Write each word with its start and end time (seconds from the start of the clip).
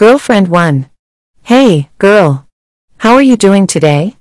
Girlfriend 0.00 0.48
1. 0.48 0.88
Hey, 1.42 1.90
girl. 1.98 2.46
How 2.96 3.12
are 3.12 3.22
you 3.30 3.36
doing 3.36 3.66
today? 3.66 4.16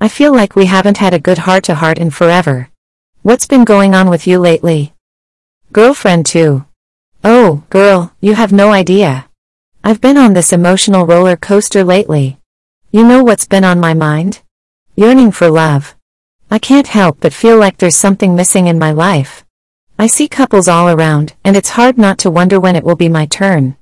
I 0.00 0.08
feel 0.08 0.32
like 0.32 0.56
we 0.56 0.64
haven't 0.64 0.96
had 0.96 1.12
a 1.12 1.18
good 1.18 1.36
heart 1.44 1.64
to 1.64 1.74
heart 1.74 1.98
in 1.98 2.08
forever. 2.08 2.70
What's 3.20 3.46
been 3.46 3.66
going 3.66 3.94
on 3.94 4.08
with 4.08 4.26
you 4.26 4.38
lately? 4.38 4.94
Girlfriend 5.70 6.24
2. 6.24 6.64
Oh, 7.24 7.62
girl, 7.68 8.14
you 8.22 8.36
have 8.36 8.52
no 8.54 8.72
idea. 8.72 9.28
I've 9.84 10.00
been 10.00 10.16
on 10.16 10.32
this 10.32 10.50
emotional 10.50 11.04
roller 11.04 11.36
coaster 11.36 11.84
lately. 11.84 12.38
You 12.90 13.06
know 13.06 13.22
what's 13.22 13.46
been 13.46 13.64
on 13.64 13.78
my 13.78 13.92
mind? 13.92 14.40
Yearning 14.96 15.30
for 15.30 15.50
love. 15.50 15.94
I 16.50 16.58
can't 16.58 16.86
help 16.86 17.18
but 17.20 17.34
feel 17.34 17.58
like 17.58 17.76
there's 17.76 17.96
something 17.96 18.34
missing 18.34 18.66
in 18.66 18.78
my 18.78 18.92
life. 18.92 19.44
I 19.98 20.06
see 20.06 20.26
couples 20.26 20.68
all 20.68 20.88
around, 20.88 21.34
and 21.44 21.54
it's 21.54 21.76
hard 21.76 21.98
not 21.98 22.16
to 22.20 22.30
wonder 22.30 22.58
when 22.58 22.76
it 22.76 22.84
will 22.84 22.96
be 22.96 23.10
my 23.10 23.26
turn. 23.26 23.76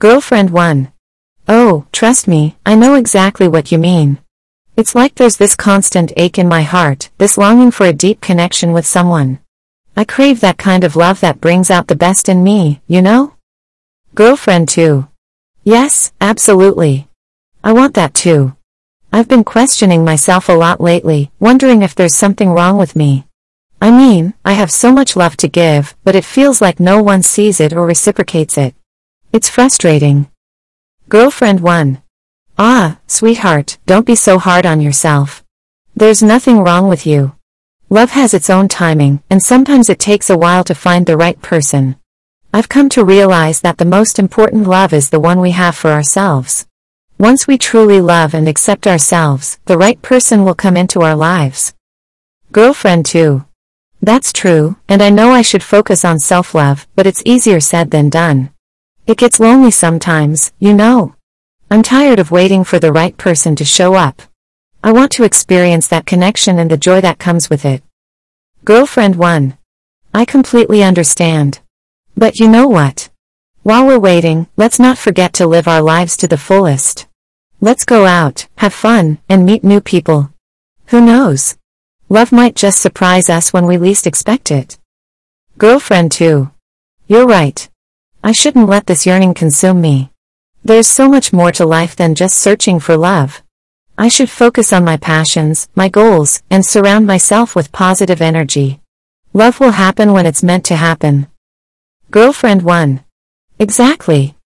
Girlfriend 0.00 0.48
1. 0.48 0.90
Oh, 1.46 1.84
trust 1.92 2.26
me, 2.26 2.56
I 2.64 2.74
know 2.74 2.94
exactly 2.94 3.46
what 3.46 3.70
you 3.70 3.76
mean. 3.76 4.16
It's 4.74 4.94
like 4.94 5.14
there's 5.14 5.36
this 5.36 5.54
constant 5.54 6.10
ache 6.16 6.38
in 6.38 6.48
my 6.48 6.62
heart, 6.62 7.10
this 7.18 7.36
longing 7.36 7.70
for 7.70 7.84
a 7.84 7.92
deep 7.92 8.22
connection 8.22 8.72
with 8.72 8.86
someone. 8.86 9.40
I 9.94 10.04
crave 10.04 10.40
that 10.40 10.56
kind 10.56 10.84
of 10.84 10.96
love 10.96 11.20
that 11.20 11.42
brings 11.42 11.70
out 11.70 11.88
the 11.88 11.96
best 11.96 12.30
in 12.30 12.42
me, 12.42 12.80
you 12.86 13.02
know? 13.02 13.34
Girlfriend 14.14 14.70
2. 14.70 15.06
Yes, 15.64 16.14
absolutely. 16.18 17.06
I 17.62 17.74
want 17.74 17.92
that 17.92 18.14
too. 18.14 18.56
I've 19.12 19.28
been 19.28 19.44
questioning 19.44 20.02
myself 20.02 20.48
a 20.48 20.52
lot 20.52 20.80
lately, 20.80 21.30
wondering 21.38 21.82
if 21.82 21.94
there's 21.94 22.16
something 22.16 22.48
wrong 22.48 22.78
with 22.78 22.96
me. 22.96 23.26
I 23.82 23.90
mean, 23.90 24.32
I 24.46 24.54
have 24.54 24.70
so 24.70 24.92
much 24.92 25.14
love 25.14 25.36
to 25.36 25.46
give, 25.46 25.94
but 26.04 26.14
it 26.14 26.24
feels 26.24 26.62
like 26.62 26.80
no 26.80 27.02
one 27.02 27.22
sees 27.22 27.60
it 27.60 27.74
or 27.74 27.84
reciprocates 27.84 28.56
it. 28.56 28.74
It's 29.32 29.48
frustrating. 29.48 30.28
Girlfriend 31.08 31.60
1. 31.60 32.02
Ah, 32.58 32.98
sweetheart, 33.06 33.78
don't 33.86 34.04
be 34.04 34.16
so 34.16 34.40
hard 34.40 34.66
on 34.66 34.80
yourself. 34.80 35.44
There's 35.94 36.20
nothing 36.20 36.58
wrong 36.58 36.88
with 36.88 37.06
you. 37.06 37.36
Love 37.88 38.10
has 38.10 38.34
its 38.34 38.50
own 38.50 38.66
timing, 38.66 39.22
and 39.30 39.40
sometimes 39.40 39.88
it 39.88 40.00
takes 40.00 40.30
a 40.30 40.36
while 40.36 40.64
to 40.64 40.74
find 40.74 41.06
the 41.06 41.16
right 41.16 41.40
person. 41.42 41.94
I've 42.52 42.68
come 42.68 42.88
to 42.88 43.04
realize 43.04 43.60
that 43.60 43.78
the 43.78 43.84
most 43.84 44.18
important 44.18 44.66
love 44.66 44.92
is 44.92 45.10
the 45.10 45.20
one 45.20 45.40
we 45.40 45.52
have 45.52 45.76
for 45.76 45.92
ourselves. 45.92 46.66
Once 47.16 47.46
we 47.46 47.56
truly 47.56 48.00
love 48.00 48.34
and 48.34 48.48
accept 48.48 48.84
ourselves, 48.84 49.60
the 49.66 49.78
right 49.78 50.02
person 50.02 50.44
will 50.44 50.56
come 50.56 50.76
into 50.76 51.02
our 51.02 51.14
lives. 51.14 51.72
Girlfriend 52.50 53.06
2. 53.06 53.44
That's 54.02 54.32
true, 54.32 54.76
and 54.88 55.00
I 55.00 55.10
know 55.10 55.30
I 55.30 55.42
should 55.42 55.62
focus 55.62 56.04
on 56.04 56.18
self-love, 56.18 56.88
but 56.96 57.06
it's 57.06 57.22
easier 57.24 57.60
said 57.60 57.92
than 57.92 58.10
done. 58.10 58.50
It 59.06 59.18
gets 59.18 59.40
lonely 59.40 59.70
sometimes, 59.70 60.52
you 60.58 60.74
know. 60.74 61.14
I'm 61.70 61.82
tired 61.82 62.18
of 62.18 62.30
waiting 62.30 62.64
for 62.64 62.78
the 62.78 62.92
right 62.92 63.16
person 63.16 63.56
to 63.56 63.64
show 63.64 63.94
up. 63.94 64.22
I 64.82 64.92
want 64.92 65.12
to 65.12 65.24
experience 65.24 65.88
that 65.88 66.06
connection 66.06 66.58
and 66.58 66.70
the 66.70 66.76
joy 66.76 67.00
that 67.00 67.18
comes 67.18 67.48
with 67.48 67.64
it. 67.64 67.82
Girlfriend 68.64 69.16
1. 69.16 69.56
I 70.12 70.24
completely 70.24 70.82
understand. 70.82 71.60
But 72.16 72.40
you 72.40 72.48
know 72.48 72.66
what? 72.66 73.08
While 73.62 73.86
we're 73.86 73.98
waiting, 73.98 74.48
let's 74.56 74.78
not 74.78 74.98
forget 74.98 75.32
to 75.34 75.46
live 75.46 75.68
our 75.68 75.80
lives 75.80 76.16
to 76.18 76.26
the 76.26 76.36
fullest. 76.36 77.06
Let's 77.60 77.84
go 77.84 78.06
out, 78.06 78.48
have 78.56 78.74
fun, 78.74 79.18
and 79.28 79.46
meet 79.46 79.62
new 79.62 79.80
people. 79.80 80.32
Who 80.86 81.00
knows? 81.00 81.56
Love 82.08 82.32
might 82.32 82.56
just 82.56 82.82
surprise 82.82 83.30
us 83.30 83.52
when 83.52 83.66
we 83.66 83.78
least 83.78 84.06
expect 84.06 84.50
it. 84.50 84.78
Girlfriend 85.58 86.10
2. 86.10 86.50
You're 87.06 87.26
right. 87.26 87.69
I 88.22 88.32
shouldn't 88.32 88.68
let 88.68 88.86
this 88.86 89.06
yearning 89.06 89.32
consume 89.32 89.80
me. 89.80 90.10
There's 90.62 90.86
so 90.86 91.08
much 91.08 91.32
more 91.32 91.52
to 91.52 91.64
life 91.64 91.96
than 91.96 92.14
just 92.14 92.38
searching 92.38 92.78
for 92.78 92.96
love. 92.96 93.42
I 93.96 94.08
should 94.08 94.28
focus 94.28 94.72
on 94.72 94.84
my 94.84 94.98
passions, 94.98 95.68
my 95.74 95.88
goals, 95.88 96.42
and 96.50 96.64
surround 96.64 97.06
myself 97.06 97.56
with 97.56 97.72
positive 97.72 98.20
energy. 98.20 98.80
Love 99.32 99.58
will 99.58 99.70
happen 99.72 100.12
when 100.12 100.26
it's 100.26 100.42
meant 100.42 100.66
to 100.66 100.76
happen. 100.76 101.28
Girlfriend 102.10 102.62
1. 102.62 103.04
Exactly. 103.58 104.36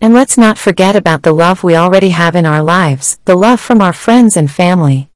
And 0.00 0.12
let's 0.12 0.36
not 0.36 0.58
forget 0.58 0.96
about 0.96 1.22
the 1.22 1.32
love 1.32 1.62
we 1.62 1.76
already 1.76 2.10
have 2.10 2.34
in 2.34 2.46
our 2.46 2.62
lives, 2.62 3.20
the 3.26 3.36
love 3.36 3.60
from 3.60 3.80
our 3.80 3.92
friends 3.92 4.36
and 4.36 4.50
family. 4.50 5.08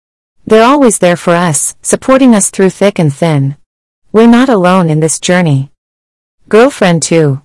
They're 0.47 0.63
always 0.63 0.99
there 0.99 1.17
for 1.17 1.35
us, 1.35 1.75
supporting 1.83 2.35
us 2.35 2.51
through 2.51 2.71
thick 2.71 2.99
and 2.99 3.13
thin. 3.13 3.57
We're 4.13 4.27
not 4.29 4.49
alone 4.49 4.91
in 4.91 5.01
this 5.01 5.19
journey. 5.19 5.73
Girlfriend 6.49 7.03
2. 7.03 7.44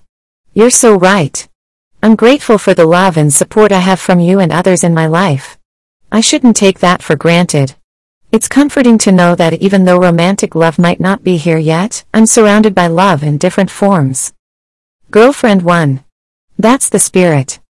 You're 0.52 0.70
so 0.70 0.96
right. 0.96 1.48
I'm 2.02 2.16
grateful 2.16 2.58
for 2.58 2.74
the 2.74 2.84
love 2.84 3.16
and 3.16 3.32
support 3.32 3.70
I 3.70 3.78
have 3.78 4.00
from 4.00 4.18
you 4.18 4.40
and 4.40 4.50
others 4.50 4.82
in 4.82 4.92
my 4.92 5.06
life. 5.06 5.56
I 6.10 6.20
shouldn't 6.20 6.56
take 6.56 6.80
that 6.80 7.02
for 7.02 7.14
granted. 7.14 7.76
It's 8.32 8.48
comforting 8.48 8.98
to 8.98 9.12
know 9.12 9.36
that 9.36 9.54
even 9.54 9.84
though 9.84 10.00
romantic 10.00 10.56
love 10.56 10.76
might 10.76 10.98
not 10.98 11.22
be 11.22 11.36
here 11.36 11.56
yet, 11.56 12.02
I'm 12.12 12.26
surrounded 12.26 12.74
by 12.74 12.88
love 12.88 13.22
in 13.22 13.38
different 13.38 13.70
forms. 13.70 14.32
Girlfriend 15.12 15.62
1. 15.62 16.02
That's 16.58 16.88
the 16.88 16.98
spirit. 16.98 17.60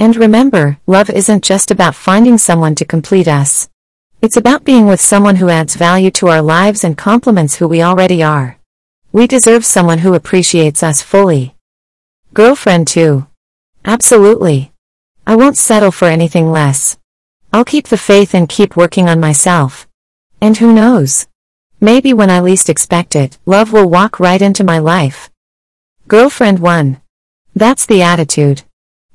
And 0.00 0.16
remember, 0.16 0.78
love 0.88 1.10
isn't 1.10 1.44
just 1.44 1.70
about 1.70 1.94
finding 1.94 2.36
someone 2.36 2.74
to 2.74 2.84
complete 2.84 3.28
us. 3.28 3.68
It's 4.20 4.36
about 4.36 4.64
being 4.64 4.86
with 4.86 5.00
someone 5.00 5.36
who 5.36 5.50
adds 5.50 5.76
value 5.76 6.10
to 6.12 6.26
our 6.30 6.42
lives 6.42 6.82
and 6.82 6.98
complements 6.98 7.54
who 7.54 7.68
we 7.68 7.80
already 7.80 8.24
are. 8.24 8.58
We 9.12 9.28
deserve 9.28 9.64
someone 9.64 9.98
who 9.98 10.14
appreciates 10.14 10.82
us 10.82 11.00
fully. 11.00 11.53
Girlfriend 12.34 12.88
2. 12.88 13.28
Absolutely. 13.84 14.72
I 15.24 15.36
won't 15.36 15.56
settle 15.56 15.92
for 15.92 16.08
anything 16.08 16.50
less. 16.50 16.98
I'll 17.52 17.64
keep 17.64 17.86
the 17.86 17.96
faith 17.96 18.34
and 18.34 18.48
keep 18.48 18.76
working 18.76 19.08
on 19.08 19.20
myself. 19.20 19.86
And 20.40 20.56
who 20.56 20.74
knows? 20.74 21.28
Maybe 21.80 22.12
when 22.12 22.30
I 22.30 22.40
least 22.40 22.68
expect 22.68 23.14
it, 23.14 23.38
love 23.46 23.72
will 23.72 23.88
walk 23.88 24.18
right 24.18 24.42
into 24.42 24.64
my 24.64 24.80
life. 24.80 25.30
Girlfriend 26.08 26.58
1. 26.58 27.00
That's 27.54 27.86
the 27.86 28.02
attitude. 28.02 28.64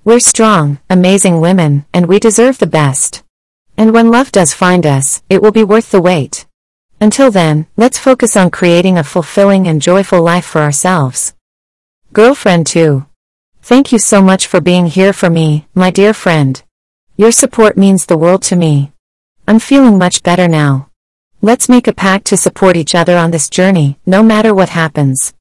We're 0.06 0.22
strong, 0.22 0.80
amazing 0.90 1.42
women, 1.42 1.84
and 1.94 2.06
we 2.06 2.20
deserve 2.20 2.60
the 2.60 2.68
best. 2.68 3.22
And 3.76 3.94
when 3.94 4.12
love 4.12 4.32
does 4.32 4.54
find 4.54 4.86
us, 4.86 5.24
it 5.30 5.42
will 5.42 5.52
be 5.52 5.66
worth 5.66 5.92
the 5.92 6.00
wait. 6.00 6.48
Until 7.02 7.32
then, 7.32 7.68
let's 7.76 8.00
focus 8.00 8.38
on 8.38 8.50
creating 8.50 8.98
a 8.98 9.04
fulfilling 9.04 9.68
and 9.68 9.82
joyful 9.82 10.22
life 10.22 10.46
for 10.46 10.62
ourselves. 10.62 11.34
Girlfriend 12.14 12.66
2. 12.66 13.06
Thank 13.62 13.92
you 13.92 14.00
so 14.00 14.22
much 14.22 14.48
for 14.48 14.62
being 14.62 14.88
here 14.88 15.14
for 15.14 15.30
me, 15.30 15.68
my 15.76 15.92
dear 15.92 16.14
friend. 16.14 16.62
Your 17.18 17.32
support 17.32 17.78
means 17.78 18.06
the 18.06 18.18
world 18.18 18.42
to 18.44 18.56
me. 18.56 18.94
I'm 19.48 19.60
feeling 19.60 19.98
much 19.98 20.24
better 20.24 20.48
now. 20.48 20.90
Let's 21.42 21.70
make 21.70 21.88
a 21.88 21.94
pact 21.94 22.26
to 22.28 22.38
support 22.38 22.78
each 22.78 22.96
other 22.96 23.18
on 23.18 23.32
this 23.32 23.50
journey, 23.50 24.00
no 24.06 24.24
matter 24.24 24.54
what 24.56 24.70
happens. 24.70 25.34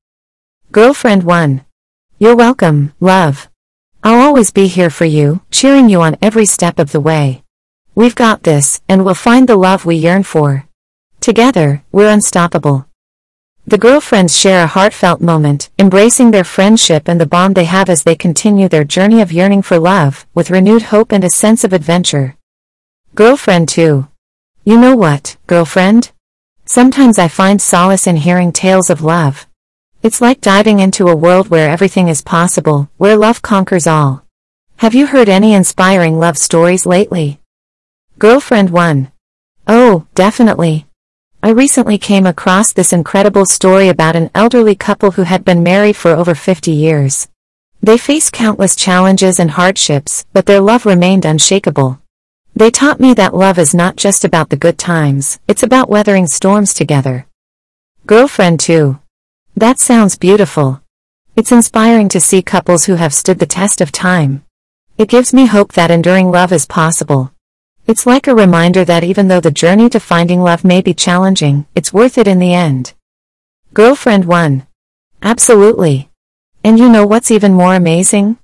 Girlfriend 0.72 1.22
1. 1.22 1.64
You're 2.18 2.36
welcome, 2.36 2.92
love. 3.00 3.48
I'll 4.02 4.20
always 4.20 4.50
be 4.50 4.66
here 4.66 4.90
for 4.90 5.04
you, 5.04 5.40
cheering 5.50 5.88
you 5.88 6.02
on 6.02 6.18
every 6.20 6.44
step 6.44 6.78
of 6.78 6.92
the 6.92 7.00
way. 7.00 7.44
We've 7.94 8.14
got 8.14 8.42
this, 8.42 8.80
and 8.88 9.04
we'll 9.04 9.14
find 9.14 9.48
the 9.48 9.56
love 9.56 9.86
we 9.86 9.96
yearn 9.96 10.24
for. 10.24 10.66
Together, 11.20 11.84
we're 11.92 12.12
unstoppable. 12.12 12.87
The 13.68 13.76
girlfriends 13.76 14.34
share 14.34 14.64
a 14.64 14.66
heartfelt 14.66 15.20
moment, 15.20 15.68
embracing 15.78 16.30
their 16.30 16.42
friendship 16.42 17.06
and 17.06 17.20
the 17.20 17.26
bond 17.26 17.54
they 17.54 17.66
have 17.66 17.90
as 17.90 18.02
they 18.02 18.16
continue 18.16 18.66
their 18.66 18.82
journey 18.82 19.20
of 19.20 19.30
yearning 19.30 19.60
for 19.60 19.78
love, 19.78 20.26
with 20.34 20.50
renewed 20.50 20.84
hope 20.84 21.12
and 21.12 21.22
a 21.22 21.28
sense 21.28 21.64
of 21.64 21.74
adventure. 21.74 22.34
Girlfriend 23.14 23.68
2. 23.68 24.08
You 24.64 24.80
know 24.80 24.96
what, 24.96 25.36
girlfriend? 25.46 26.12
Sometimes 26.64 27.18
I 27.18 27.28
find 27.28 27.60
solace 27.60 28.06
in 28.06 28.16
hearing 28.16 28.52
tales 28.52 28.88
of 28.88 29.02
love. 29.02 29.46
It's 30.02 30.22
like 30.22 30.40
diving 30.40 30.80
into 30.80 31.08
a 31.08 31.14
world 31.14 31.50
where 31.50 31.68
everything 31.68 32.08
is 32.08 32.22
possible, 32.22 32.88
where 32.96 33.18
love 33.18 33.42
conquers 33.42 33.86
all. 33.86 34.24
Have 34.78 34.94
you 34.94 35.08
heard 35.08 35.28
any 35.28 35.52
inspiring 35.52 36.18
love 36.18 36.38
stories 36.38 36.86
lately? 36.86 37.38
Girlfriend 38.18 38.70
1. 38.70 39.12
Oh, 39.66 40.06
definitely. 40.14 40.87
I 41.40 41.50
recently 41.50 41.98
came 41.98 42.26
across 42.26 42.72
this 42.72 42.92
incredible 42.92 43.46
story 43.46 43.88
about 43.88 44.16
an 44.16 44.28
elderly 44.34 44.74
couple 44.74 45.12
who 45.12 45.22
had 45.22 45.44
been 45.44 45.62
married 45.62 45.94
for 45.94 46.10
over 46.10 46.34
50 46.34 46.72
years. 46.72 47.28
They 47.80 47.96
faced 47.96 48.32
countless 48.32 48.74
challenges 48.74 49.38
and 49.38 49.52
hardships, 49.52 50.26
but 50.32 50.46
their 50.46 50.60
love 50.60 50.84
remained 50.84 51.24
unshakable. 51.24 52.00
They 52.56 52.72
taught 52.72 52.98
me 52.98 53.14
that 53.14 53.36
love 53.36 53.56
is 53.56 53.72
not 53.72 53.94
just 53.94 54.24
about 54.24 54.50
the 54.50 54.56
good 54.56 54.78
times, 54.78 55.38
it's 55.46 55.62
about 55.62 55.88
weathering 55.88 56.26
storms 56.26 56.74
together. 56.74 57.28
Girlfriend 58.04 58.58
2. 58.58 58.98
That 59.56 59.78
sounds 59.78 60.18
beautiful. 60.18 60.82
It's 61.36 61.52
inspiring 61.52 62.08
to 62.08 62.20
see 62.20 62.42
couples 62.42 62.86
who 62.86 62.96
have 62.96 63.14
stood 63.14 63.38
the 63.38 63.46
test 63.46 63.80
of 63.80 63.92
time. 63.92 64.42
It 64.96 65.08
gives 65.08 65.32
me 65.32 65.46
hope 65.46 65.74
that 65.74 65.92
enduring 65.92 66.32
love 66.32 66.52
is 66.52 66.66
possible. 66.66 67.32
It's 67.88 68.04
like 68.04 68.26
a 68.26 68.34
reminder 68.34 68.84
that 68.84 69.02
even 69.02 69.28
though 69.28 69.40
the 69.40 69.50
journey 69.50 69.88
to 69.88 69.98
finding 69.98 70.42
love 70.42 70.62
may 70.62 70.82
be 70.82 70.92
challenging, 70.92 71.64
it's 71.74 71.90
worth 71.90 72.18
it 72.18 72.28
in 72.28 72.38
the 72.38 72.52
end. 72.52 72.92
Girlfriend 73.72 74.26
1. 74.26 74.66
Absolutely. 75.22 76.10
And 76.62 76.78
you 76.78 76.90
know 76.90 77.06
what's 77.06 77.30
even 77.30 77.54
more 77.54 77.74
amazing? 77.74 78.36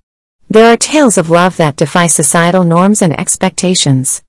There 0.48 0.72
are 0.72 0.78
tales 0.78 1.18
of 1.18 1.28
love 1.28 1.58
that 1.58 1.76
defy 1.76 2.06
societal 2.06 2.64
norms 2.64 3.02
and 3.02 3.12
expectations. 3.20 4.22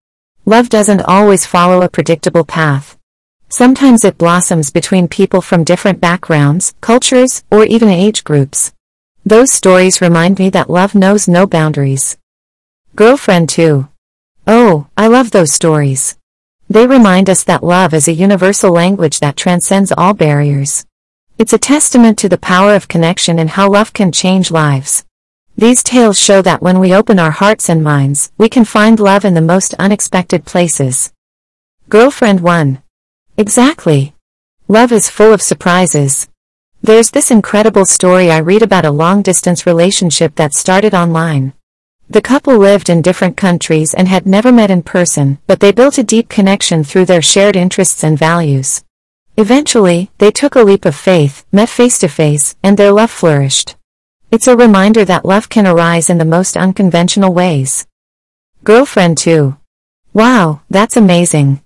Love 0.45 0.67
doesn't 0.67 1.03
always 1.03 1.45
follow 1.45 1.81
a 1.81 1.87
predictable 1.87 2.43
path. 2.43 2.97
Sometimes 3.47 4.03
it 4.03 4.17
blossoms 4.17 4.69
between 4.69 5.07
people 5.07 5.39
from 5.39 5.63
different 5.63 6.01
backgrounds, 6.01 6.75
cultures, 6.81 7.45
or 7.49 7.63
even 7.63 7.87
age 7.87 8.25
groups. 8.25 8.73
Those 9.25 9.53
stories 9.53 10.01
remind 10.01 10.39
me 10.39 10.49
that 10.49 10.69
love 10.69 10.93
knows 10.93 11.25
no 11.25 11.47
boundaries. 11.47 12.17
Girlfriend 12.97 13.47
2. 13.47 13.87
Oh, 14.47 14.85
I 14.95 15.07
love 15.07 15.31
those 15.31 15.51
stories. 15.51 16.19
They 16.69 16.85
remind 16.85 17.31
us 17.31 17.43
that 17.45 17.63
love 17.63 17.95
is 17.95 18.07
a 18.07 18.13
universal 18.13 18.71
language 18.71 19.19
that 19.19 19.35
transcends 19.35 19.91
all 19.91 20.13
barriers. 20.13 20.85
It's 21.39 21.53
a 21.53 21.57
testament 21.57 22.19
to 22.19 22.29
the 22.29 22.37
power 22.37 22.75
of 22.75 22.87
connection 22.87 23.39
and 23.39 23.49
how 23.49 23.71
love 23.71 23.91
can 23.93 24.11
change 24.11 24.51
lives. 24.51 25.03
These 25.57 25.81
tales 25.81 26.19
show 26.19 26.43
that 26.43 26.61
when 26.61 26.79
we 26.79 26.93
open 26.93 27.17
our 27.17 27.31
hearts 27.31 27.69
and 27.69 27.83
minds, 27.83 28.31
we 28.37 28.47
can 28.47 28.65
find 28.65 28.99
love 28.99 29.25
in 29.25 29.33
the 29.33 29.41
most 29.41 29.73
unexpected 29.79 30.45
places. 30.45 31.11
Girlfriend 31.89 32.41
1. 32.41 32.83
Exactly. 33.37 34.13
Love 34.67 34.91
is 34.91 35.09
full 35.09 35.33
of 35.33 35.41
surprises. 35.41 36.27
There's 36.83 37.09
this 37.09 37.31
incredible 37.31 37.85
story 37.85 38.29
I 38.29 38.37
read 38.37 38.61
about 38.61 38.85
a 38.85 38.91
long-distance 38.91 39.65
relationship 39.65 40.35
that 40.35 40.53
started 40.53 40.93
online. 40.93 41.53
The 42.07 42.21
couple 42.21 42.57
lived 42.57 42.89
in 42.89 43.01
different 43.01 43.35
countries 43.35 43.93
and 43.93 44.07
had 44.07 44.27
never 44.27 44.51
met 44.51 44.69
in 44.69 44.83
person, 44.83 45.39
but 45.47 45.59
they 45.59 45.71
built 45.71 45.97
a 45.97 46.03
deep 46.03 46.29
connection 46.29 46.83
through 46.83 47.05
their 47.05 47.21
shared 47.21 47.55
interests 47.55 48.03
and 48.03 48.17
values. 48.17 48.83
Eventually, 49.37 50.11
they 50.19 50.29
took 50.29 50.55
a 50.55 50.63
leap 50.63 50.85
of 50.85 50.95
faith, 50.95 51.45
met 51.51 51.67
face 51.67 51.97
to 51.99 52.07
face, 52.07 52.55
and 52.61 52.77
their 52.77 52.91
love 52.91 53.09
flourished. 53.09 53.75
It's 54.29 54.47
a 54.47 54.55
reminder 54.55 55.03
that 55.03 55.25
love 55.25 55.49
can 55.49 55.65
arise 55.65 56.09
in 56.09 56.19
the 56.19 56.25
most 56.25 56.55
unconventional 56.55 57.33
ways. 57.33 57.87
Girlfriend 58.63 59.17
2. 59.17 59.57
Wow, 60.13 60.61
that's 60.69 60.97
amazing. 60.97 61.61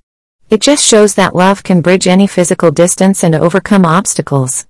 It 0.49 0.61
just 0.61 0.85
shows 0.85 1.15
that 1.15 1.35
love 1.35 1.63
can 1.63 1.81
bridge 1.81 2.07
any 2.07 2.27
physical 2.27 2.71
distance 2.71 3.23
and 3.23 3.35
overcome 3.35 3.85
obstacles. 3.85 4.65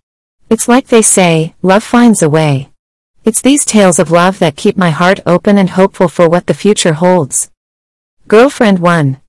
It's 0.50 0.68
like 0.68 0.88
they 0.88 1.04
say, 1.04 1.56
love 1.62 1.83
finds 1.83 2.21
a 2.21 2.30
way. 2.30 2.69
It's 3.25 3.42
these 3.42 3.66
tales 3.66 4.00
of 4.00 4.12
love 4.12 4.39
that 4.39 4.56
keep 4.56 4.77
my 4.77 4.92
heart 4.92 5.19
open 5.25 5.57
and 5.57 5.71
hopeful 5.71 6.07
for 6.07 6.30
what 6.30 6.48
the 6.48 6.54
future 6.54 6.94
holds. 6.94 7.51
Girlfriend 8.27 8.80
1. 8.80 9.19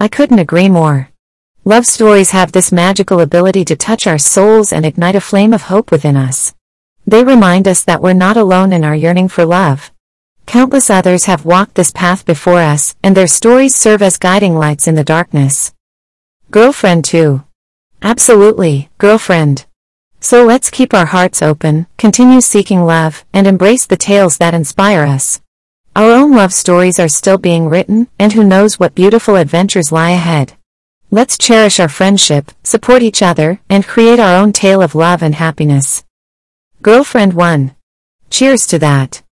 I 0.00 0.08
couldn't 0.08 0.38
agree 0.38 0.68
more. 0.68 1.10
Love 1.64 1.84
stories 1.84 2.30
have 2.30 2.52
this 2.52 2.70
magical 2.70 3.20
ability 3.20 3.64
to 3.64 3.76
touch 3.76 4.06
our 4.06 4.18
souls 4.18 4.72
and 4.72 4.86
ignite 4.86 5.16
a 5.16 5.20
flame 5.20 5.52
of 5.52 5.62
hope 5.62 5.90
within 5.90 6.16
us. 6.16 6.54
They 7.04 7.24
remind 7.24 7.66
us 7.66 7.82
that 7.84 8.00
we're 8.00 8.12
not 8.12 8.36
alone 8.36 8.72
in 8.72 8.84
our 8.84 8.94
yearning 8.94 9.28
for 9.28 9.44
love. 9.44 9.90
Countless 10.46 10.88
others 10.88 11.24
have 11.24 11.44
walked 11.44 11.74
this 11.74 11.90
path 11.90 12.24
before 12.24 12.60
us, 12.60 12.94
and 13.02 13.16
their 13.16 13.26
stories 13.26 13.74
serve 13.74 14.02
as 14.02 14.18
guiding 14.18 14.54
lights 14.54 14.86
in 14.86 14.94
the 14.94 15.04
darkness. 15.04 15.72
Girlfriend 16.50 17.04
2. 17.04 17.42
Absolutely, 18.02 18.88
girlfriend. 18.98 19.66
So 20.24 20.44
let's 20.44 20.70
keep 20.70 20.94
our 20.94 21.06
hearts 21.06 21.42
open, 21.42 21.88
continue 21.98 22.40
seeking 22.40 22.84
love, 22.84 23.24
and 23.34 23.44
embrace 23.44 23.86
the 23.86 23.96
tales 23.96 24.36
that 24.36 24.54
inspire 24.54 25.02
us. 25.02 25.40
Our 25.96 26.12
own 26.12 26.30
love 26.30 26.52
stories 26.52 27.00
are 27.00 27.08
still 27.08 27.38
being 27.38 27.68
written, 27.68 28.06
and 28.20 28.32
who 28.32 28.44
knows 28.44 28.78
what 28.78 28.94
beautiful 28.94 29.34
adventures 29.34 29.90
lie 29.90 30.12
ahead. 30.12 30.52
Let's 31.10 31.36
cherish 31.36 31.80
our 31.80 31.88
friendship, 31.88 32.52
support 32.62 33.02
each 33.02 33.20
other, 33.20 33.60
and 33.68 33.84
create 33.84 34.20
our 34.20 34.36
own 34.40 34.52
tale 34.52 34.80
of 34.80 34.94
love 34.94 35.24
and 35.24 35.34
happiness. 35.34 36.04
Girlfriend 36.82 37.32
1. 37.32 37.74
Cheers 38.30 38.68
to 38.68 38.78
that. 38.78 39.24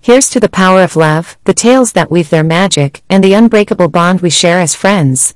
Here's 0.00 0.30
to 0.30 0.40
the 0.40 0.48
power 0.48 0.82
of 0.82 0.96
love, 0.96 1.36
the 1.44 1.52
tales 1.52 1.92
that 1.92 2.10
weave 2.10 2.30
their 2.30 2.42
magic, 2.42 3.02
and 3.10 3.22
the 3.22 3.34
unbreakable 3.34 3.88
bond 3.88 4.22
we 4.22 4.30
share 4.30 4.60
as 4.60 4.74
friends. 4.74 5.34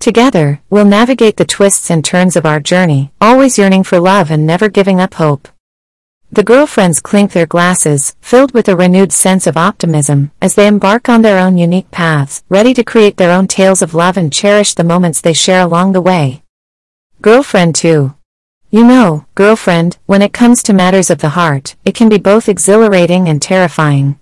Together, 0.00 0.62
we'll 0.70 0.86
navigate 0.86 1.36
the 1.36 1.44
twists 1.44 1.90
and 1.90 2.02
turns 2.02 2.34
of 2.34 2.46
our 2.46 2.58
journey, 2.58 3.12
always 3.20 3.58
yearning 3.58 3.84
for 3.84 4.00
love 4.00 4.30
and 4.30 4.46
never 4.46 4.70
giving 4.70 4.98
up 4.98 5.12
hope. 5.14 5.46
The 6.32 6.42
girlfriends 6.42 7.00
clink 7.00 7.32
their 7.32 7.44
glasses, 7.44 8.16
filled 8.22 8.54
with 8.54 8.66
a 8.66 8.76
renewed 8.76 9.12
sense 9.12 9.46
of 9.46 9.58
optimism, 9.58 10.30
as 10.40 10.54
they 10.54 10.66
embark 10.66 11.10
on 11.10 11.20
their 11.20 11.38
own 11.38 11.58
unique 11.58 11.90
paths, 11.90 12.42
ready 12.48 12.72
to 12.74 12.82
create 12.82 13.18
their 13.18 13.30
own 13.30 13.46
tales 13.46 13.82
of 13.82 13.92
love 13.92 14.16
and 14.16 14.32
cherish 14.32 14.72
the 14.72 14.84
moments 14.84 15.20
they 15.20 15.34
share 15.34 15.60
along 15.60 15.92
the 15.92 16.00
way. 16.00 16.44
Girlfriend 17.20 17.74
2. 17.74 18.14
You 18.70 18.84
know, 18.84 19.26
girlfriend, 19.34 19.98
when 20.06 20.22
it 20.22 20.32
comes 20.32 20.62
to 20.62 20.72
matters 20.72 21.10
of 21.10 21.18
the 21.18 21.30
heart, 21.30 21.76
it 21.84 21.94
can 21.94 22.08
be 22.08 22.16
both 22.16 22.48
exhilarating 22.48 23.28
and 23.28 23.42
terrifying. 23.42 24.18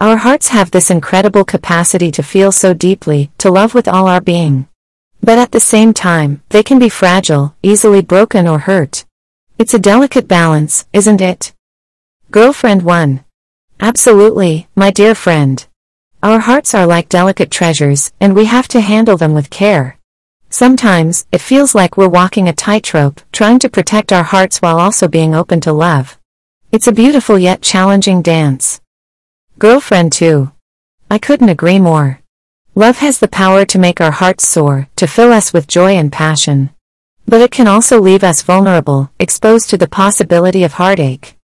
Our 0.00 0.18
hearts 0.18 0.48
have 0.48 0.70
this 0.70 0.88
incredible 0.88 1.44
capacity 1.44 2.12
to 2.12 2.22
feel 2.22 2.52
so 2.52 2.74
deeply, 2.74 3.32
to 3.38 3.50
love 3.50 3.74
with 3.74 3.88
all 3.88 4.06
our 4.06 4.20
being. 4.20 4.68
But 5.26 5.38
at 5.38 5.50
the 5.50 5.58
same 5.58 5.92
time, 5.92 6.40
they 6.50 6.62
can 6.62 6.78
be 6.78 6.88
fragile, 6.88 7.56
easily 7.60 8.00
broken 8.00 8.46
or 8.46 8.60
hurt. 8.60 9.04
It's 9.58 9.74
a 9.74 9.86
delicate 9.92 10.28
balance, 10.28 10.86
isn't 10.92 11.20
it? 11.20 11.52
Girlfriend 12.30 12.82
1. 12.82 13.24
Absolutely, 13.80 14.68
my 14.76 14.92
dear 14.92 15.16
friend. 15.16 15.66
Our 16.22 16.38
hearts 16.38 16.76
are 16.76 16.86
like 16.86 17.08
delicate 17.08 17.50
treasures, 17.50 18.12
and 18.20 18.36
we 18.36 18.44
have 18.44 18.68
to 18.68 18.80
handle 18.80 19.16
them 19.16 19.34
with 19.34 19.50
care. 19.50 19.98
Sometimes, 20.48 21.26
it 21.32 21.40
feels 21.40 21.74
like 21.74 21.96
we're 21.96 22.08
walking 22.20 22.46
a 22.48 22.52
tightrope, 22.52 23.20
trying 23.32 23.58
to 23.58 23.68
protect 23.68 24.12
our 24.12 24.22
hearts 24.22 24.62
while 24.62 24.78
also 24.78 25.08
being 25.08 25.34
open 25.34 25.60
to 25.62 25.72
love. 25.72 26.20
It's 26.70 26.86
a 26.86 26.92
beautiful 27.02 27.36
yet 27.36 27.62
challenging 27.62 28.22
dance. 28.22 28.80
Girlfriend 29.58 30.12
2. 30.12 30.52
I 31.10 31.18
couldn't 31.18 31.48
agree 31.48 31.80
more. 31.80 32.20
Love 32.78 32.98
has 32.98 33.20
the 33.20 33.28
power 33.28 33.64
to 33.64 33.78
make 33.78 34.02
our 34.02 34.10
hearts 34.10 34.46
soar, 34.46 34.86
to 34.96 35.06
fill 35.06 35.32
us 35.32 35.50
with 35.50 35.66
joy 35.66 35.96
and 35.96 36.12
passion. 36.12 36.68
But 37.24 37.40
it 37.40 37.50
can 37.50 37.66
also 37.66 37.98
leave 37.98 38.22
us 38.22 38.42
vulnerable, 38.42 39.10
exposed 39.18 39.70
to 39.70 39.78
the 39.78 39.88
possibility 39.88 40.62
of 40.62 40.74
heartache. 40.74 41.38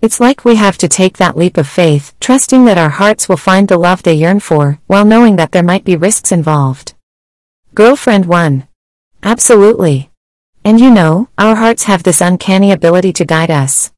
It's 0.00 0.18
like 0.18 0.46
we 0.46 0.56
have 0.56 0.78
to 0.78 0.88
take 0.88 1.18
that 1.18 1.36
leap 1.36 1.58
of 1.58 1.68
faith, 1.68 2.14
trusting 2.20 2.64
that 2.64 2.78
our 2.78 2.88
hearts 2.88 3.28
will 3.28 3.36
find 3.36 3.68
the 3.68 3.76
love 3.76 4.02
they 4.02 4.14
yearn 4.14 4.40
for, 4.40 4.80
while 4.86 5.04
knowing 5.04 5.36
that 5.36 5.52
there 5.52 5.62
might 5.62 5.84
be 5.84 5.94
risks 5.94 6.32
involved. 6.32 6.94
Girlfriend 7.74 8.24
1. 8.24 8.66
Absolutely. 9.22 10.10
And 10.64 10.80
you 10.80 10.90
know, 10.90 11.28
our 11.36 11.56
hearts 11.56 11.82
have 11.82 12.02
this 12.02 12.22
uncanny 12.22 12.72
ability 12.72 13.12
to 13.12 13.26
guide 13.26 13.50
us. 13.50 13.92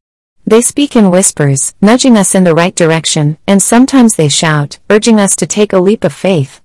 They 0.44 0.60
speak 0.60 0.96
in 0.96 1.12
whispers, 1.12 1.72
nudging 1.80 2.16
us 2.16 2.34
in 2.34 2.42
the 2.42 2.56
right 2.56 2.74
direction, 2.74 3.38
and 3.46 3.62
sometimes 3.62 4.16
they 4.16 4.28
shout, 4.28 4.80
urging 4.90 5.20
us 5.20 5.36
to 5.36 5.46
take 5.46 5.72
a 5.72 5.78
leap 5.78 6.02
of 6.02 6.12
faith. 6.12 6.60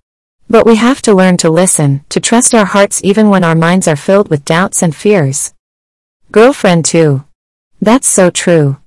But 0.49 0.65
we 0.65 0.75
have 0.75 1.01
to 1.03 1.13
learn 1.13 1.37
to 1.37 1.49
listen, 1.49 2.05
to 2.09 2.19
trust 2.19 2.53
our 2.53 2.65
hearts 2.65 3.01
even 3.03 3.29
when 3.29 3.43
our 3.43 3.55
minds 3.55 3.87
are 3.87 3.95
filled 3.95 4.29
with 4.29 4.45
doubts 4.45 4.83
and 4.83 4.95
fears. 4.95 5.53
Girlfriend 6.31 6.85
2. 6.85 7.23
That's 7.81 8.07
so 8.07 8.29
true. 8.29 8.77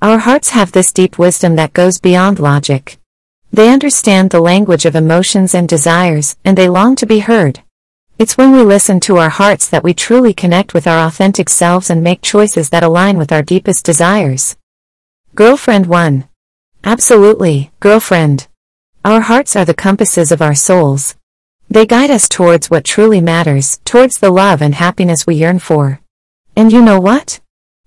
Our 0.00 0.18
hearts 0.18 0.50
have 0.50 0.72
this 0.72 0.92
deep 0.92 1.18
wisdom 1.18 1.56
that 1.56 1.72
goes 1.72 1.98
beyond 1.98 2.38
logic. 2.38 2.98
They 3.52 3.70
understand 3.70 4.30
the 4.30 4.40
language 4.40 4.86
of 4.86 4.94
emotions 4.94 5.54
and 5.54 5.68
desires, 5.68 6.36
and 6.44 6.56
they 6.56 6.68
long 6.68 6.94
to 6.96 7.06
be 7.06 7.18
heard. 7.18 7.62
It's 8.16 8.36
when 8.36 8.52
we 8.52 8.62
listen 8.62 9.00
to 9.00 9.16
our 9.16 9.30
hearts 9.30 9.66
that 9.68 9.82
we 9.82 9.94
truly 9.94 10.32
connect 10.32 10.74
with 10.74 10.86
our 10.86 11.06
authentic 11.06 11.48
selves 11.48 11.90
and 11.90 12.04
make 12.04 12.22
choices 12.22 12.70
that 12.70 12.84
align 12.84 13.18
with 13.18 13.32
our 13.32 13.42
deepest 13.42 13.84
desires. 13.84 14.56
Girlfriend 15.34 15.86
1. 15.86 16.28
Absolutely, 16.84 17.72
girlfriend. 17.80 18.46
Our 19.02 19.22
hearts 19.22 19.56
are 19.56 19.64
the 19.64 19.72
compasses 19.72 20.30
of 20.30 20.42
our 20.42 20.54
souls. 20.54 21.16
They 21.70 21.86
guide 21.86 22.10
us 22.10 22.28
towards 22.28 22.68
what 22.68 22.84
truly 22.84 23.22
matters, 23.22 23.80
towards 23.86 24.18
the 24.18 24.28
love 24.28 24.60
and 24.60 24.74
happiness 24.74 25.26
we 25.26 25.36
yearn 25.36 25.58
for. 25.58 26.00
And 26.54 26.70
you 26.70 26.82
know 26.82 27.00
what? 27.00 27.40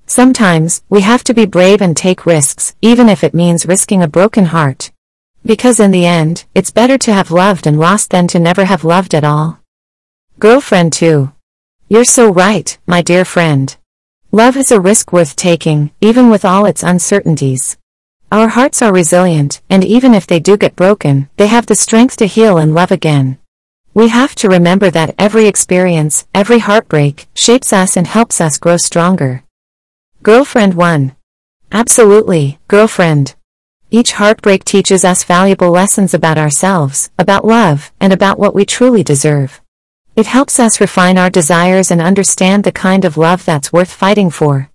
Sometimes, 0.08 0.82
we 0.89 1.01
have 1.01 1.24
to 1.25 1.36
be 1.36 1.46
brave 1.46 1.82
and 1.82 1.96
take 1.96 2.25
risks, 2.25 2.75
even 2.82 3.10
if 3.10 3.24
it 3.24 3.36
means 3.36 3.67
risking 3.67 4.01
a 4.01 4.08
broken 4.08 4.46
heart. 4.46 4.91
Because 5.46 5.79
in 5.79 5.91
the 5.91 6.08
end, 6.08 6.46
it's 6.55 6.72
better 6.72 6.98
to 6.98 7.13
have 7.13 7.29
loved 7.29 7.67
and 7.67 7.79
lost 7.79 8.10
than 8.10 8.27
to 8.29 8.39
never 8.39 8.65
have 8.65 8.84
loved 8.84 9.13
at 9.13 9.24
all. 9.24 9.60
Girlfriend 10.39 10.93
2. 10.93 11.32
You're 11.89 12.05
so 12.05 12.32
right, 12.34 12.75
my 12.88 13.03
dear 13.03 13.24
friend. 13.24 13.77
Love 14.32 14.58
is 14.58 14.72
a 14.72 14.82
risk 14.82 15.13
worth 15.13 15.36
taking, 15.36 15.91
even 16.01 16.32
with 16.32 16.43
all 16.43 16.65
its 16.65 16.82
uncertainties. 16.82 17.77
Our 18.34 18.48
hearts 18.48 18.82
are 18.82 18.92
resilient, 18.92 19.62
and 19.70 19.84
even 19.86 20.16
if 20.16 20.25
they 20.25 20.40
do 20.40 20.58
get 20.58 20.75
broken, 20.75 21.30
they 21.38 21.46
have 21.46 21.68
the 21.68 21.75
strength 21.75 22.18
to 22.18 22.25
heal 22.25 22.58
and 22.58 22.74
love 22.74 22.92
again. 22.92 23.38
We 23.94 24.08
have 24.08 24.34
to 24.38 24.50
remember 24.50 24.90
that 24.90 25.13
every 25.20 25.46
experience, 25.46 26.25
every 26.34 26.58
heartbreak, 26.58 27.28
shapes 27.36 27.72
us 27.72 27.96
and 27.96 28.08
helps 28.08 28.42
us 28.42 28.58
grow 28.58 28.78
stronger. 28.78 29.44
Girlfriend 30.24 30.74
1. 30.74 31.16
Absolutely, 31.72 32.58
girlfriend. 32.68 33.36
Each 33.92 34.13
heartbreak 34.13 34.66
teaches 34.66 35.06
us 35.06 35.24
valuable 35.24 35.70
lessons 35.70 36.16
about 36.16 36.40
ourselves, 36.40 37.12
about 37.20 37.46
love, 37.46 37.92
and 38.00 38.12
about 38.12 38.40
what 38.40 38.56
we 38.56 38.66
truly 38.66 39.04
deserve. 39.04 39.62
It 40.16 40.25
helps 40.25 40.60
us 40.60 40.82
refine 40.82 41.20
our 41.20 41.30
desires 41.30 41.92
and 41.92 42.02
understand 42.02 42.63
the 42.63 42.72
kind 42.72 43.06
of 43.06 43.16
love 43.16 43.46
that's 43.46 43.72
worth 43.72 43.94
fighting 43.94 44.32
for. 44.32 44.72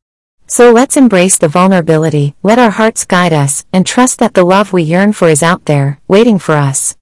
So 0.50 0.72
let's 0.72 0.96
embrace 0.96 1.36
the 1.36 1.46
vulnerability, 1.46 2.34
let 2.42 2.58
our 2.58 2.70
hearts 2.70 3.04
guide 3.04 3.34
us, 3.34 3.66
and 3.70 3.86
trust 3.86 4.18
that 4.18 4.32
the 4.32 4.44
love 4.44 4.72
we 4.72 4.82
yearn 4.82 5.12
for 5.12 5.28
is 5.28 5.42
out 5.42 5.66
there, 5.66 6.00
waiting 6.08 6.38
for 6.38 6.54
us. 6.54 6.96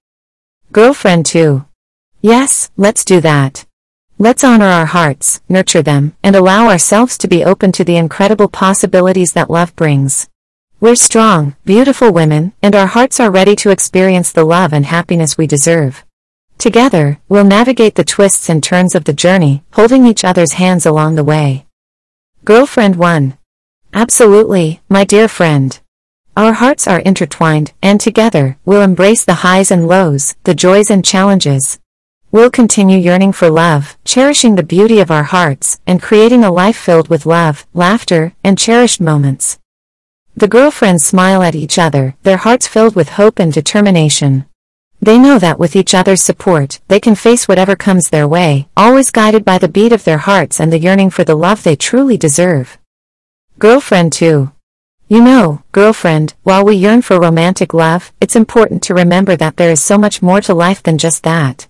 Girlfriend 0.72 1.26
2. 1.26 1.64
Yes, 2.22 2.72
let's 2.76 3.04
do 3.04 3.20
that. 3.20 3.64
Let's 4.18 4.42
honor 4.42 4.66
our 4.66 4.86
hearts, 4.86 5.42
nurture 5.48 5.80
them, 5.80 6.16
and 6.24 6.34
allow 6.34 6.68
ourselves 6.68 7.16
to 7.18 7.28
be 7.28 7.44
open 7.44 7.70
to 7.72 7.84
the 7.84 7.96
incredible 7.96 8.48
possibilities 8.48 9.34
that 9.34 9.48
love 9.48 9.76
brings. 9.76 10.28
We're 10.80 10.96
strong, 10.96 11.54
beautiful 11.64 12.12
women, 12.12 12.52
and 12.62 12.74
our 12.74 12.88
hearts 12.88 13.20
are 13.20 13.30
ready 13.30 13.54
to 13.56 13.70
experience 13.70 14.32
the 14.32 14.44
love 14.44 14.72
and 14.72 14.86
happiness 14.86 15.38
we 15.38 15.46
deserve. 15.46 16.04
Together, 16.58 17.20
we'll 17.28 17.44
navigate 17.44 17.94
the 17.94 18.04
twists 18.04 18.48
and 18.48 18.60
turns 18.60 18.96
of 18.96 19.04
the 19.04 19.12
journey, 19.12 19.62
holding 19.74 20.04
each 20.04 20.24
other's 20.24 20.54
hands 20.54 20.84
along 20.84 21.14
the 21.14 21.22
way. 21.22 21.65
Girlfriend 22.46 22.94
1. 22.94 23.36
Absolutely, 23.92 24.80
my 24.88 25.02
dear 25.02 25.26
friend. 25.26 25.80
Our 26.36 26.52
hearts 26.52 26.86
are 26.86 27.00
intertwined, 27.00 27.72
and 27.82 28.00
together, 28.00 28.56
we'll 28.64 28.82
embrace 28.82 29.24
the 29.24 29.42
highs 29.42 29.72
and 29.72 29.88
lows, 29.88 30.36
the 30.44 30.54
joys 30.54 30.88
and 30.88 31.04
challenges. 31.04 31.80
We'll 32.30 32.52
continue 32.52 32.98
yearning 32.98 33.32
for 33.32 33.50
love, 33.50 33.98
cherishing 34.04 34.54
the 34.54 34.62
beauty 34.62 35.00
of 35.00 35.10
our 35.10 35.24
hearts, 35.24 35.80
and 35.88 36.00
creating 36.00 36.44
a 36.44 36.52
life 36.52 36.76
filled 36.76 37.08
with 37.08 37.26
love, 37.26 37.66
laughter, 37.74 38.32
and 38.44 38.56
cherished 38.56 39.00
moments. 39.00 39.58
The 40.36 40.46
girlfriends 40.46 41.04
smile 41.04 41.42
at 41.42 41.56
each 41.56 41.80
other, 41.80 42.14
their 42.22 42.36
hearts 42.36 42.68
filled 42.68 42.94
with 42.94 43.18
hope 43.18 43.40
and 43.40 43.52
determination. 43.52 44.46
They 45.00 45.18
know 45.18 45.38
that 45.38 45.58
with 45.58 45.76
each 45.76 45.94
other's 45.94 46.22
support, 46.22 46.80
they 46.88 47.00
can 47.00 47.14
face 47.14 47.46
whatever 47.46 47.76
comes 47.76 48.08
their 48.08 48.26
way, 48.26 48.68
always 48.76 49.10
guided 49.10 49.44
by 49.44 49.58
the 49.58 49.68
beat 49.68 49.92
of 49.92 50.04
their 50.04 50.18
hearts 50.18 50.58
and 50.58 50.72
the 50.72 50.78
yearning 50.78 51.10
for 51.10 51.24
the 51.24 51.34
love 51.34 51.62
they 51.62 51.76
truly 51.76 52.16
deserve. 52.16 52.78
Girlfriend 53.58 54.12
2. 54.12 54.50
You 55.08 55.22
know, 55.22 55.62
girlfriend, 55.70 56.34
while 56.42 56.64
we 56.64 56.74
yearn 56.74 57.02
for 57.02 57.20
romantic 57.20 57.72
love, 57.72 58.12
it's 58.20 58.34
important 58.34 58.82
to 58.82 58.94
remember 58.94 59.36
that 59.36 59.56
there 59.56 59.70
is 59.70 59.80
so 59.80 59.96
much 59.96 60.20
more 60.20 60.40
to 60.40 60.54
life 60.54 60.82
than 60.82 60.98
just 60.98 61.22
that. 61.22 61.68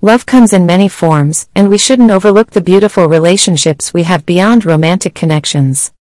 Love 0.00 0.26
comes 0.26 0.52
in 0.52 0.66
many 0.66 0.88
forms, 0.88 1.48
and 1.56 1.68
we 1.68 1.78
shouldn't 1.78 2.10
overlook 2.12 2.50
the 2.50 2.60
beautiful 2.60 3.08
relationships 3.08 3.92
we 3.92 4.04
have 4.04 4.24
beyond 4.26 4.64
romantic 4.64 5.14
connections. 5.14 5.92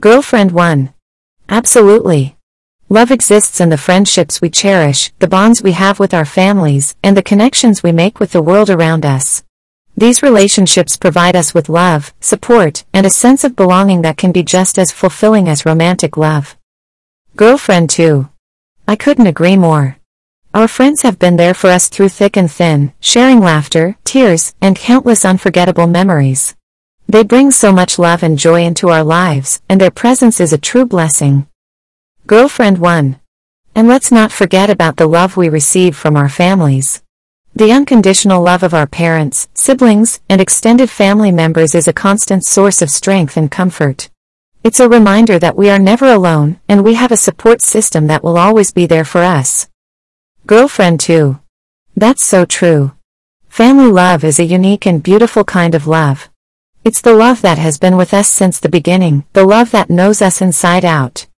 Girlfriend 0.00 0.52
1. 0.52 0.94
Absolutely. 1.48 2.35
Love 2.88 3.10
exists 3.10 3.60
in 3.60 3.68
the 3.68 3.76
friendships 3.76 4.40
we 4.40 4.48
cherish, 4.48 5.10
the 5.18 5.26
bonds 5.26 5.60
we 5.60 5.72
have 5.72 5.98
with 5.98 6.14
our 6.14 6.24
families, 6.24 6.94
and 7.02 7.16
the 7.16 7.22
connections 7.22 7.82
we 7.82 7.90
make 7.90 8.20
with 8.20 8.30
the 8.30 8.40
world 8.40 8.70
around 8.70 9.04
us. 9.04 9.42
These 9.96 10.22
relationships 10.22 10.96
provide 10.96 11.34
us 11.34 11.52
with 11.52 11.68
love, 11.68 12.14
support, 12.20 12.84
and 12.92 13.04
a 13.04 13.10
sense 13.10 13.42
of 13.42 13.56
belonging 13.56 14.02
that 14.02 14.16
can 14.16 14.30
be 14.30 14.44
just 14.44 14.78
as 14.78 14.92
fulfilling 14.92 15.48
as 15.48 15.66
romantic 15.66 16.16
love. 16.16 16.56
Girlfriend 17.34 17.90
2. 17.90 18.28
I 18.86 18.94
couldn't 18.94 19.26
agree 19.26 19.56
more. 19.56 19.96
Our 20.54 20.68
friends 20.68 21.02
have 21.02 21.18
been 21.18 21.36
there 21.36 21.54
for 21.54 21.70
us 21.70 21.88
through 21.88 22.10
thick 22.10 22.36
and 22.36 22.48
thin, 22.48 22.92
sharing 23.00 23.40
laughter, 23.40 23.96
tears, 24.04 24.54
and 24.60 24.76
countless 24.76 25.24
unforgettable 25.24 25.88
memories. 25.88 26.54
They 27.08 27.24
bring 27.24 27.50
so 27.50 27.72
much 27.72 27.98
love 27.98 28.22
and 28.22 28.38
joy 28.38 28.62
into 28.62 28.90
our 28.90 29.02
lives, 29.02 29.60
and 29.68 29.80
their 29.80 29.90
presence 29.90 30.38
is 30.38 30.52
a 30.52 30.58
true 30.58 30.86
blessing. 30.86 31.48
Girlfriend 32.26 32.78
1. 32.78 33.20
And 33.76 33.86
let's 33.86 34.10
not 34.10 34.32
forget 34.32 34.68
about 34.68 34.96
the 34.96 35.06
love 35.06 35.36
we 35.36 35.48
receive 35.48 35.96
from 35.96 36.16
our 36.16 36.28
families. 36.28 37.00
The 37.54 37.70
unconditional 37.70 38.42
love 38.42 38.64
of 38.64 38.74
our 38.74 38.88
parents, 38.88 39.46
siblings, 39.54 40.18
and 40.28 40.40
extended 40.40 40.90
family 40.90 41.30
members 41.30 41.72
is 41.72 41.86
a 41.86 41.92
constant 41.92 42.44
source 42.44 42.82
of 42.82 42.90
strength 42.90 43.36
and 43.36 43.48
comfort. 43.48 44.10
It's 44.64 44.80
a 44.80 44.88
reminder 44.88 45.38
that 45.38 45.56
we 45.56 45.70
are 45.70 45.78
never 45.78 46.06
alone, 46.06 46.58
and 46.68 46.82
we 46.82 46.94
have 46.94 47.12
a 47.12 47.16
support 47.16 47.62
system 47.62 48.08
that 48.08 48.24
will 48.24 48.38
always 48.38 48.72
be 48.72 48.86
there 48.86 49.04
for 49.04 49.20
us. 49.22 49.68
Girlfriend 50.48 50.98
2. 50.98 51.38
That's 51.94 52.24
so 52.24 52.44
true. 52.44 52.90
Family 53.48 53.92
love 53.92 54.24
is 54.24 54.40
a 54.40 54.44
unique 54.44 54.84
and 54.84 55.00
beautiful 55.00 55.44
kind 55.44 55.76
of 55.76 55.86
love. 55.86 56.28
It's 56.82 57.00
the 57.00 57.14
love 57.14 57.40
that 57.42 57.58
has 57.58 57.78
been 57.78 57.96
with 57.96 58.12
us 58.12 58.28
since 58.28 58.58
the 58.58 58.68
beginning, 58.68 59.26
the 59.32 59.44
love 59.44 59.70
that 59.70 59.90
knows 59.90 60.20
us 60.20 60.42
inside 60.42 60.84
out. 60.84 61.28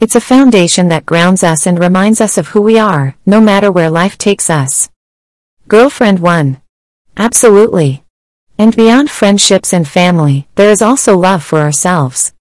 It's 0.00 0.16
a 0.16 0.20
foundation 0.20 0.88
that 0.88 1.06
grounds 1.06 1.44
us 1.44 1.66
and 1.66 1.78
reminds 1.78 2.20
us 2.20 2.36
of 2.36 2.48
who 2.48 2.60
we 2.60 2.78
are, 2.78 3.16
no 3.24 3.40
matter 3.40 3.70
where 3.70 3.88
life 3.88 4.18
takes 4.18 4.50
us. 4.50 4.90
Girlfriend 5.68 6.18
1. 6.18 6.60
Absolutely. 7.16 8.04
And 8.58 8.76
beyond 8.76 9.10
friendships 9.10 9.72
and 9.72 9.86
family, 9.86 10.48
there 10.56 10.70
is 10.70 10.82
also 10.82 11.16
love 11.16 11.44
for 11.44 11.60
ourselves. 11.60 12.34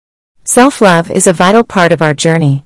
Self-love 0.44 1.10
is 1.12 1.28
a 1.28 1.34
vital 1.34 1.64
part 1.64 1.92
of 1.92 2.02
our 2.02 2.14
journey. 2.14 2.66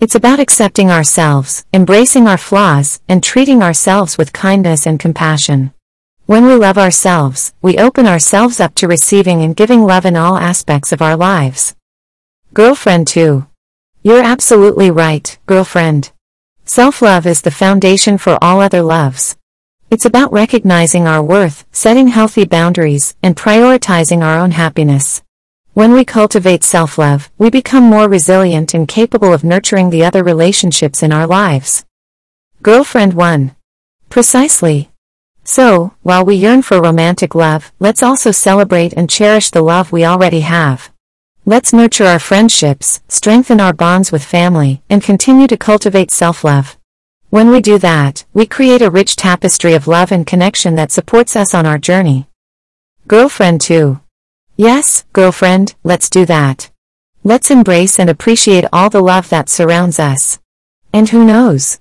It's 0.00 0.16
about 0.16 0.40
accepting 0.40 0.90
ourselves, 0.90 1.64
embracing 1.72 2.26
our 2.26 2.36
flaws, 2.36 3.00
and 3.08 3.22
treating 3.22 3.62
ourselves 3.62 4.18
with 4.18 4.32
kindness 4.32 4.84
and 4.86 5.00
compassion. 5.00 5.72
When 6.26 6.44
we 6.44 6.54
love 6.54 6.76
ourselves, 6.76 7.54
we 7.62 7.78
open 7.78 8.06
ourselves 8.06 8.58
up 8.58 8.74
to 8.76 8.88
receiving 8.88 9.42
and 9.42 9.56
giving 9.56 9.84
love 9.84 10.04
in 10.04 10.16
all 10.16 10.36
aspects 10.36 10.90
of 10.92 11.00
our 11.00 11.16
lives. 11.16 11.74
Girlfriend 12.52 13.06
2. 13.06 13.46
You're 14.06 14.22
absolutely 14.22 14.90
right, 14.90 15.38
girlfriend. 15.46 16.12
Self-love 16.66 17.26
is 17.26 17.40
the 17.40 17.50
foundation 17.50 18.18
for 18.18 18.36
all 18.42 18.60
other 18.60 18.82
loves. 18.82 19.34
It's 19.90 20.04
about 20.04 20.30
recognizing 20.30 21.06
our 21.06 21.22
worth, 21.22 21.64
setting 21.72 22.08
healthy 22.08 22.44
boundaries, 22.44 23.16
and 23.22 23.34
prioritizing 23.34 24.22
our 24.22 24.38
own 24.38 24.50
happiness. 24.50 25.22
When 25.72 25.94
we 25.94 26.04
cultivate 26.04 26.64
self-love, 26.64 27.30
we 27.38 27.48
become 27.48 27.84
more 27.84 28.06
resilient 28.06 28.74
and 28.74 28.86
capable 28.86 29.32
of 29.32 29.42
nurturing 29.42 29.88
the 29.88 30.04
other 30.04 30.22
relationships 30.22 31.02
in 31.02 31.10
our 31.10 31.26
lives. 31.26 31.86
Girlfriend 32.60 33.14
1. 33.14 33.56
Precisely. 34.10 34.90
So, 35.44 35.94
while 36.02 36.26
we 36.26 36.34
yearn 36.34 36.60
for 36.60 36.82
romantic 36.82 37.34
love, 37.34 37.72
let's 37.78 38.02
also 38.02 38.32
celebrate 38.32 38.92
and 38.92 39.08
cherish 39.08 39.50
the 39.50 39.62
love 39.62 39.92
we 39.92 40.04
already 40.04 40.40
have. 40.40 40.93
Let's 41.46 41.74
nurture 41.74 42.06
our 42.06 42.18
friendships, 42.18 43.02
strengthen 43.06 43.60
our 43.60 43.74
bonds 43.74 44.10
with 44.10 44.24
family, 44.24 44.80
and 44.88 45.02
continue 45.02 45.46
to 45.48 45.58
cultivate 45.58 46.10
self-love. 46.10 46.78
When 47.28 47.50
we 47.50 47.60
do 47.60 47.76
that, 47.80 48.24
we 48.32 48.46
create 48.46 48.80
a 48.80 48.90
rich 48.90 49.14
tapestry 49.14 49.74
of 49.74 49.86
love 49.86 50.10
and 50.10 50.26
connection 50.26 50.74
that 50.76 50.90
supports 50.90 51.36
us 51.36 51.52
on 51.52 51.66
our 51.66 51.76
journey. 51.76 52.28
Girlfriend 53.08 53.60
2. 53.60 54.00
Yes, 54.56 55.04
girlfriend, 55.12 55.74
let's 55.84 56.08
do 56.08 56.24
that. 56.24 56.70
Let's 57.24 57.50
embrace 57.50 57.98
and 57.98 58.08
appreciate 58.08 58.64
all 58.72 58.88
the 58.88 59.02
love 59.02 59.28
that 59.28 59.50
surrounds 59.50 59.98
us. 59.98 60.38
And 60.94 61.10
who 61.10 61.26
knows? 61.26 61.78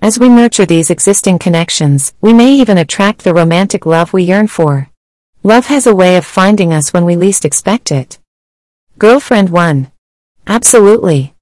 As 0.00 0.18
we 0.18 0.30
nurture 0.30 0.64
these 0.64 0.88
existing 0.88 1.38
connections, 1.38 2.14
we 2.22 2.32
may 2.32 2.54
even 2.54 2.78
attract 2.78 3.24
the 3.24 3.34
romantic 3.34 3.84
love 3.84 4.14
we 4.14 4.22
yearn 4.22 4.46
for. 4.46 4.88
Love 5.42 5.66
has 5.66 5.86
a 5.86 5.94
way 5.94 6.16
of 6.16 6.24
finding 6.24 6.72
us 6.72 6.94
when 6.94 7.04
we 7.04 7.14
least 7.14 7.44
expect 7.44 7.92
it. 7.92 8.18
Girlfriend 8.98 9.50
1. 9.50 9.90
Absolutely. 10.46 11.34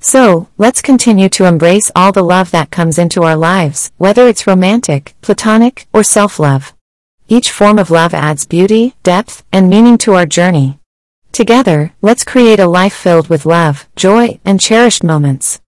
So, 0.00 0.48
let's 0.58 0.82
continue 0.82 1.28
to 1.30 1.46
embrace 1.46 1.90
all 1.96 2.12
the 2.12 2.22
love 2.22 2.50
that 2.50 2.70
comes 2.70 2.98
into 2.98 3.22
our 3.22 3.36
lives, 3.36 3.90
whether 3.96 4.28
it's 4.28 4.46
romantic, 4.46 5.14
platonic, 5.22 5.86
or 5.92 6.02
self-love. 6.02 6.74
Each 7.28 7.50
form 7.50 7.78
of 7.78 7.90
love 7.90 8.12
adds 8.12 8.44
beauty, 8.44 8.94
depth, 9.02 9.44
and 9.52 9.70
meaning 9.70 9.96
to 9.98 10.14
our 10.14 10.26
journey. 10.26 10.78
Together, 11.32 11.92
let's 12.02 12.24
create 12.24 12.60
a 12.60 12.66
life 12.66 12.94
filled 12.94 13.28
with 13.28 13.46
love, 13.46 13.88
joy, 13.96 14.38
and 14.44 14.60
cherished 14.60 15.02
moments. 15.02 15.60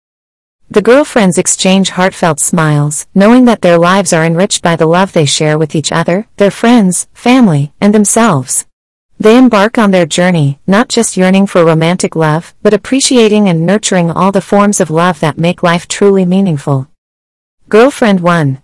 The 0.71 0.83
girlfriends 0.83 1.39
exchange 1.39 1.91
heartfelt 1.91 2.41
smiles, 2.41 3.07
knowing 3.15 3.47
that 3.47 3.63
their 3.63 3.79
lives 3.79 4.13
are 4.13 4.25
enriched 4.25 4.63
by 4.63 4.77
the 4.77 4.87
love 4.87 5.15
they 5.15 5.25
share 5.25 5.57
with 5.57 5.75
each 5.75 5.93
other, 5.93 6.27
their 6.37 6.51
friends, 6.51 7.09
family, 7.15 7.73
and 7.81 7.95
themselves. 7.95 8.68
They 9.21 9.37
embark 9.37 9.79
on 9.79 9.91
their 9.91 10.07
journey, 10.07 10.61
not 10.65 10.89
just 10.89 11.17
yearning 11.17 11.49
for 11.49 11.65
romantic 11.65 12.15
love, 12.15 12.55
but 12.63 12.73
appreciating 12.73 13.49
and 13.49 13.67
nurturing 13.67 14.13
all 14.13 14.31
the 14.31 14.41
forms 14.41 14.81
of 14.81 14.91
love 14.91 15.19
that 15.19 15.37
make 15.37 15.65
life 15.65 15.89
truly 15.89 16.25
meaningful. 16.25 16.87
Girlfriend 17.69 18.21
1. 18.21 18.63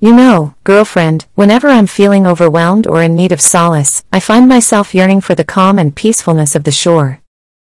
You 0.00 0.12
know, 0.12 0.56
girlfriend, 0.64 1.26
whenever 1.36 1.68
I'm 1.68 1.86
feeling 1.86 2.26
overwhelmed 2.26 2.88
or 2.88 3.00
in 3.00 3.14
need 3.14 3.30
of 3.30 3.40
solace, 3.40 4.02
I 4.12 4.18
find 4.18 4.48
myself 4.48 4.92
yearning 4.92 5.20
for 5.20 5.36
the 5.36 5.44
calm 5.44 5.78
and 5.78 5.94
peacefulness 5.94 6.56
of 6.56 6.64
the 6.64 6.72
shore. 6.72 7.20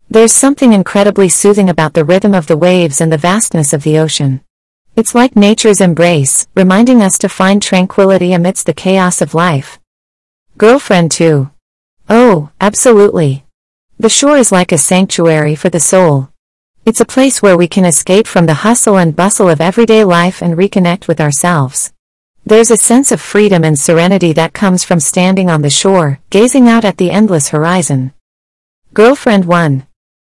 There's 0.08 0.32
something 0.32 0.74
incredibly 0.74 1.30
soothing 1.30 1.72
about 1.72 1.96
the 1.96 2.06
rhythm 2.06 2.36
of 2.36 2.46
the 2.46 2.56
waves 2.56 3.02
and 3.02 3.12
the 3.12 3.18
vastness 3.18 3.74
of 3.74 3.82
the 3.82 3.98
ocean. 3.98 4.42
It's 4.96 5.16
like 5.16 5.36
nature's 5.36 5.82
embrace, 5.82 6.48
reminding 6.56 7.02
us 7.02 7.18
to 7.18 7.30
find 7.30 7.64
tranquility 7.64 8.34
amidst 8.34 8.68
the 8.68 8.74
chaos 8.74 9.24
of 9.24 9.34
life. 9.34 9.80
Girlfriend 10.60 11.12
2. 11.12 11.50
Oh, 12.10 12.52
absolutely. 12.62 13.44
The 14.00 14.08
shore 14.08 14.38
is 14.38 14.52
like 14.52 14.72
a 14.72 14.78
sanctuary 14.78 15.56
for 15.56 15.68
the 15.68 15.80
soul. 15.80 16.30
It's 16.86 17.02
a 17.02 17.06
place 17.06 17.42
where 17.42 17.58
we 17.58 17.68
can 17.68 17.84
escape 17.84 18.28
from 18.28 18.46
the 18.46 18.64
hustle 18.64 18.98
and 18.98 19.14
bustle 19.14 19.50
of 19.50 19.60
everyday 19.60 20.06
life 20.06 20.42
and 20.42 20.56
reconnect 20.56 21.10
with 21.10 21.20
ourselves. 21.20 21.92
There's 22.46 22.72
a 22.72 22.78
sense 22.78 23.12
of 23.12 23.20
freedom 23.20 23.66
and 23.66 23.78
serenity 23.78 24.32
that 24.34 24.54
comes 24.54 24.86
from 24.86 25.02
standing 25.02 25.50
on 25.50 25.64
the 25.64 25.70
shore, 25.70 26.22
gazing 26.30 26.70
out 26.70 26.86
at 26.86 26.96
the 26.96 27.12
endless 27.12 27.50
horizon. 27.50 28.14
Girlfriend 28.94 29.44
1. 29.44 29.86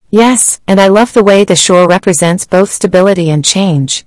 Yes, 0.09 0.59
and 0.67 0.81
I 0.81 0.87
love 0.87 1.13
the 1.13 1.23
way 1.23 1.43
the 1.43 1.55
shore 1.55 1.87
represents 1.87 2.47
both 2.47 2.71
stability 2.71 3.29
and 3.29 3.45
change. 3.45 4.03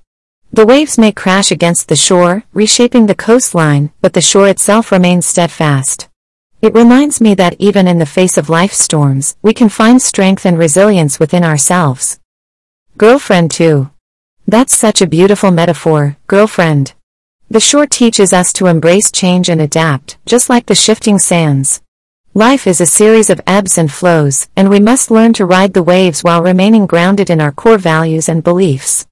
The 0.51 0.65
waves 0.65 0.97
may 0.97 1.13
crash 1.13 1.51
against 1.51 1.87
the 1.87 1.95
shore, 1.95 2.43
reshaping 2.51 3.05
the 3.05 3.15
coastline, 3.15 3.93
but 4.01 4.11
the 4.11 4.19
shore 4.19 4.49
itself 4.49 4.91
remains 4.91 5.25
steadfast. 5.25 6.09
It 6.61 6.75
reminds 6.75 7.19
me 7.19 7.33
that 7.35 7.55
even 7.57 7.87
in 7.87 7.97
the 7.97 8.05
face 8.05 8.37
of 8.37 8.47
life 8.47 8.71
storms, 8.71 9.35
we 9.41 9.51
can 9.51 9.67
find 9.67 9.99
strength 9.99 10.45
and 10.45 10.59
resilience 10.59 11.19
within 11.19 11.43
ourselves. 11.43 12.19
Girlfriend 12.97 13.49
2. 13.49 13.89
That's 14.47 14.77
such 14.77 15.01
a 15.01 15.07
beautiful 15.07 15.49
metaphor, 15.49 16.17
girlfriend. 16.27 16.93
The 17.49 17.59
shore 17.59 17.87
teaches 17.87 18.31
us 18.31 18.53
to 18.53 18.67
embrace 18.67 19.11
change 19.11 19.49
and 19.49 19.59
adapt, 19.59 20.19
just 20.27 20.49
like 20.49 20.67
the 20.67 20.75
shifting 20.75 21.17
sands. 21.17 21.81
Life 22.35 22.67
is 22.67 22.79
a 22.79 22.85
series 22.85 23.31
of 23.31 23.41
ebbs 23.47 23.79
and 23.79 23.91
flows, 23.91 24.47
and 24.55 24.69
we 24.69 24.79
must 24.79 25.09
learn 25.09 25.33
to 25.33 25.47
ride 25.47 25.73
the 25.73 25.81
waves 25.81 26.23
while 26.23 26.43
remaining 26.43 26.85
grounded 26.85 27.31
in 27.31 27.41
our 27.41 27.51
core 27.51 27.79
values 27.79 28.29
and 28.29 28.43
beliefs. 28.43 29.07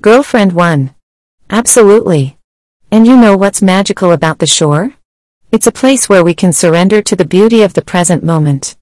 Girlfriend 0.00 0.52
1. 0.52 0.94
Absolutely. 1.50 2.38
And 2.92 3.04
you 3.04 3.16
know 3.16 3.36
what's 3.36 3.60
magical 3.60 4.12
about 4.12 4.38
the 4.38 4.46
shore? 4.46 4.94
It's 5.50 5.66
a 5.66 5.72
place 5.72 6.10
where 6.10 6.22
we 6.22 6.34
can 6.34 6.52
surrender 6.52 7.00
to 7.00 7.16
the 7.16 7.24
beauty 7.24 7.62
of 7.62 7.72
the 7.72 7.80
present 7.80 8.22
moment. 8.22 8.76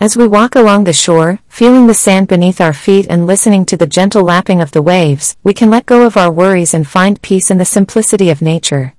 As 0.00 0.16
we 0.16 0.26
walk 0.26 0.56
along 0.56 0.82
the 0.82 0.92
shore, 0.92 1.38
feeling 1.48 1.86
the 1.86 1.94
sand 1.94 2.26
beneath 2.26 2.60
our 2.60 2.72
feet 2.72 3.06
and 3.08 3.24
listening 3.24 3.64
to 3.66 3.76
the 3.76 3.86
gentle 3.86 4.24
lapping 4.24 4.60
of 4.60 4.72
the 4.72 4.82
waves, 4.82 5.36
we 5.44 5.54
can 5.54 5.70
let 5.70 5.86
go 5.86 6.04
of 6.04 6.16
our 6.16 6.32
worries 6.32 6.74
and 6.74 6.88
find 6.88 7.22
peace 7.22 7.52
in 7.52 7.58
the 7.58 7.64
simplicity 7.64 8.30
of 8.30 8.42
nature. 8.42 8.94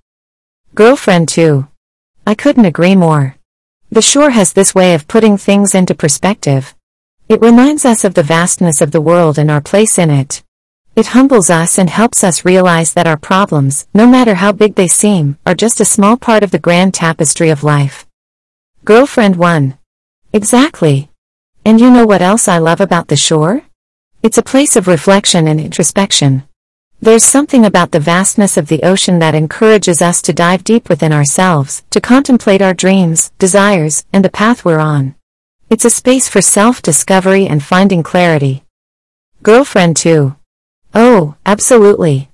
Girlfriend 0.75 1.27
2. 1.27 1.67
I 2.25 2.35
couldn't 2.35 2.63
agree 2.63 2.95
more. 2.95 3.35
The 3.91 4.01
shore 4.01 4.29
has 4.29 4.53
this 4.53 4.73
way 4.73 4.93
of 4.93 5.09
putting 5.09 5.35
things 5.35 5.75
into 5.75 5.93
perspective. 5.93 6.73
It 7.27 7.41
reminds 7.41 7.83
us 7.83 8.05
of 8.05 8.13
the 8.13 8.23
vastness 8.23 8.79
of 8.79 8.91
the 8.91 9.01
world 9.01 9.37
and 9.37 9.51
our 9.51 9.61
place 9.61 9.99
in 9.99 10.09
it. 10.09 10.41
It 10.99 11.15
humbles 11.15 11.49
us 11.49 11.77
and 11.79 11.89
helps 11.89 12.25
us 12.25 12.43
realize 12.43 12.91
that 12.91 13.07
our 13.07 13.15
problems, 13.15 13.87
no 13.93 14.05
matter 14.05 14.35
how 14.35 14.51
big 14.51 14.75
they 14.75 14.89
seem, 14.89 15.37
are 15.45 15.55
just 15.55 15.79
a 15.79 15.85
small 15.85 16.17
part 16.17 16.43
of 16.43 16.51
the 16.51 16.59
grand 16.59 16.93
tapestry 16.93 17.49
of 17.49 17.63
life. 17.63 18.05
Girlfriend 18.83 19.37
1. 19.37 19.77
Exactly. 20.33 21.09
And 21.63 21.79
you 21.79 21.89
know 21.89 22.05
what 22.05 22.21
else 22.21 22.49
I 22.49 22.57
love 22.57 22.81
about 22.81 23.07
the 23.07 23.15
shore? 23.15 23.61
It's 24.23 24.37
a 24.37 24.43
place 24.43 24.75
of 24.75 24.89
reflection 24.89 25.47
and 25.47 25.61
introspection. 25.61 26.43
There's 26.99 27.23
something 27.23 27.63
about 27.63 27.91
the 27.91 28.01
vastness 28.01 28.57
of 28.57 28.67
the 28.67 28.83
ocean 28.83 29.19
that 29.19 29.35
encourages 29.35 30.01
us 30.01 30.21
to 30.23 30.33
dive 30.33 30.65
deep 30.65 30.89
within 30.89 31.13
ourselves, 31.13 31.81
to 31.91 32.01
contemplate 32.01 32.61
our 32.61 32.73
dreams, 32.73 33.31
desires, 33.39 34.03
and 34.11 34.25
the 34.25 34.29
path 34.29 34.65
we're 34.65 34.79
on. 34.79 35.15
It's 35.69 35.85
a 35.85 35.89
space 35.89 36.27
for 36.27 36.41
self-discovery 36.41 37.47
and 37.47 37.63
finding 37.63 38.03
clarity. 38.03 38.65
Girlfriend 39.41 39.95
2. 39.95 40.35
Oh, 41.01 41.35
absolutely. 41.45 42.29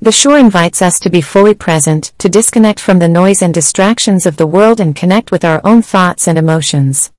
The 0.00 0.10
shore 0.10 0.38
invites 0.38 0.80
us 0.80 0.98
to 1.00 1.10
be 1.10 1.20
fully 1.20 1.52
present, 1.52 2.14
to 2.16 2.30
disconnect 2.30 2.80
from 2.80 2.98
the 2.98 3.10
noise 3.10 3.42
and 3.42 3.52
distractions 3.52 4.24
of 4.24 4.38
the 4.38 4.46
world 4.46 4.80
and 4.80 4.96
connect 4.96 5.30
with 5.30 5.44
our 5.44 5.60
own 5.64 5.82
thoughts 5.82 6.26
and 6.26 6.38
emotions. 6.38 7.12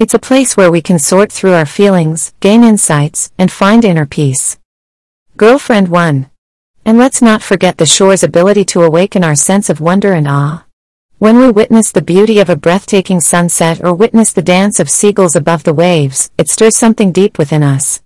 It's 0.00 0.12
a 0.12 0.18
place 0.18 0.56
where 0.56 0.72
we 0.72 0.82
can 0.82 0.98
sort 0.98 1.30
through 1.30 1.52
our 1.52 1.66
feelings, 1.66 2.34
gain 2.40 2.64
insights, 2.64 3.30
and 3.38 3.52
find 3.52 3.84
inner 3.84 4.06
peace. 4.06 4.58
Girlfriend 5.36 5.86
1. 5.86 6.28
And 6.84 6.98
let's 6.98 7.22
not 7.22 7.42
forget 7.42 7.78
the 7.78 7.86
shore's 7.86 8.24
ability 8.24 8.64
to 8.72 8.82
awaken 8.82 9.22
our 9.22 9.36
sense 9.36 9.70
of 9.70 9.80
wonder 9.80 10.12
and 10.14 10.26
awe. 10.26 10.64
When 11.18 11.38
we 11.38 11.52
witness 11.52 11.92
the 11.92 12.02
beauty 12.02 12.40
of 12.40 12.50
a 12.50 12.56
breathtaking 12.56 13.20
sunset 13.20 13.84
or 13.84 13.94
witness 13.94 14.32
the 14.32 14.42
dance 14.42 14.80
of 14.80 14.90
seagulls 14.90 15.36
above 15.36 15.62
the 15.62 15.74
waves, 15.74 16.32
it 16.36 16.48
stirs 16.48 16.76
something 16.76 17.12
deep 17.12 17.38
within 17.38 17.62
us. 17.62 18.02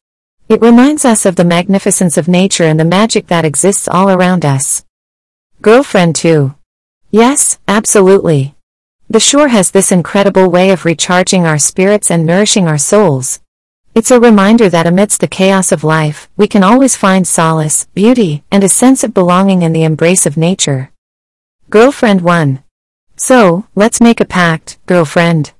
It 0.49 0.61
reminds 0.61 1.05
us 1.05 1.27
of 1.27 1.37
the 1.37 1.45
magnificence 1.45 2.17
of 2.17 2.29
nature 2.29 2.65
and 2.65 2.79
the 2.79 2.85
magic 2.85 3.27
that 3.29 3.45
exists 3.45 3.89
all 3.89 4.11
around 4.11 4.45
us. 4.45 4.85
Girlfriend 5.63 6.17
2. 6.17 6.55
Yes, 7.11 7.59
absolutely. 7.67 8.55
The 9.09 9.21
shore 9.21 9.49
has 9.49 9.71
this 9.71 9.93
incredible 9.93 10.51
way 10.51 10.71
of 10.71 10.85
recharging 10.85 11.47
our 11.47 11.59
spirits 11.59 12.11
and 12.11 12.27
nourishing 12.27 12.67
our 12.67 12.79
souls, 12.79 13.41
it's 13.95 14.11
a 14.11 14.19
reminder 14.19 14.69
that 14.69 14.89
amidst 14.89 15.21
the 15.21 15.29
chaos 15.29 15.71
of 15.71 15.85
life, 15.85 16.29
we 16.37 16.49
can 16.49 16.65
always 16.65 16.97
find 16.97 17.29
solace, 17.29 17.87
beauty, 17.95 18.43
and 18.51 18.65
a 18.65 18.69
sense 18.69 19.05
of 19.05 19.15
belonging 19.15 19.63
in 19.63 19.73
the 19.73 19.85
embrace 19.85 20.27
of 20.27 20.37
nature. 20.37 20.91
Girlfriend 21.71 22.21
1. 22.23 22.65
So, 23.15 23.69
let's 23.77 24.01
make 24.01 24.19
a 24.19 24.25
pact, 24.25 24.79
girlfriend. 24.87 25.53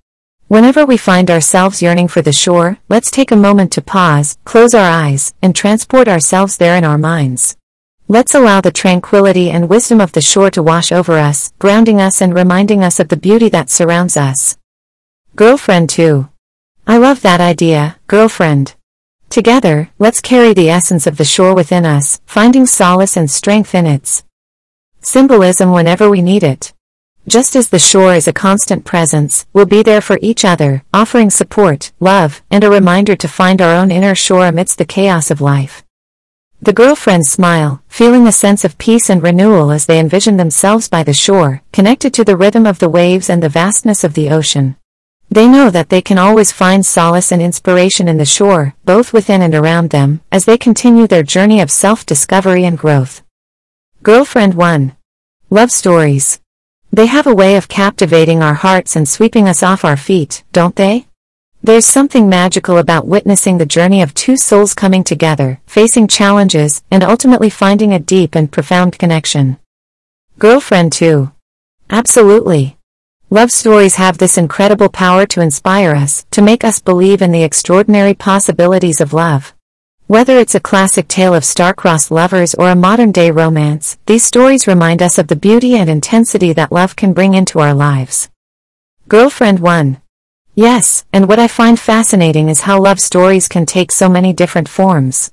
Whenever 0.49 0.85
we 0.85 0.99
find 0.99 1.31
ourselves 1.31 1.81
yearning 1.81 2.07
for 2.07 2.21
the 2.21 2.33
shore, 2.33 2.77
let's 2.91 3.11
take 3.11 3.31
a 3.31 3.37
moment 3.37 3.73
to 3.73 3.81
pause, 3.81 4.37
close 4.45 4.75
our 4.75 4.91
eyes, 4.91 5.33
and 5.41 5.57
transport 5.57 6.07
ourselves 6.07 6.59
there 6.59 6.77
in 6.77 6.85
our 6.85 6.99
minds. 6.99 7.57
Let's 8.09 8.35
allow 8.35 8.61
the 8.61 8.71
tranquility 8.71 9.51
and 9.51 9.71
wisdom 9.71 10.03
of 10.03 10.13
the 10.13 10.21
shore 10.21 10.51
to 10.51 10.63
wash 10.63 10.93
over 10.93 11.15
us, 11.15 11.51
grounding 11.59 11.99
us 11.99 12.21
and 12.21 12.35
reminding 12.35 12.85
us 12.85 13.01
of 13.01 13.09
the 13.09 13.17
beauty 13.17 13.49
that 13.49 13.71
surrounds 13.71 14.19
us. 14.19 14.59
Girlfriend 15.35 15.89
2. 15.89 16.29
I 16.87 16.99
love 16.99 17.23
that 17.23 17.41
idea, 17.41 17.97
girlfriend. 18.07 18.75
Together, 19.31 19.89
let's 19.99 20.21
carry 20.21 20.53
the 20.53 20.69
essence 20.69 21.07
of 21.07 21.17
the 21.17 21.25
shore 21.25 21.55
within 21.55 21.87
us, 21.87 22.21
finding 22.27 22.67
solace 22.67 23.17
and 23.17 23.31
strength 23.31 23.75
in 23.75 23.87
its 23.87 24.23
symbolism 25.01 25.73
whenever 25.73 26.11
we 26.11 26.21
need 26.21 26.43
it. 26.43 26.74
Just 27.27 27.57
as 27.57 27.71
the 27.71 27.79
shore 27.79 28.15
is 28.15 28.29
a 28.29 28.35
constant 28.35 28.85
presence, 28.85 29.47
we'll 29.55 29.65
be 29.65 29.83
there 29.83 30.03
for 30.03 30.19
each 30.21 30.45
other, 30.45 30.85
offering 30.93 31.31
support, 31.31 31.91
love, 31.99 32.43
and 32.51 32.63
a 32.63 32.71
reminder 32.71 33.17
to 33.17 33.29
find 33.29 33.63
our 33.63 33.75
own 33.75 33.91
inner 33.91 34.15
shore 34.15 34.47
amidst 34.47 34.77
the 34.77 34.85
chaos 34.85 35.31
of 35.31 35.41
life. 35.41 35.83
The 36.61 36.75
girlfriends 36.75 37.31
smile, 37.31 37.83
feeling 37.89 38.27
a 38.27 38.33
sense 38.33 38.63
of 38.63 38.77
peace 38.77 39.09
and 39.09 39.23
renewal 39.23 39.71
as 39.71 39.87
they 39.87 39.99
envision 39.99 40.37
themselves 40.37 40.89
by 40.89 41.03
the 41.03 41.15
shore, 41.15 41.63
connected 41.73 42.13
to 42.15 42.25
the 42.25 42.37
rhythm 42.37 42.67
of 42.67 42.79
the 42.79 42.91
waves 42.91 43.31
and 43.31 43.43
the 43.43 43.49
vastness 43.49 44.05
of 44.05 44.13
the 44.13 44.29
ocean. 44.29 44.77
They 45.31 45.49
know 45.49 45.71
that 45.71 45.89
they 45.89 46.03
can 46.03 46.19
always 46.19 46.53
find 46.53 46.85
solace 46.85 47.33
and 47.33 47.41
inspiration 47.41 48.07
in 48.07 48.19
the 48.19 48.27
shore, 48.27 48.75
both 48.85 49.15
within 49.15 49.41
and 49.41 49.55
around 49.55 49.91
them, 49.91 50.21
as 50.31 50.45
they 50.45 50.59
continue 50.59 51.07
their 51.07 51.23
journey 51.23 51.61
of 51.61 51.71
self-discovery 51.71 52.65
and 52.65 52.79
growth. 52.79 53.23
Girlfriend 54.03 54.55
1. 54.55 54.95
Love 55.49 55.71
stories. 55.71 56.39
They 56.95 57.07
have 57.07 57.27
a 57.27 57.35
way 57.35 57.57
of 57.57 57.67
captivating 57.67 58.41
our 58.41 58.55
hearts 58.55 58.95
and 58.95 59.09
sweeping 59.09 59.49
us 59.49 59.65
off 59.65 59.85
our 59.85 59.97
feet, 59.97 60.45
don't 60.53 60.77
they? 60.77 61.09
There's 61.61 61.85
something 61.85 62.29
magical 62.29 62.79
about 62.79 63.09
witnessing 63.09 63.59
the 63.59 63.67
journey 63.67 64.01
of 64.01 64.15
two 64.15 64.37
souls 64.37 64.75
coming 64.75 65.03
together, 65.03 65.61
facing 65.67 66.07
challenges, 66.07 66.85
and 66.93 67.03
ultimately 67.03 67.51
finding 67.51 67.93
a 67.93 67.99
deep 67.99 68.37
and 68.37 68.53
profound 68.53 68.97
connection. 68.97 69.59
Girlfriend 70.39 70.93
2. 70.93 71.33
Absolutely. 71.91 72.77
Love 73.29 73.51
stories 73.51 73.97
have 73.97 74.19
this 74.19 74.39
incredible 74.39 74.89
power 74.89 75.27
to 75.27 75.41
inspire 75.41 75.97
us, 75.97 76.27
to 76.31 76.43
make 76.43 76.63
us 76.63 76.79
believe 76.79 77.23
in 77.23 77.33
the 77.33 77.43
extraordinary 77.43 78.15
possibilities 78.15 79.01
of 79.01 79.13
love. 79.13 79.53
Whether 80.07 80.39
it's 80.39 80.55
a 80.55 80.61
classic 80.61 81.09
tale 81.09 81.35
of 81.35 81.47
star-crossed 81.47 82.11
lovers 82.11 82.53
or 82.55 82.69
a 82.69 82.77
modern-day 82.77 83.31
romance, 83.31 83.97
these 84.05 84.23
stories 84.23 84.67
remind 84.67 85.01
us 85.01 85.17
of 85.17 85.29
the 85.29 85.35
beauty 85.35 85.77
and 85.77 85.89
intensity 85.89 86.53
that 86.53 86.71
love 86.71 86.95
can 86.95 87.15
bring 87.15 87.33
into 87.33 87.59
our 87.59 87.73
lives. 87.73 88.29
Girlfriend 89.09 89.61
1. 89.61 90.03
Yes, 90.55 91.07
and 91.11 91.27
what 91.27 91.39
I 91.39 91.49
find 91.49 91.81
fascinating 91.81 92.51
is 92.51 92.61
how 92.61 92.79
love 92.79 93.01
stories 93.01 93.49
can 93.49 93.65
take 93.65 93.91
so 93.91 94.11
many 94.11 94.35
different 94.35 94.69
forms. 94.69 95.33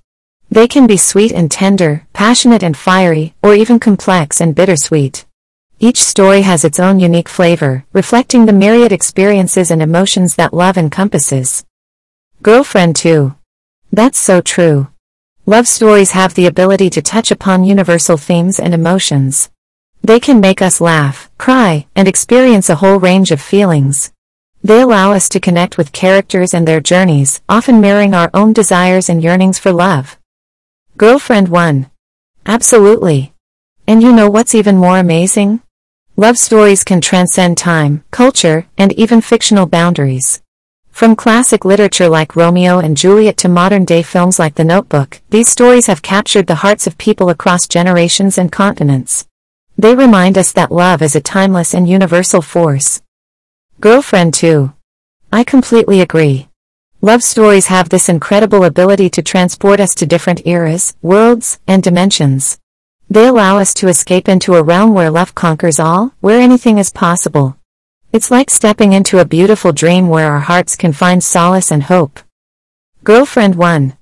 They 0.49 0.69
can 0.69 0.87
be 0.87 0.95
sweet 0.95 1.33
and 1.33 1.51
tender, 1.51 2.07
passionate 2.13 2.63
and 2.63 2.77
fiery, 2.77 3.33
or 3.43 3.53
even 3.53 3.77
complex 3.77 4.39
and 4.39 4.55
bittersweet. 4.55 5.25
Each 5.79 6.01
story 6.01 6.43
has 6.43 6.63
its 6.63 6.79
own 6.79 7.01
unique 7.01 7.27
flavor, 7.27 7.83
reflecting 7.91 8.45
the 8.45 8.53
myriad 8.53 8.93
experiences 8.93 9.69
and 9.69 9.81
emotions 9.81 10.35
that 10.35 10.53
love 10.53 10.77
encompasses. 10.77 11.65
Girlfriend 12.41 12.95
2. 12.95 13.35
That's 13.93 14.17
so 14.17 14.39
true. 14.39 14.87
Love 15.45 15.67
stories 15.67 16.11
have 16.11 16.33
the 16.33 16.45
ability 16.45 16.89
to 16.91 17.01
touch 17.01 17.29
upon 17.29 17.65
universal 17.65 18.15
themes 18.15 18.57
and 18.57 18.73
emotions. 18.73 19.49
They 20.01 20.17
can 20.17 20.39
make 20.39 20.61
us 20.61 20.79
laugh, 20.79 21.29
cry, 21.37 21.87
and 21.93 22.07
experience 22.07 22.69
a 22.69 22.75
whole 22.75 22.99
range 22.99 23.31
of 23.31 23.41
feelings. 23.41 24.13
They 24.63 24.79
allow 24.79 25.11
us 25.11 25.27
to 25.29 25.41
connect 25.41 25.77
with 25.77 25.91
characters 25.91 26.53
and 26.53 26.65
their 26.65 26.79
journeys, 26.79 27.41
often 27.49 27.81
mirroring 27.81 28.13
our 28.13 28.29
own 28.33 28.53
desires 28.53 29.09
and 29.09 29.21
yearnings 29.21 29.59
for 29.59 29.73
love. 29.73 30.17
Girlfriend 30.95 31.49
1. 31.49 31.91
Absolutely. 32.45 33.33
And 33.87 34.01
you 34.01 34.13
know 34.13 34.29
what's 34.29 34.55
even 34.55 34.77
more 34.77 34.99
amazing? 34.99 35.59
Love 36.15 36.37
stories 36.37 36.85
can 36.85 37.01
transcend 37.01 37.57
time, 37.57 38.05
culture, 38.11 38.67
and 38.77 38.93
even 38.93 39.19
fictional 39.19 39.65
boundaries. 39.65 40.41
From 41.01 41.15
classic 41.15 41.65
literature 41.65 42.07
like 42.07 42.35
Romeo 42.35 42.77
and 42.77 42.95
Juliet 42.95 43.35
to 43.37 43.49
modern-day 43.49 44.03
films 44.03 44.37
like 44.37 44.53
The 44.53 44.63
Notebook, 44.63 45.19
these 45.31 45.49
stories 45.49 45.87
have 45.87 46.03
captured 46.03 46.45
the 46.45 46.61
hearts 46.61 46.85
of 46.85 46.99
people 46.99 47.29
across 47.29 47.67
generations 47.67 48.37
and 48.37 48.51
continents. 48.51 49.25
They 49.79 49.95
remind 49.95 50.37
us 50.37 50.51
that 50.51 50.71
love 50.71 51.01
is 51.01 51.15
a 51.15 51.19
timeless 51.19 51.73
and 51.73 51.89
universal 51.89 52.43
force. 52.43 53.01
Girlfriend 53.79 54.35
2. 54.35 54.73
I 55.33 55.43
completely 55.43 56.01
agree. 56.01 56.49
Love 57.01 57.23
stories 57.23 57.65
have 57.65 57.89
this 57.89 58.07
incredible 58.07 58.63
ability 58.63 59.09
to 59.09 59.23
transport 59.23 59.79
us 59.79 59.95
to 59.95 60.05
different 60.05 60.45
eras, 60.45 60.95
worlds, 61.01 61.59
and 61.67 61.81
dimensions. 61.81 62.59
They 63.09 63.25
allow 63.25 63.57
us 63.57 63.73
to 63.73 63.87
escape 63.87 64.29
into 64.29 64.53
a 64.53 64.61
realm 64.61 64.93
where 64.93 65.09
love 65.09 65.33
conquers 65.33 65.79
all, 65.79 66.13
where 66.19 66.39
anything 66.39 66.77
is 66.77 66.91
possible. 66.91 67.57
It's 68.13 68.29
like 68.29 68.49
stepping 68.49 68.91
into 68.91 69.19
a 69.19 69.25
beautiful 69.25 69.71
dream 69.71 70.09
where 70.09 70.33
our 70.33 70.41
hearts 70.41 70.75
can 70.75 70.91
find 70.91 71.23
solace 71.23 71.71
and 71.71 71.83
hope. 71.83 72.19
Girlfriend 73.05 73.55
1. 73.55 73.95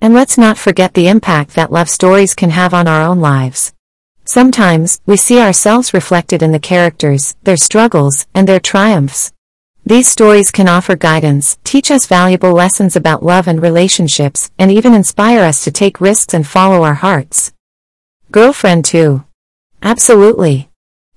And 0.00 0.14
let's 0.14 0.38
not 0.38 0.56
forget 0.56 0.94
the 0.94 1.08
impact 1.08 1.50
that 1.56 1.70
love 1.70 1.90
stories 1.90 2.34
can 2.34 2.48
have 2.48 2.72
on 2.72 2.88
our 2.88 3.02
own 3.02 3.20
lives. 3.20 3.74
Sometimes, 4.24 5.02
we 5.04 5.18
see 5.18 5.38
ourselves 5.38 5.92
reflected 5.92 6.42
in 6.42 6.52
the 6.52 6.58
characters, 6.58 7.36
their 7.42 7.58
struggles, 7.58 8.26
and 8.34 8.48
their 8.48 8.60
triumphs. 8.60 9.30
These 9.84 10.08
stories 10.08 10.50
can 10.50 10.66
offer 10.66 10.96
guidance, 10.96 11.58
teach 11.62 11.90
us 11.90 12.06
valuable 12.06 12.52
lessons 12.52 12.96
about 12.96 13.22
love 13.22 13.46
and 13.46 13.60
relationships, 13.60 14.50
and 14.58 14.72
even 14.72 14.94
inspire 14.94 15.40
us 15.40 15.62
to 15.64 15.70
take 15.70 16.00
risks 16.00 16.32
and 16.32 16.46
follow 16.46 16.82
our 16.82 16.94
hearts. 16.94 17.52
Girlfriend 18.30 18.86
2. 18.86 19.22
Absolutely. 19.82 20.69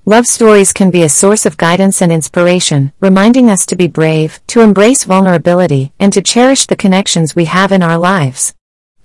Love 0.05 0.27
stories 0.27 0.73
can 0.73 0.91
be 0.91 1.03
a 1.03 1.07
source 1.07 1.45
of 1.45 1.55
guidance 1.55 2.01
and 2.01 2.11
inspiration, 2.11 2.91
reminding 2.99 3.49
us 3.49 3.65
to 3.65 3.73
be 3.73 3.87
brave, 3.87 4.41
to 4.47 4.59
embrace 4.59 5.05
vulnerability, 5.05 5.93
and 5.97 6.11
to 6.11 6.21
cherish 6.21 6.65
the 6.65 6.75
connections 6.75 7.37
we 7.37 7.45
have 7.45 7.71
in 7.71 7.81
our 7.81 7.97
lives. 7.97 8.53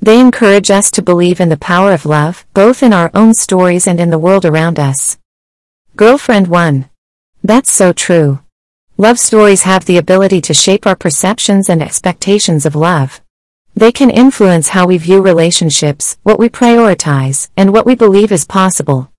They 0.00 0.18
encourage 0.18 0.72
us 0.72 0.90
to 0.90 1.00
believe 1.00 1.38
in 1.38 1.50
the 1.50 1.56
power 1.56 1.92
of 1.92 2.04
love, 2.04 2.44
both 2.52 2.82
in 2.82 2.92
our 2.92 3.12
own 3.14 3.32
stories 3.34 3.86
and 3.86 4.00
in 4.00 4.10
the 4.10 4.18
world 4.18 4.44
around 4.44 4.80
us. 4.80 5.18
Girlfriend 5.94 6.48
1. 6.48 6.90
That's 7.44 7.70
so 7.70 7.92
true. 7.92 8.40
Love 8.96 9.20
stories 9.20 9.62
have 9.62 9.84
the 9.84 9.98
ability 9.98 10.40
to 10.40 10.52
shape 10.52 10.84
our 10.84 10.96
perceptions 10.96 11.68
and 11.68 11.80
expectations 11.80 12.66
of 12.66 12.74
love. 12.74 13.20
They 13.76 13.92
can 13.92 14.10
influence 14.10 14.70
how 14.70 14.88
we 14.88 14.98
view 14.98 15.22
relationships, 15.22 16.18
what 16.24 16.40
we 16.40 16.48
prioritize, 16.48 17.50
and 17.56 17.72
what 17.72 17.86
we 17.86 17.94
believe 17.94 18.32
is 18.32 18.44
possible. 18.44 19.12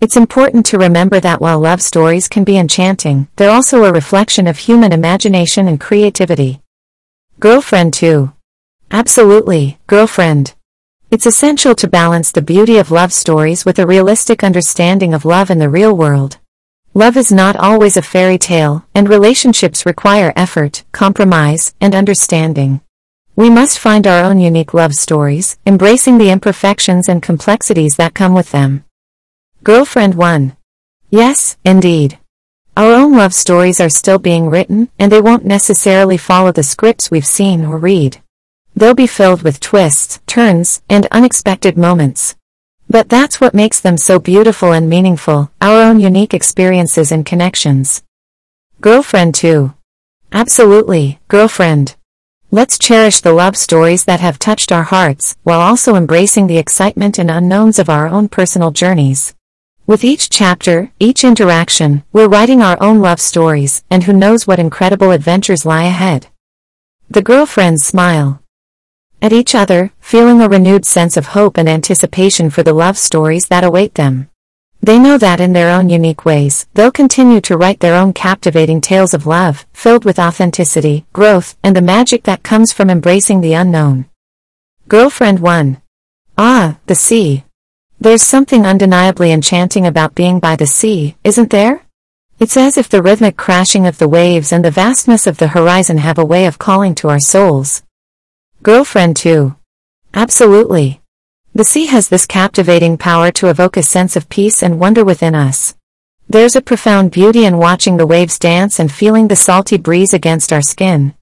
It's 0.00 0.16
important 0.16 0.66
to 0.66 0.78
remember 0.78 1.20
that 1.20 1.40
while 1.40 1.58
love 1.58 1.80
stories 1.80 2.28
can 2.28 2.44
be 2.44 2.58
enchanting, 2.58 3.28
they're 3.36 3.50
also 3.50 3.84
a 3.84 3.92
reflection 3.92 4.46
of 4.46 4.58
human 4.58 4.92
imagination 4.92 5.66
and 5.66 5.80
creativity. 5.80 6.60
Girlfriend 7.40 7.94
2. 7.94 8.32
Absolutely, 8.90 9.78
girlfriend. 9.86 10.54
It's 11.10 11.26
essential 11.26 11.74
to 11.76 11.88
balance 11.88 12.32
the 12.32 12.42
beauty 12.42 12.76
of 12.78 12.90
love 12.90 13.12
stories 13.12 13.64
with 13.64 13.78
a 13.78 13.86
realistic 13.86 14.44
understanding 14.44 15.14
of 15.14 15.24
love 15.24 15.50
in 15.50 15.58
the 15.58 15.68
real 15.68 15.96
world. 15.96 16.38
Love 16.92 17.16
is 17.16 17.32
not 17.32 17.56
always 17.56 17.96
a 17.96 18.02
fairy 18.02 18.38
tale, 18.38 18.84
and 18.94 19.08
relationships 19.08 19.84
require 19.84 20.32
effort, 20.36 20.84
compromise, 20.92 21.74
and 21.80 21.94
understanding. 21.94 22.80
We 23.36 23.50
must 23.50 23.80
find 23.80 24.06
our 24.06 24.22
own 24.24 24.38
unique 24.38 24.74
love 24.74 24.94
stories, 24.94 25.58
embracing 25.66 26.18
the 26.18 26.30
imperfections 26.30 27.08
and 27.08 27.20
complexities 27.22 27.96
that 27.96 28.14
come 28.14 28.32
with 28.32 28.52
them. 28.52 28.84
Girlfriend 29.64 30.14
1. 30.14 30.58
Yes, 31.08 31.56
indeed. 31.64 32.18
Our 32.76 32.92
own 32.92 33.16
love 33.16 33.32
stories 33.32 33.80
are 33.80 33.88
still 33.88 34.18
being 34.18 34.50
written, 34.50 34.90
and 34.98 35.10
they 35.10 35.22
won't 35.22 35.46
necessarily 35.46 36.18
follow 36.18 36.52
the 36.52 36.62
scripts 36.62 37.10
we've 37.10 37.24
seen 37.24 37.64
or 37.64 37.78
read. 37.78 38.20
They'll 38.76 38.92
be 38.92 39.06
filled 39.06 39.40
with 39.40 39.60
twists, 39.60 40.20
turns, 40.26 40.82
and 40.90 41.06
unexpected 41.10 41.78
moments. 41.78 42.36
But 42.90 43.08
that's 43.08 43.40
what 43.40 43.54
makes 43.54 43.80
them 43.80 43.96
so 43.96 44.18
beautiful 44.18 44.72
and 44.72 44.86
meaningful, 44.86 45.50
our 45.62 45.80
own 45.80 45.98
unique 45.98 46.34
experiences 46.34 47.10
and 47.10 47.24
connections. 47.24 48.02
Girlfriend 48.82 49.34
2. 49.34 49.72
Absolutely, 50.30 51.20
girlfriend. 51.28 51.96
Let's 52.50 52.78
cherish 52.78 53.22
the 53.22 53.32
love 53.32 53.56
stories 53.56 54.04
that 54.04 54.20
have 54.20 54.38
touched 54.38 54.72
our 54.72 54.82
hearts, 54.82 55.36
while 55.42 55.62
also 55.62 55.94
embracing 55.94 56.48
the 56.48 56.58
excitement 56.58 57.18
and 57.18 57.30
unknowns 57.30 57.78
of 57.78 57.88
our 57.88 58.06
own 58.06 58.28
personal 58.28 58.70
journeys. 58.70 59.34
With 59.86 60.02
each 60.02 60.30
chapter, 60.30 60.90
each 60.98 61.24
interaction, 61.24 62.04
we're 62.10 62.26
writing 62.26 62.62
our 62.62 62.82
own 62.82 63.00
love 63.00 63.20
stories, 63.20 63.84
and 63.90 64.04
who 64.04 64.14
knows 64.14 64.46
what 64.46 64.58
incredible 64.58 65.10
adventures 65.10 65.66
lie 65.66 65.84
ahead. 65.84 66.28
The 67.10 67.20
girlfriends 67.20 67.84
smile 67.84 68.40
at 69.20 69.34
each 69.34 69.54
other, 69.54 69.92
feeling 70.00 70.40
a 70.40 70.48
renewed 70.48 70.86
sense 70.86 71.18
of 71.18 71.28
hope 71.28 71.58
and 71.58 71.68
anticipation 71.68 72.48
for 72.48 72.62
the 72.62 72.72
love 72.72 72.96
stories 72.96 73.48
that 73.48 73.62
await 73.62 73.94
them. 73.94 74.30
They 74.80 74.98
know 74.98 75.18
that 75.18 75.40
in 75.40 75.52
their 75.52 75.70
own 75.70 75.90
unique 75.90 76.24
ways, 76.24 76.66
they'll 76.72 76.90
continue 76.90 77.42
to 77.42 77.56
write 77.56 77.80
their 77.80 77.94
own 77.94 78.14
captivating 78.14 78.80
tales 78.80 79.12
of 79.12 79.26
love, 79.26 79.66
filled 79.74 80.06
with 80.06 80.18
authenticity, 80.18 81.04
growth, 81.12 81.56
and 81.62 81.76
the 81.76 81.82
magic 81.82 82.22
that 82.24 82.42
comes 82.42 82.72
from 82.72 82.88
embracing 82.88 83.42
the 83.42 83.52
unknown. 83.52 84.06
Girlfriend 84.88 85.40
1. 85.40 85.82
Ah, 86.38 86.78
the 86.86 86.94
sea. 86.94 87.44
There's 88.00 88.22
something 88.22 88.66
undeniably 88.66 89.32
enchanting 89.32 89.86
about 89.86 90.14
being 90.14 90.40
by 90.40 90.56
the 90.56 90.66
sea, 90.66 91.16
isn't 91.24 91.50
there? 91.50 91.82
It's 92.38 92.56
as 92.56 92.76
if 92.76 92.88
the 92.88 93.02
rhythmic 93.02 93.36
crashing 93.36 93.86
of 93.86 93.98
the 93.98 94.08
waves 94.08 94.52
and 94.52 94.64
the 94.64 94.70
vastness 94.70 95.26
of 95.26 95.38
the 95.38 95.48
horizon 95.48 95.98
have 95.98 96.18
a 96.18 96.24
way 96.24 96.46
of 96.46 96.58
calling 96.58 96.94
to 96.96 97.08
our 97.08 97.20
souls. 97.20 97.82
Girlfriend 98.62 99.16
2. 99.16 99.54
Absolutely. 100.14 101.00
The 101.54 101.64
sea 101.64 101.86
has 101.86 102.08
this 102.08 102.26
captivating 102.26 102.98
power 102.98 103.30
to 103.32 103.48
evoke 103.48 103.76
a 103.76 103.82
sense 103.82 104.16
of 104.16 104.28
peace 104.28 104.62
and 104.62 104.80
wonder 104.80 105.04
within 105.04 105.36
us. 105.36 105.76
There's 106.28 106.56
a 106.56 106.62
profound 106.62 107.12
beauty 107.12 107.44
in 107.44 107.58
watching 107.58 107.96
the 107.96 108.06
waves 108.06 108.38
dance 108.38 108.80
and 108.80 108.90
feeling 108.90 109.28
the 109.28 109.36
salty 109.36 109.76
breeze 109.76 110.14
against 110.14 110.52
our 110.52 110.62
skin. 110.62 111.14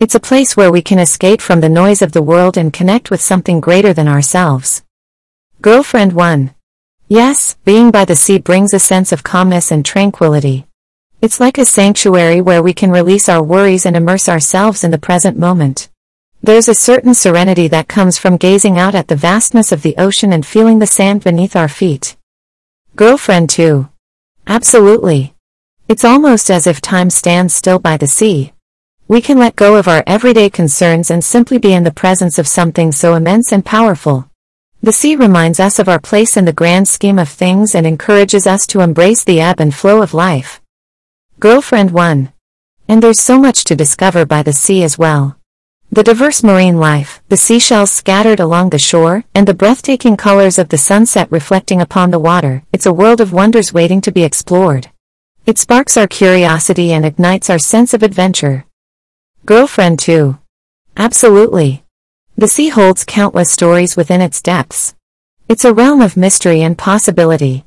It's 0.00 0.14
a 0.14 0.20
place 0.20 0.56
where 0.56 0.70
we 0.70 0.80
can 0.80 0.98
escape 0.98 1.40
from 1.40 1.60
the 1.60 1.68
noise 1.68 2.02
of 2.02 2.12
the 2.12 2.22
world 2.22 2.56
and 2.56 2.72
connect 2.72 3.10
with 3.10 3.20
something 3.20 3.60
greater 3.60 3.92
than 3.92 4.08
ourselves. 4.08 4.83
Girlfriend 5.64 6.12
1. 6.12 6.54
Yes, 7.08 7.56
being 7.64 7.90
by 7.90 8.04
the 8.04 8.16
sea 8.16 8.36
brings 8.36 8.74
a 8.74 8.78
sense 8.78 9.12
of 9.12 9.24
calmness 9.24 9.72
and 9.72 9.82
tranquility. 9.82 10.66
It's 11.22 11.40
like 11.40 11.56
a 11.56 11.64
sanctuary 11.64 12.42
where 12.42 12.62
we 12.62 12.74
can 12.74 12.90
release 12.90 13.30
our 13.30 13.42
worries 13.42 13.86
and 13.86 13.96
immerse 13.96 14.28
ourselves 14.28 14.84
in 14.84 14.90
the 14.90 14.98
present 14.98 15.38
moment. 15.38 15.88
There's 16.42 16.68
a 16.68 16.74
certain 16.74 17.14
serenity 17.14 17.66
that 17.68 17.88
comes 17.88 18.18
from 18.18 18.36
gazing 18.36 18.78
out 18.78 18.94
at 18.94 19.08
the 19.08 19.16
vastness 19.16 19.72
of 19.72 19.80
the 19.80 19.96
ocean 19.96 20.34
and 20.34 20.44
feeling 20.44 20.80
the 20.80 20.86
sand 20.86 21.24
beneath 21.24 21.56
our 21.56 21.68
feet. 21.68 22.14
Girlfriend 22.94 23.48
2. 23.48 23.88
Absolutely. 24.46 25.34
It's 25.88 26.04
almost 26.04 26.50
as 26.50 26.66
if 26.66 26.82
time 26.82 27.08
stands 27.08 27.54
still 27.54 27.78
by 27.78 27.96
the 27.96 28.06
sea. 28.06 28.52
We 29.08 29.22
can 29.22 29.38
let 29.38 29.56
go 29.56 29.76
of 29.76 29.88
our 29.88 30.04
everyday 30.06 30.50
concerns 30.50 31.10
and 31.10 31.24
simply 31.24 31.56
be 31.56 31.72
in 31.72 31.84
the 31.84 31.90
presence 31.90 32.38
of 32.38 32.46
something 32.46 32.92
so 32.92 33.14
immense 33.14 33.50
and 33.50 33.64
powerful. 33.64 34.28
The 34.84 34.92
sea 34.92 35.16
reminds 35.16 35.60
us 35.60 35.78
of 35.78 35.88
our 35.88 35.98
place 35.98 36.36
in 36.36 36.44
the 36.44 36.52
grand 36.52 36.86
scheme 36.88 37.18
of 37.18 37.30
things 37.30 37.74
and 37.74 37.86
encourages 37.86 38.46
us 38.46 38.66
to 38.66 38.80
embrace 38.80 39.24
the 39.24 39.40
ebb 39.40 39.58
and 39.58 39.74
flow 39.74 40.02
of 40.02 40.12
life. 40.12 40.60
Girlfriend 41.40 41.90
1. 41.90 42.30
And 42.88 43.02
there's 43.02 43.18
so 43.18 43.38
much 43.38 43.64
to 43.64 43.74
discover 43.74 44.26
by 44.26 44.42
the 44.42 44.52
sea 44.52 44.82
as 44.82 44.98
well. 44.98 45.38
The 45.90 46.02
diverse 46.02 46.42
marine 46.42 46.76
life, 46.76 47.22
the 47.30 47.38
seashells 47.38 47.92
scattered 47.92 48.40
along 48.40 48.68
the 48.68 48.78
shore, 48.78 49.24
and 49.34 49.48
the 49.48 49.54
breathtaking 49.54 50.18
colors 50.18 50.58
of 50.58 50.68
the 50.68 50.76
sunset 50.76 51.28
reflecting 51.32 51.80
upon 51.80 52.10
the 52.10 52.18
water, 52.18 52.62
it's 52.70 52.84
a 52.84 52.92
world 52.92 53.22
of 53.22 53.32
wonders 53.32 53.72
waiting 53.72 54.02
to 54.02 54.12
be 54.12 54.22
explored. 54.22 54.90
It 55.46 55.56
sparks 55.56 55.96
our 55.96 56.06
curiosity 56.06 56.92
and 56.92 57.06
ignites 57.06 57.48
our 57.48 57.58
sense 57.58 57.94
of 57.94 58.02
adventure. 58.02 58.66
Girlfriend 59.46 59.98
2. 60.00 60.36
Absolutely. 60.98 61.83
The 62.36 62.48
sea 62.48 62.68
holds 62.68 63.04
countless 63.04 63.52
stories 63.52 63.96
within 63.96 64.20
its 64.20 64.42
depths. 64.42 64.96
It's 65.48 65.64
a 65.64 65.72
realm 65.72 66.00
of 66.00 66.16
mystery 66.16 66.62
and 66.62 66.76
possibility. 66.76 67.64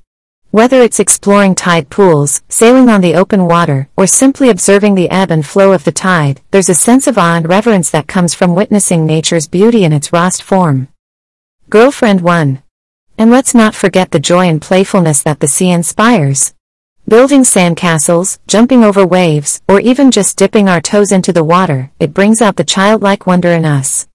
Whether 0.51 0.82
it's 0.82 0.99
exploring 0.99 1.56
tide 1.56 1.89
pools, 1.89 2.41
sailing 2.49 2.89
on 2.89 2.99
the 2.99 3.15
open 3.15 3.45
water, 3.45 3.88
or 3.95 4.08
simply 4.08 4.49
observing 4.49 4.95
the 4.95 5.10
ebb 5.10 5.32
and 5.32 5.45
flow 5.45 5.71
of 5.71 5.86
the 5.86 5.93
tide, 5.93 6.41
there's 6.51 6.67
a 6.67 6.75
sense 6.75 7.08
of 7.08 7.17
awe 7.17 7.38
and 7.38 7.47
reverence 7.47 7.89
that 7.91 8.10
comes 8.10 8.34
from 8.34 8.56
witnessing 8.56 9.06
nature's 9.06 9.47
beauty 9.47 9.86
in 9.86 9.93
its 9.93 10.12
rawest 10.12 10.43
form. 10.43 10.89
Girlfriend 11.69 12.19
1. 12.19 12.62
And 13.17 13.32
let's 13.32 13.56
not 13.56 13.73
forget 13.73 14.12
the 14.12 14.19
joy 14.19 14.49
and 14.49 14.62
playfulness 14.62 15.23
that 15.23 15.39
the 15.39 15.47
sea 15.47 15.69
inspires. 15.71 16.53
Building 17.08 17.43
sandcastles, 17.43 18.39
jumping 18.47 18.84
over 18.84 19.08
waves, 19.08 19.62
or 19.69 19.80
even 19.80 20.12
just 20.12 20.38
dipping 20.38 20.67
our 20.67 20.82
toes 20.82 21.13
into 21.13 21.32
the 21.32 21.43
water, 21.43 21.89
it 22.01 22.13
brings 22.13 22.41
out 22.41 22.58
the 22.58 22.65
childlike 22.65 23.25
wonder 23.25 23.53
in 23.53 23.63
us. 23.63 24.10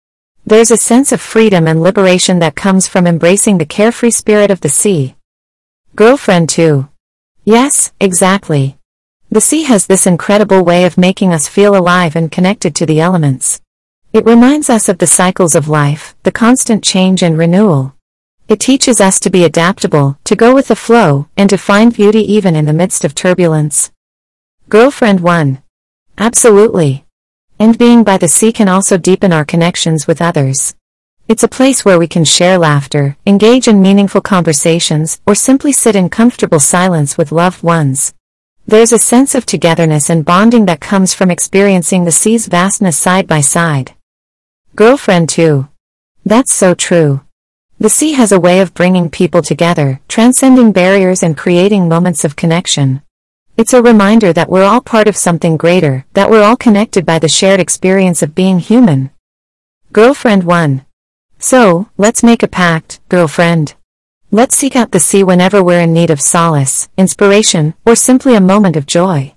There's 0.44 0.72
a 0.72 0.76
sense 0.76 1.12
of 1.12 1.20
freedom 1.20 1.68
and 1.68 1.80
liberation 1.80 2.40
that 2.40 2.56
comes 2.56 2.88
from 2.88 3.06
embracing 3.06 3.58
the 3.58 3.64
carefree 3.64 4.10
spirit 4.10 4.50
of 4.50 4.60
the 4.60 4.68
sea. 4.68 5.14
Girlfriend 5.94 6.48
2. 6.48 6.88
Yes, 7.44 7.92
exactly. 8.00 8.76
The 9.30 9.40
sea 9.40 9.62
has 9.62 9.86
this 9.86 10.04
incredible 10.04 10.64
way 10.64 10.84
of 10.84 10.98
making 10.98 11.32
us 11.32 11.46
feel 11.46 11.76
alive 11.76 12.16
and 12.16 12.30
connected 12.30 12.74
to 12.74 12.86
the 12.86 13.00
elements. 13.00 13.60
It 14.12 14.26
reminds 14.26 14.68
us 14.68 14.88
of 14.88 14.98
the 14.98 15.06
cycles 15.06 15.54
of 15.54 15.68
life, 15.68 16.16
the 16.24 16.32
constant 16.32 16.82
change 16.82 17.22
and 17.22 17.38
renewal. 17.38 17.94
It 18.48 18.58
teaches 18.58 19.00
us 19.00 19.20
to 19.20 19.30
be 19.30 19.44
adaptable, 19.44 20.18
to 20.24 20.34
go 20.34 20.52
with 20.54 20.68
the 20.68 20.76
flow, 20.76 21.28
and 21.36 21.48
to 21.50 21.56
find 21.56 21.94
beauty 21.94 22.32
even 22.32 22.56
in 22.56 22.64
the 22.64 22.72
midst 22.72 23.04
of 23.04 23.14
turbulence. 23.14 23.92
Girlfriend 24.68 25.20
1. 25.20 25.62
Absolutely. 26.18 27.06
And 27.58 27.78
being 27.78 28.04
by 28.04 28.18
the 28.18 28.28
sea 28.28 28.52
can 28.52 28.68
also 28.68 28.96
deepen 28.96 29.32
our 29.32 29.44
connections 29.44 30.06
with 30.06 30.20
others. 30.20 30.74
It's 31.28 31.44
a 31.44 31.48
place 31.48 31.84
where 31.84 31.98
we 31.98 32.08
can 32.08 32.24
share 32.24 32.58
laughter, 32.58 33.16
engage 33.24 33.68
in 33.68 33.80
meaningful 33.80 34.20
conversations, 34.20 35.20
or 35.26 35.34
simply 35.34 35.72
sit 35.72 35.94
in 35.94 36.10
comfortable 36.10 36.60
silence 36.60 37.16
with 37.16 37.32
loved 37.32 37.62
ones. 37.62 38.12
There's 38.66 38.92
a 38.92 38.98
sense 38.98 39.34
of 39.34 39.46
togetherness 39.46 40.10
and 40.10 40.24
bonding 40.24 40.66
that 40.66 40.80
comes 40.80 41.14
from 41.14 41.30
experiencing 41.30 42.04
the 42.04 42.12
sea's 42.12 42.46
vastness 42.46 42.98
side 42.98 43.26
by 43.26 43.40
side. 43.40 43.94
Girlfriend 44.74 45.28
2. 45.28 45.68
That's 46.24 46.54
so 46.54 46.74
true. 46.74 47.22
The 47.78 47.90
sea 47.90 48.12
has 48.12 48.30
a 48.30 48.38
way 48.40 48.60
of 48.60 48.74
bringing 48.74 49.10
people 49.10 49.42
together, 49.42 50.00
transcending 50.06 50.70
barriers 50.70 51.22
and 51.22 51.36
creating 51.36 51.88
moments 51.88 52.24
of 52.24 52.36
connection. 52.36 53.02
It's 53.54 53.74
a 53.74 53.82
reminder 53.82 54.32
that 54.32 54.48
we're 54.48 54.64
all 54.64 54.80
part 54.80 55.08
of 55.08 55.16
something 55.16 55.58
greater, 55.58 56.06
that 56.14 56.30
we're 56.30 56.42
all 56.42 56.56
connected 56.56 57.04
by 57.04 57.18
the 57.18 57.28
shared 57.28 57.60
experience 57.60 58.22
of 58.22 58.34
being 58.34 58.58
human. 58.58 59.10
Girlfriend 59.92 60.44
1. 60.44 60.86
So, 61.38 61.90
let's 61.98 62.22
make 62.22 62.42
a 62.42 62.48
pact, 62.48 63.00
girlfriend. 63.10 63.74
Let's 64.30 64.56
seek 64.56 64.74
out 64.74 64.92
the 64.92 65.00
sea 65.00 65.22
whenever 65.22 65.62
we're 65.62 65.82
in 65.82 65.92
need 65.92 66.08
of 66.08 66.22
solace, 66.22 66.88
inspiration, 66.96 67.74
or 67.84 67.94
simply 67.94 68.34
a 68.34 68.40
moment 68.40 68.74
of 68.74 68.86
joy. 68.86 69.34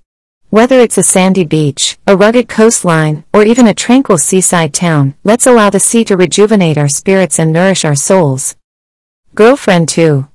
Whether 0.50 0.80
it's 0.80 0.98
a 0.98 1.04
sandy 1.04 1.44
beach, 1.44 1.98
a 2.08 2.16
rugged 2.16 2.48
coastline, 2.48 3.26
or 3.34 3.44
even 3.44 3.68
a 3.68 3.74
tranquil 3.74 4.18
seaside 4.18 4.74
town, 4.74 5.16
let's 5.26 5.46
allow 5.46 5.70
the 5.70 5.82
sea 5.82 6.06
to 6.06 6.16
rejuvenate 6.16 6.78
our 6.78 6.88
spirits 6.88 7.38
and 7.38 7.52
nourish 7.52 7.84
our 7.84 7.96
souls. 7.96 8.56
Girlfriend 9.34 9.90
2. 9.90 10.26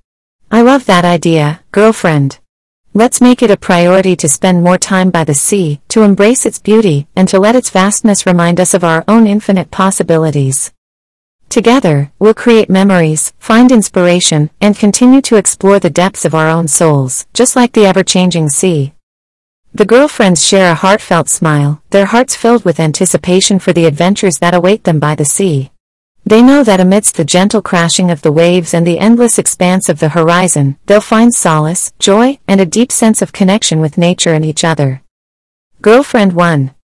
I 0.51 0.61
love 0.61 0.85
that 0.85 1.07
idea, 1.07 1.63
girlfriend. 1.73 2.40
Let's 2.93 3.21
make 3.21 3.41
it 3.41 3.53
a 3.53 3.57
priority 3.57 4.17
to 4.17 4.29
spend 4.29 4.65
more 4.65 4.77
time 4.77 5.11
by 5.11 5.23
the 5.23 5.33
sea, 5.33 5.81
to 5.91 6.03
embrace 6.03 6.45
its 6.45 6.59
beauty, 6.59 7.07
and 7.15 7.29
to 7.29 7.39
let 7.39 7.55
its 7.55 7.71
vastness 7.71 8.27
remind 8.27 8.59
us 8.59 8.75
of 8.75 8.83
our 8.83 9.05
own 9.07 9.29
infinite 9.29 9.71
possibilities. 9.71 10.73
Together, 11.49 12.11
we'll 12.19 12.35
create 12.35 12.69
memories, 12.69 13.33
find 13.39 13.71
inspiration, 13.71 14.51
and 14.61 14.77
continue 14.77 15.21
to 15.23 15.37
explore 15.37 15.79
the 15.79 15.89
depths 15.89 16.25
of 16.25 16.35
our 16.35 16.49
own 16.49 16.67
souls, 16.67 17.27
just 17.33 17.55
like 17.55 17.75
the 17.75 17.87
ever-changing 17.87 18.49
sea. 18.49 18.93
The 19.73 19.87
girlfriends 19.87 20.45
share 20.45 20.73
a 20.73 20.75
heartfelt 20.75 21.29
smile, 21.29 21.81
their 21.91 22.07
hearts 22.07 22.35
filled 22.35 22.65
with 22.65 22.81
anticipation 22.81 23.61
for 23.61 23.73
the 23.73 23.87
adventures 23.87 24.39
that 24.41 24.53
await 24.53 24.83
them 24.83 24.99
by 24.99 25.15
the 25.15 25.25
sea. 25.25 25.71
They 26.25 26.43
know 26.43 26.63
that 26.63 26.81
amidst 26.81 27.17
the 27.17 27.25
gentle 27.25 27.63
crashing 27.63 28.11
of 28.11 28.23
the 28.23 28.33
waves 28.33 28.75
and 28.75 28.87
the 28.87 28.99
endless 28.99 29.39
expanse 29.39 29.89
of 29.89 29.99
the 29.99 30.11
horizon, 30.11 30.79
they'll 30.87 31.01
find 31.01 31.35
solace, 31.35 31.93
joy, 31.99 32.39
and 32.47 32.61
a 32.61 32.67
deep 32.67 32.93
sense 32.93 33.23
of 33.23 33.33
connection 33.33 33.81
with 33.81 33.99
nature 33.99 34.33
and 34.35 34.45
each 34.45 34.63
other. 34.63 35.03
Girlfriend 35.83 36.35
1. 36.35 36.75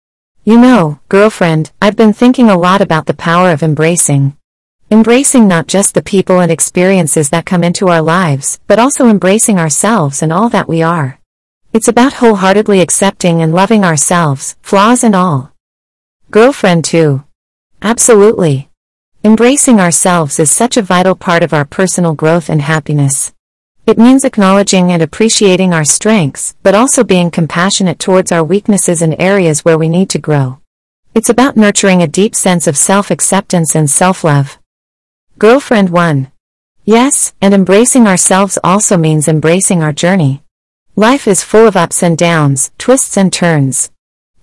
You 0.44 0.58
know, 0.58 1.00
girlfriend, 1.08 1.72
I've 1.82 1.96
been 1.96 2.12
thinking 2.12 2.48
a 2.48 2.58
lot 2.58 2.80
about 2.80 3.06
the 3.06 3.14
power 3.14 3.50
of 3.50 3.62
embracing. 3.62 4.36
Embracing 4.90 5.48
not 5.48 5.66
just 5.66 5.94
the 5.94 6.02
people 6.02 6.38
and 6.38 6.50
experiences 6.50 7.30
that 7.30 7.44
come 7.44 7.64
into 7.64 7.88
our 7.88 8.00
lives, 8.00 8.60
but 8.68 8.78
also 8.78 9.08
embracing 9.08 9.58
ourselves 9.58 10.22
and 10.22 10.32
all 10.32 10.48
that 10.48 10.68
we 10.68 10.82
are. 10.82 11.18
It's 11.72 11.88
about 11.88 12.14
wholeheartedly 12.14 12.80
accepting 12.80 13.42
and 13.42 13.52
loving 13.52 13.84
ourselves, 13.84 14.56
flaws 14.62 15.04
and 15.04 15.14
all. 15.14 15.52
Girlfriend 16.30 16.84
2. 16.84 17.24
Absolutely. 17.82 18.70
Embracing 19.26 19.80
ourselves 19.80 20.38
is 20.38 20.52
such 20.52 20.76
a 20.76 20.82
vital 20.82 21.16
part 21.16 21.42
of 21.42 21.52
our 21.52 21.64
personal 21.64 22.14
growth 22.14 22.48
and 22.48 22.62
happiness. 22.62 23.32
It 23.84 23.98
means 23.98 24.24
acknowledging 24.24 24.92
and 24.92 25.02
appreciating 25.02 25.74
our 25.74 25.84
strengths, 25.84 26.54
but 26.62 26.76
also 26.76 27.02
being 27.02 27.32
compassionate 27.32 27.98
towards 27.98 28.30
our 28.30 28.44
weaknesses 28.44 29.02
and 29.02 29.16
areas 29.18 29.64
where 29.64 29.76
we 29.76 29.88
need 29.88 30.10
to 30.10 30.20
grow. 30.20 30.60
It's 31.12 31.28
about 31.28 31.56
nurturing 31.56 32.02
a 32.02 32.06
deep 32.06 32.36
sense 32.36 32.68
of 32.68 32.76
self-acceptance 32.76 33.74
and 33.74 33.90
self-love. 33.90 34.60
Girlfriend 35.40 35.90
1. 35.90 36.30
Yes, 36.84 37.34
and 37.40 37.52
embracing 37.52 38.06
ourselves 38.06 38.60
also 38.62 38.96
means 38.96 39.26
embracing 39.26 39.82
our 39.82 39.92
journey. 39.92 40.44
Life 40.94 41.26
is 41.26 41.42
full 41.42 41.66
of 41.66 41.74
ups 41.74 42.00
and 42.00 42.16
downs, 42.16 42.70
twists 42.78 43.16
and 43.16 43.32
turns. 43.32 43.90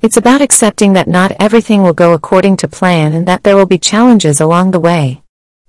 It's 0.04 0.18
about 0.18 0.42
accepting 0.42 0.92
that 0.94 1.08
not 1.08 1.32
everything 1.40 1.82
will 1.82 1.94
go 1.94 2.12
according 2.12 2.58
to 2.58 2.68
plan 2.68 3.14
and 3.14 3.26
that 3.26 3.44
there 3.44 3.56
will 3.56 3.66
be 3.66 3.78
challenges 3.78 4.42
along 4.42 4.72
the 4.72 4.80
way. 4.82 5.24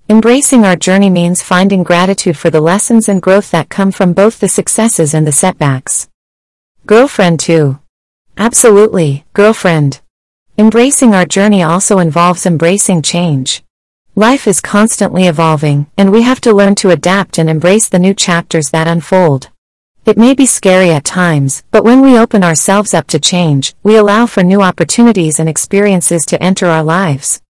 Embracing 0.09 0.65
our 0.65 0.75
journey 0.75 1.09
means 1.09 1.41
finding 1.41 1.83
gratitude 1.83 2.37
for 2.37 2.49
the 2.49 2.59
lessons 2.59 3.07
and 3.07 3.21
growth 3.21 3.49
that 3.51 3.69
come 3.69 3.93
from 3.93 4.11
both 4.11 4.41
the 4.41 4.49
successes 4.49 5.13
and 5.13 5.25
the 5.25 5.31
setbacks. 5.31 6.09
Girlfriend 6.85 7.39
2. 7.39 7.79
Absolutely, 8.37 9.23
girlfriend. 9.31 10.01
Embracing 10.57 11.15
our 11.15 11.25
journey 11.25 11.63
also 11.63 11.99
involves 11.99 12.45
embracing 12.45 13.01
change. 13.01 13.63
Life 14.15 14.49
is 14.49 14.59
constantly 14.59 15.27
evolving, 15.27 15.87
and 15.97 16.11
we 16.11 16.23
have 16.23 16.41
to 16.41 16.53
learn 16.53 16.75
to 16.75 16.89
adapt 16.89 17.37
and 17.37 17.49
embrace 17.49 17.87
the 17.87 17.99
new 17.99 18.13
chapters 18.13 18.71
that 18.71 18.85
unfold. 18.85 19.49
It 20.05 20.19
may 20.19 20.35
be 20.35 20.45
scary 20.45 20.91
at 20.91 21.03
times, 21.03 21.63
but 21.71 21.83
when 21.83 22.01
we 22.01 22.15
open 22.15 22.43
ourselves 22.43 22.93
up 22.93 23.07
to 23.07 23.19
change, 23.19 23.73
we 23.81 23.95
allow 23.95 24.27
for 24.27 24.43
new 24.43 24.61
opportunities 24.61 25.39
and 25.39 25.49
experiences 25.49 26.27
to 26.27 26.41
enter 26.43 26.67
our 26.67 26.83
lives. 26.83 27.41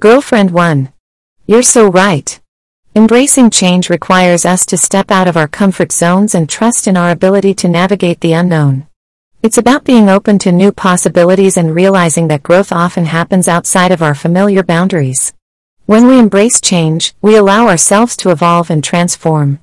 Girlfriend 0.00 0.50
1. 0.50 0.92
You're 1.46 1.62
so 1.62 1.86
right. 1.88 2.40
Embracing 2.96 3.50
change 3.50 3.88
requires 3.88 4.44
us 4.44 4.66
to 4.66 4.76
step 4.76 5.12
out 5.12 5.28
of 5.28 5.36
our 5.36 5.46
comfort 5.46 5.92
zones 5.92 6.34
and 6.34 6.50
trust 6.50 6.88
in 6.88 6.96
our 6.96 7.12
ability 7.12 7.54
to 7.54 7.68
navigate 7.68 8.20
the 8.20 8.32
unknown. 8.32 8.88
It's 9.44 9.58
about 9.58 9.84
being 9.84 10.08
open 10.08 10.40
to 10.40 10.50
new 10.50 10.72
possibilities 10.72 11.56
and 11.56 11.72
realizing 11.72 12.26
that 12.28 12.42
growth 12.42 12.72
often 12.72 13.04
happens 13.04 13.46
outside 13.46 13.92
of 13.92 14.02
our 14.02 14.16
familiar 14.16 14.64
boundaries. 14.64 15.34
When 15.84 16.08
we 16.08 16.18
embrace 16.18 16.60
change, 16.60 17.14
we 17.22 17.36
allow 17.36 17.68
ourselves 17.68 18.16
to 18.16 18.30
evolve 18.30 18.70
and 18.70 18.82
transform. 18.82 19.60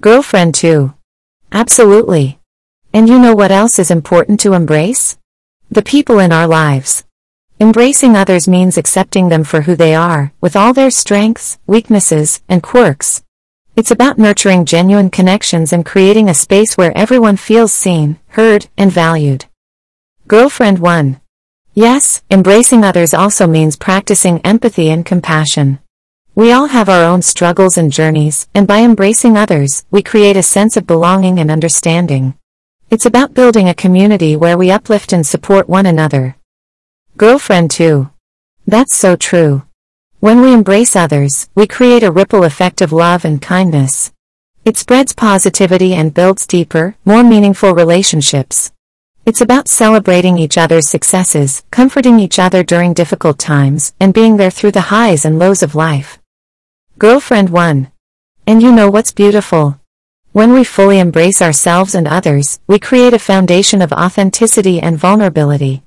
Girlfriend 0.00 0.56
2. 0.56 0.95
Absolutely. 1.52 2.38
And 2.92 3.08
you 3.08 3.18
know 3.18 3.34
what 3.34 3.50
else 3.50 3.78
is 3.78 3.90
important 3.90 4.40
to 4.40 4.52
embrace? 4.52 5.18
The 5.70 5.82
people 5.82 6.18
in 6.18 6.32
our 6.32 6.46
lives. 6.46 7.04
Embracing 7.58 8.16
others 8.16 8.46
means 8.46 8.76
accepting 8.76 9.28
them 9.28 9.42
for 9.42 9.62
who 9.62 9.74
they 9.74 9.94
are, 9.94 10.32
with 10.40 10.56
all 10.56 10.72
their 10.72 10.90
strengths, 10.90 11.58
weaknesses, 11.66 12.42
and 12.48 12.62
quirks. 12.62 13.22
It's 13.76 13.90
about 13.90 14.18
nurturing 14.18 14.64
genuine 14.64 15.10
connections 15.10 15.72
and 15.72 15.84
creating 15.84 16.28
a 16.28 16.34
space 16.34 16.76
where 16.76 16.96
everyone 16.96 17.36
feels 17.36 17.72
seen, 17.72 18.18
heard, 18.28 18.68
and 18.76 18.90
valued. 18.90 19.46
Girlfriend 20.26 20.78
1. 20.78 21.20
Yes, 21.74 22.22
embracing 22.30 22.84
others 22.84 23.12
also 23.12 23.46
means 23.46 23.76
practicing 23.76 24.40
empathy 24.40 24.88
and 24.90 25.04
compassion. 25.04 25.78
We 26.36 26.52
all 26.52 26.66
have 26.66 26.90
our 26.90 27.02
own 27.02 27.22
struggles 27.22 27.78
and 27.78 27.90
journeys, 27.90 28.46
and 28.54 28.66
by 28.66 28.80
embracing 28.82 29.38
others, 29.38 29.86
we 29.90 30.02
create 30.02 30.36
a 30.36 30.42
sense 30.42 30.76
of 30.76 30.86
belonging 30.86 31.38
and 31.38 31.50
understanding. 31.50 32.34
It's 32.90 33.06
about 33.06 33.32
building 33.32 33.70
a 33.70 33.74
community 33.74 34.36
where 34.36 34.58
we 34.58 34.70
uplift 34.70 35.14
and 35.14 35.26
support 35.26 35.66
one 35.66 35.86
another. 35.86 36.36
Girlfriend 37.16 37.70
2. 37.70 38.10
That's 38.66 38.94
so 38.94 39.16
true. 39.16 39.62
When 40.20 40.42
we 40.42 40.52
embrace 40.52 40.94
others, 40.94 41.48
we 41.54 41.66
create 41.66 42.02
a 42.02 42.12
ripple 42.12 42.44
effect 42.44 42.82
of 42.82 42.92
love 42.92 43.24
and 43.24 43.40
kindness. 43.40 44.12
It 44.62 44.76
spreads 44.76 45.14
positivity 45.14 45.94
and 45.94 46.12
builds 46.12 46.46
deeper, 46.46 46.96
more 47.06 47.24
meaningful 47.24 47.72
relationships. 47.72 48.72
It's 49.24 49.40
about 49.40 49.68
celebrating 49.68 50.36
each 50.36 50.58
other's 50.58 50.86
successes, 50.86 51.64
comforting 51.70 52.20
each 52.20 52.38
other 52.38 52.62
during 52.62 52.92
difficult 52.92 53.38
times, 53.38 53.94
and 53.98 54.12
being 54.12 54.36
there 54.36 54.50
through 54.50 54.72
the 54.72 54.92
highs 54.92 55.24
and 55.24 55.38
lows 55.38 55.62
of 55.62 55.74
life. 55.74 56.18
Girlfriend 56.98 57.50
1. 57.50 57.92
And 58.46 58.62
you 58.62 58.72
know 58.72 58.88
what's 58.88 59.12
beautiful? 59.12 59.78
When 60.32 60.54
we 60.54 60.64
fully 60.64 60.98
embrace 60.98 61.42
ourselves 61.42 61.94
and 61.94 62.08
others, 62.08 62.58
we 62.66 62.78
create 62.78 63.12
a 63.12 63.18
foundation 63.18 63.82
of 63.82 63.92
authenticity 63.92 64.80
and 64.80 64.96
vulnerability. 64.96 65.82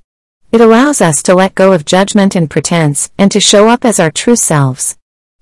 It 0.52 0.62
allows 0.62 1.02
us 1.02 1.24
to 1.24 1.34
let 1.34 1.56
go 1.56 1.74
of 1.74 1.84
judgment 1.84 2.36
and 2.36 2.48
pretense, 2.48 3.10
and 3.17 3.32
to 3.32 3.39
show 3.39 3.69
up 3.69 3.86
as 3.86 4.00
our 4.00 4.12
true 4.12 4.36
selves. 4.36 5.00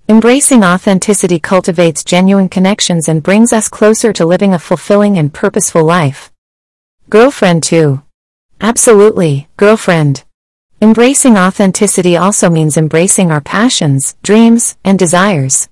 Embracing 0.07 0.63
authenticity 0.63 1.37
cultivates 1.37 2.05
genuine 2.05 2.47
connections 2.47 3.09
and 3.09 3.21
brings 3.21 3.51
us 3.51 3.67
closer 3.67 4.13
to 4.13 4.25
living 4.25 4.53
a 4.53 4.59
fulfilling 4.59 5.17
and 5.17 5.33
purposeful 5.33 5.83
life. 5.83 6.31
Girlfriend 7.09 7.61
2. 7.63 8.01
Absolutely, 8.61 9.49
girlfriend. 9.57 10.23
Embracing 10.79 11.35
authenticity 11.39 12.15
also 12.15 12.51
means 12.51 12.77
embracing 12.77 13.31
our 13.31 13.41
passions, 13.41 14.15
dreams, 14.21 14.77
and 14.85 14.99
desires. 14.99 15.69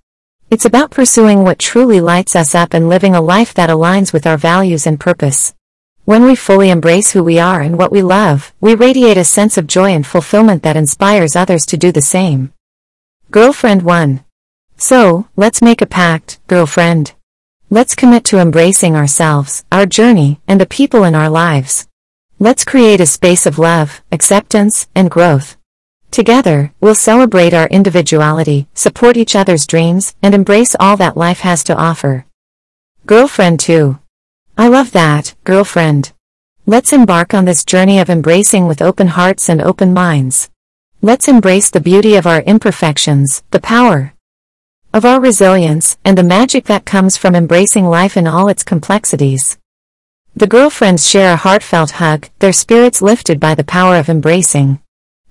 It's 0.50 0.66
about 0.66 0.90
pursuing 0.90 1.44
what 1.44 1.60
truly 1.60 2.02
lights 2.02 2.36
us 2.36 2.56
up 2.56 2.74
and 2.74 2.90
living 2.90 3.14
a 3.14 3.22
life 3.22 3.54
that 3.54 3.70
aligns 3.70 4.12
with 4.12 4.26
our 4.26 4.36
values 4.36 4.88
and 4.88 5.00
purpose. 5.00 5.54
When 6.06 6.24
we 6.24 6.36
fully 6.36 6.72
embrace 6.72 7.12
who 7.12 7.24
we 7.24 7.38
are 7.38 7.62
and 7.62 7.78
what 7.78 7.92
we 7.92 8.02
love, 8.02 8.52
we 8.60 8.74
radiate 8.74 9.18
a 9.18 9.24
sense 9.24 9.60
of 9.60 9.68
joy 9.68 9.92
and 9.92 10.08
fulfillment 10.08 10.64
that 10.64 10.76
inspires 10.76 11.36
others 11.36 11.68
to 11.68 11.78
do 11.78 11.92
the 11.92 12.02
same. 12.02 12.52
Girlfriend 13.30 13.84
1. 13.84 14.24
So, 14.78 15.28
let's 15.36 15.62
make 15.62 15.84
a 15.84 15.86
pact, 15.86 16.40
girlfriend. 16.48 17.14
Let's 17.70 17.94
commit 17.94 18.24
to 18.26 18.40
embracing 18.40 18.96
ourselves, 18.96 19.66
our 19.72 19.86
journey, 19.86 20.42
and 20.48 20.60
the 20.60 20.66
people 20.66 21.04
in 21.04 21.14
our 21.14 21.30
lives. 21.30 21.88
Let's 22.38 22.66
create 22.66 23.00
a 23.00 23.06
space 23.06 23.46
of 23.46 23.58
love, 23.58 24.02
acceptance, 24.12 24.88
and 24.94 25.10
growth. 25.10 25.56
Together, 26.12 26.74
we'll 26.82 26.94
celebrate 26.94 27.54
our 27.54 27.68
individuality, 27.68 28.68
support 28.74 29.16
each 29.16 29.38
other's 29.38 29.66
dreams, 29.66 30.16
and 30.22 30.36
embrace 30.36 30.76
all 30.78 30.98
that 30.98 31.16
life 31.16 31.40
has 31.40 31.64
to 31.64 31.76
offer. 31.76 32.26
Girlfriend 33.06 33.62
2. 33.62 34.00
I 34.58 34.68
love 34.68 34.92
that, 34.92 35.34
girlfriend. 35.46 36.12
Let's 36.66 36.92
embark 36.92 37.34
on 37.34 37.46
this 37.46 37.64
journey 37.64 38.00
of 38.00 38.10
embracing 38.10 38.68
with 38.68 38.82
open 38.82 39.08
hearts 39.08 39.48
and 39.48 39.62
open 39.62 39.94
minds. 39.94 40.50
Let's 41.02 41.30
embrace 41.30 41.70
the 41.70 41.80
beauty 41.80 42.16
of 42.16 42.28
our 42.28 42.42
imperfections, 42.42 43.44
the 43.52 43.62
power 43.62 44.14
of 44.94 45.06
our 45.06 45.22
resilience, 45.22 45.98
and 46.04 46.18
the 46.18 46.24
magic 46.24 46.66
that 46.66 46.86
comes 46.86 47.16
from 47.16 47.34
embracing 47.34 47.86
life 47.86 48.18
in 48.18 48.28
all 48.28 48.50
its 48.50 48.64
complexities. 48.64 49.58
The 50.38 50.48
girlfriends 50.48 51.08
share 51.08 51.32
a 51.32 51.38
heartfelt 51.38 51.92
hug, 51.92 52.28
their 52.40 52.52
spirits 52.52 53.02
lifted 53.02 53.40
by 53.40 53.56
the 53.56 53.64
power 53.64 53.96
of 53.96 54.10
embracing. 54.10 54.82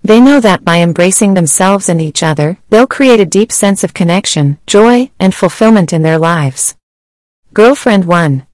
They 0.02 0.18
know 0.18 0.40
that 0.40 0.64
by 0.64 0.78
embracing 0.78 1.34
themselves 1.34 1.90
and 1.90 2.00
each 2.00 2.22
other, 2.22 2.56
they'll 2.70 2.86
create 2.86 3.20
a 3.20 3.26
deep 3.26 3.52
sense 3.52 3.84
of 3.84 3.92
connection, 3.92 4.56
joy, 4.66 5.10
and 5.20 5.34
fulfillment 5.34 5.92
in 5.92 6.00
their 6.00 6.16
lives. 6.16 6.74
Girlfriend 7.52 8.06
1. 8.06 8.46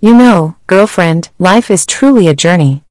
You 0.00 0.14
know, 0.14 0.56
girlfriend, 0.66 1.30
life 1.38 1.70
is 1.70 1.86
truly 1.86 2.28
a 2.28 2.34
journey. 2.34 2.84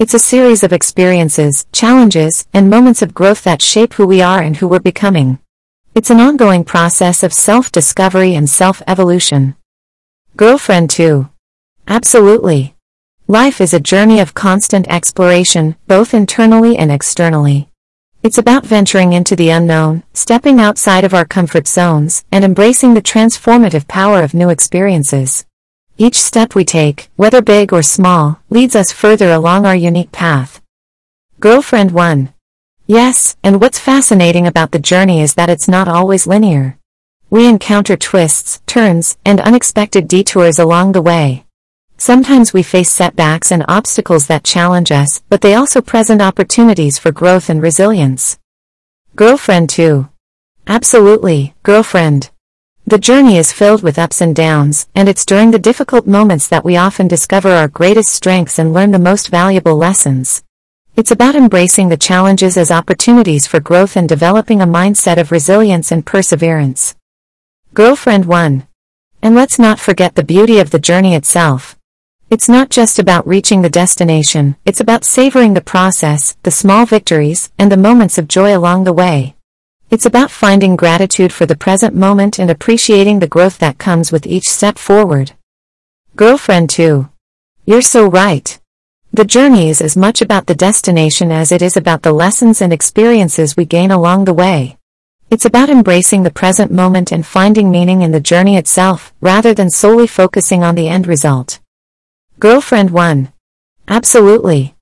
It's 0.00 0.14
a 0.14 0.18
series 0.18 0.64
of 0.64 0.72
experiences, 0.72 1.66
challenges, 1.70 2.48
and 2.52 2.68
moments 2.68 3.00
of 3.00 3.14
growth 3.14 3.44
that 3.44 3.62
shape 3.62 3.94
who 3.94 4.08
we 4.08 4.20
are 4.20 4.42
and 4.42 4.56
who 4.56 4.66
we're 4.66 4.80
becoming. 4.80 5.38
It's 5.94 6.10
an 6.10 6.18
ongoing 6.18 6.64
process 6.64 7.22
of 7.22 7.32
self-discovery 7.32 8.34
and 8.34 8.50
self-evolution. 8.50 9.54
Girlfriend 10.36 10.90
2. 10.90 11.28
Absolutely. 11.88 12.74
Life 13.28 13.60
is 13.60 13.72
a 13.72 13.78
journey 13.78 14.18
of 14.18 14.34
constant 14.34 14.88
exploration, 14.88 15.76
both 15.86 16.14
internally 16.14 16.76
and 16.76 16.90
externally. 16.90 17.68
It's 18.24 18.38
about 18.38 18.66
venturing 18.66 19.12
into 19.12 19.36
the 19.36 19.50
unknown, 19.50 20.02
stepping 20.12 20.58
outside 20.58 21.04
of 21.04 21.14
our 21.14 21.24
comfort 21.24 21.68
zones, 21.68 22.24
and 22.32 22.44
embracing 22.44 22.94
the 22.94 23.02
transformative 23.02 23.86
power 23.86 24.22
of 24.22 24.34
new 24.34 24.48
experiences. 24.48 25.46
Each 25.96 26.16
step 26.20 26.56
we 26.56 26.64
take, 26.64 27.08
whether 27.14 27.40
big 27.40 27.72
or 27.72 27.84
small, 27.84 28.40
leads 28.50 28.74
us 28.74 28.90
further 28.90 29.30
along 29.30 29.64
our 29.64 29.76
unique 29.76 30.10
path. 30.10 30.60
Girlfriend 31.38 31.92
1. 31.92 32.34
Yes, 32.88 33.36
and 33.44 33.60
what's 33.60 33.78
fascinating 33.78 34.48
about 34.48 34.72
the 34.72 34.80
journey 34.80 35.20
is 35.20 35.34
that 35.34 35.50
it's 35.50 35.68
not 35.68 35.86
always 35.86 36.26
linear. 36.26 36.78
We 37.30 37.46
encounter 37.46 37.96
twists, 37.96 38.60
turns, 38.66 39.18
and 39.24 39.40
unexpected 39.40 40.08
detours 40.08 40.58
along 40.58 40.92
the 40.92 41.02
way. 41.02 41.45
Sometimes 41.98 42.52
we 42.52 42.62
face 42.62 42.90
setbacks 42.90 43.50
and 43.50 43.64
obstacles 43.68 44.26
that 44.26 44.44
challenge 44.44 44.92
us, 44.92 45.22
but 45.30 45.40
they 45.40 45.54
also 45.54 45.80
present 45.80 46.20
opportunities 46.20 46.98
for 46.98 47.10
growth 47.10 47.48
and 47.48 47.62
resilience. 47.62 48.38
Girlfriend 49.14 49.70
2. 49.70 50.08
Absolutely, 50.66 51.54
girlfriend. 51.62 52.30
The 52.86 52.98
journey 52.98 53.38
is 53.38 53.50
filled 53.52 53.82
with 53.82 53.98
ups 53.98 54.20
and 54.20 54.36
downs, 54.36 54.88
and 54.94 55.08
it's 55.08 55.24
during 55.24 55.50
the 55.50 55.58
difficult 55.58 56.06
moments 56.06 56.46
that 56.48 56.64
we 56.64 56.76
often 56.76 57.08
discover 57.08 57.48
our 57.48 57.66
greatest 57.66 58.12
strengths 58.12 58.58
and 58.58 58.74
learn 58.74 58.90
the 58.90 58.98
most 58.98 59.28
valuable 59.28 59.76
lessons. 59.76 60.44
It's 60.96 61.10
about 61.10 61.34
embracing 61.34 61.88
the 61.88 61.96
challenges 61.96 62.56
as 62.56 62.70
opportunities 62.70 63.46
for 63.46 63.58
growth 63.58 63.96
and 63.96 64.08
developing 64.08 64.60
a 64.60 64.66
mindset 64.66 65.18
of 65.18 65.32
resilience 65.32 65.90
and 65.90 66.04
perseverance. 66.04 66.94
Girlfriend 67.74 68.26
1. 68.26 68.66
And 69.22 69.34
let's 69.34 69.58
not 69.58 69.80
forget 69.80 70.14
the 70.14 70.22
beauty 70.22 70.58
of 70.58 70.70
the 70.70 70.78
journey 70.78 71.14
itself. 71.14 71.76
It's 72.28 72.48
not 72.48 72.70
just 72.70 72.98
about 72.98 73.24
reaching 73.24 73.62
the 73.62 73.70
destination, 73.70 74.56
it's 74.64 74.80
about 74.80 75.04
savoring 75.04 75.54
the 75.54 75.60
process, 75.60 76.36
the 76.42 76.50
small 76.50 76.84
victories, 76.84 77.52
and 77.56 77.70
the 77.70 77.76
moments 77.76 78.18
of 78.18 78.26
joy 78.26 78.56
along 78.56 78.82
the 78.82 78.92
way. 78.92 79.36
It's 79.90 80.06
about 80.06 80.32
finding 80.32 80.74
gratitude 80.74 81.32
for 81.32 81.46
the 81.46 81.56
present 81.56 81.94
moment 81.94 82.40
and 82.40 82.50
appreciating 82.50 83.20
the 83.20 83.28
growth 83.28 83.58
that 83.58 83.78
comes 83.78 84.10
with 84.10 84.26
each 84.26 84.48
step 84.48 84.76
forward. 84.76 85.34
Girlfriend 86.16 86.68
2. 86.70 87.08
You're 87.64 87.80
so 87.80 88.08
right. 88.08 88.58
The 89.12 89.24
journey 89.24 89.68
is 89.68 89.80
as 89.80 89.96
much 89.96 90.20
about 90.20 90.46
the 90.46 90.54
destination 90.56 91.30
as 91.30 91.52
it 91.52 91.62
is 91.62 91.76
about 91.76 92.02
the 92.02 92.12
lessons 92.12 92.60
and 92.60 92.72
experiences 92.72 93.56
we 93.56 93.66
gain 93.66 93.92
along 93.92 94.24
the 94.24 94.34
way. 94.34 94.78
It's 95.30 95.44
about 95.44 95.70
embracing 95.70 96.24
the 96.24 96.32
present 96.32 96.72
moment 96.72 97.12
and 97.12 97.24
finding 97.24 97.70
meaning 97.70 98.02
in 98.02 98.10
the 98.10 98.18
journey 98.18 98.56
itself, 98.56 99.14
rather 99.20 99.54
than 99.54 99.70
solely 99.70 100.08
focusing 100.08 100.64
on 100.64 100.74
the 100.74 100.88
end 100.88 101.06
result. 101.06 101.60
Girlfriend 102.38 102.90
1. 102.90 103.32
Absolutely. 103.88 104.74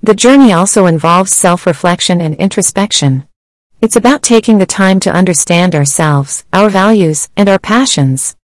The 0.00 0.14
journey 0.14 0.52
also 0.52 0.86
involves 0.86 1.34
self-reflection 1.34 2.20
and 2.20 2.36
introspection. 2.36 3.26
It's 3.80 3.96
about 3.96 4.22
taking 4.22 4.58
the 4.58 4.64
time 4.64 5.00
to 5.00 5.12
understand 5.12 5.74
ourselves, 5.74 6.44
our 6.52 6.70
values, 6.70 7.28
and 7.36 7.48
our 7.48 7.58
passions. 7.58 8.36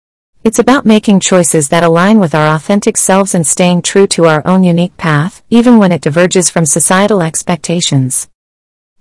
It's 0.42 0.58
about 0.58 0.84
making 0.84 1.20
choices 1.20 1.68
that 1.68 1.84
align 1.84 2.18
with 2.18 2.34
our 2.34 2.56
authentic 2.56 2.96
selves 2.96 3.36
and 3.36 3.46
staying 3.46 3.82
true 3.82 4.08
to 4.08 4.24
our 4.24 4.44
own 4.44 4.64
unique 4.64 4.96
path, 4.96 5.44
even 5.48 5.78
when 5.78 5.92
it 5.92 6.00
diverges 6.02 6.50
from 6.50 6.66
societal 6.66 7.22
expectations. 7.22 8.28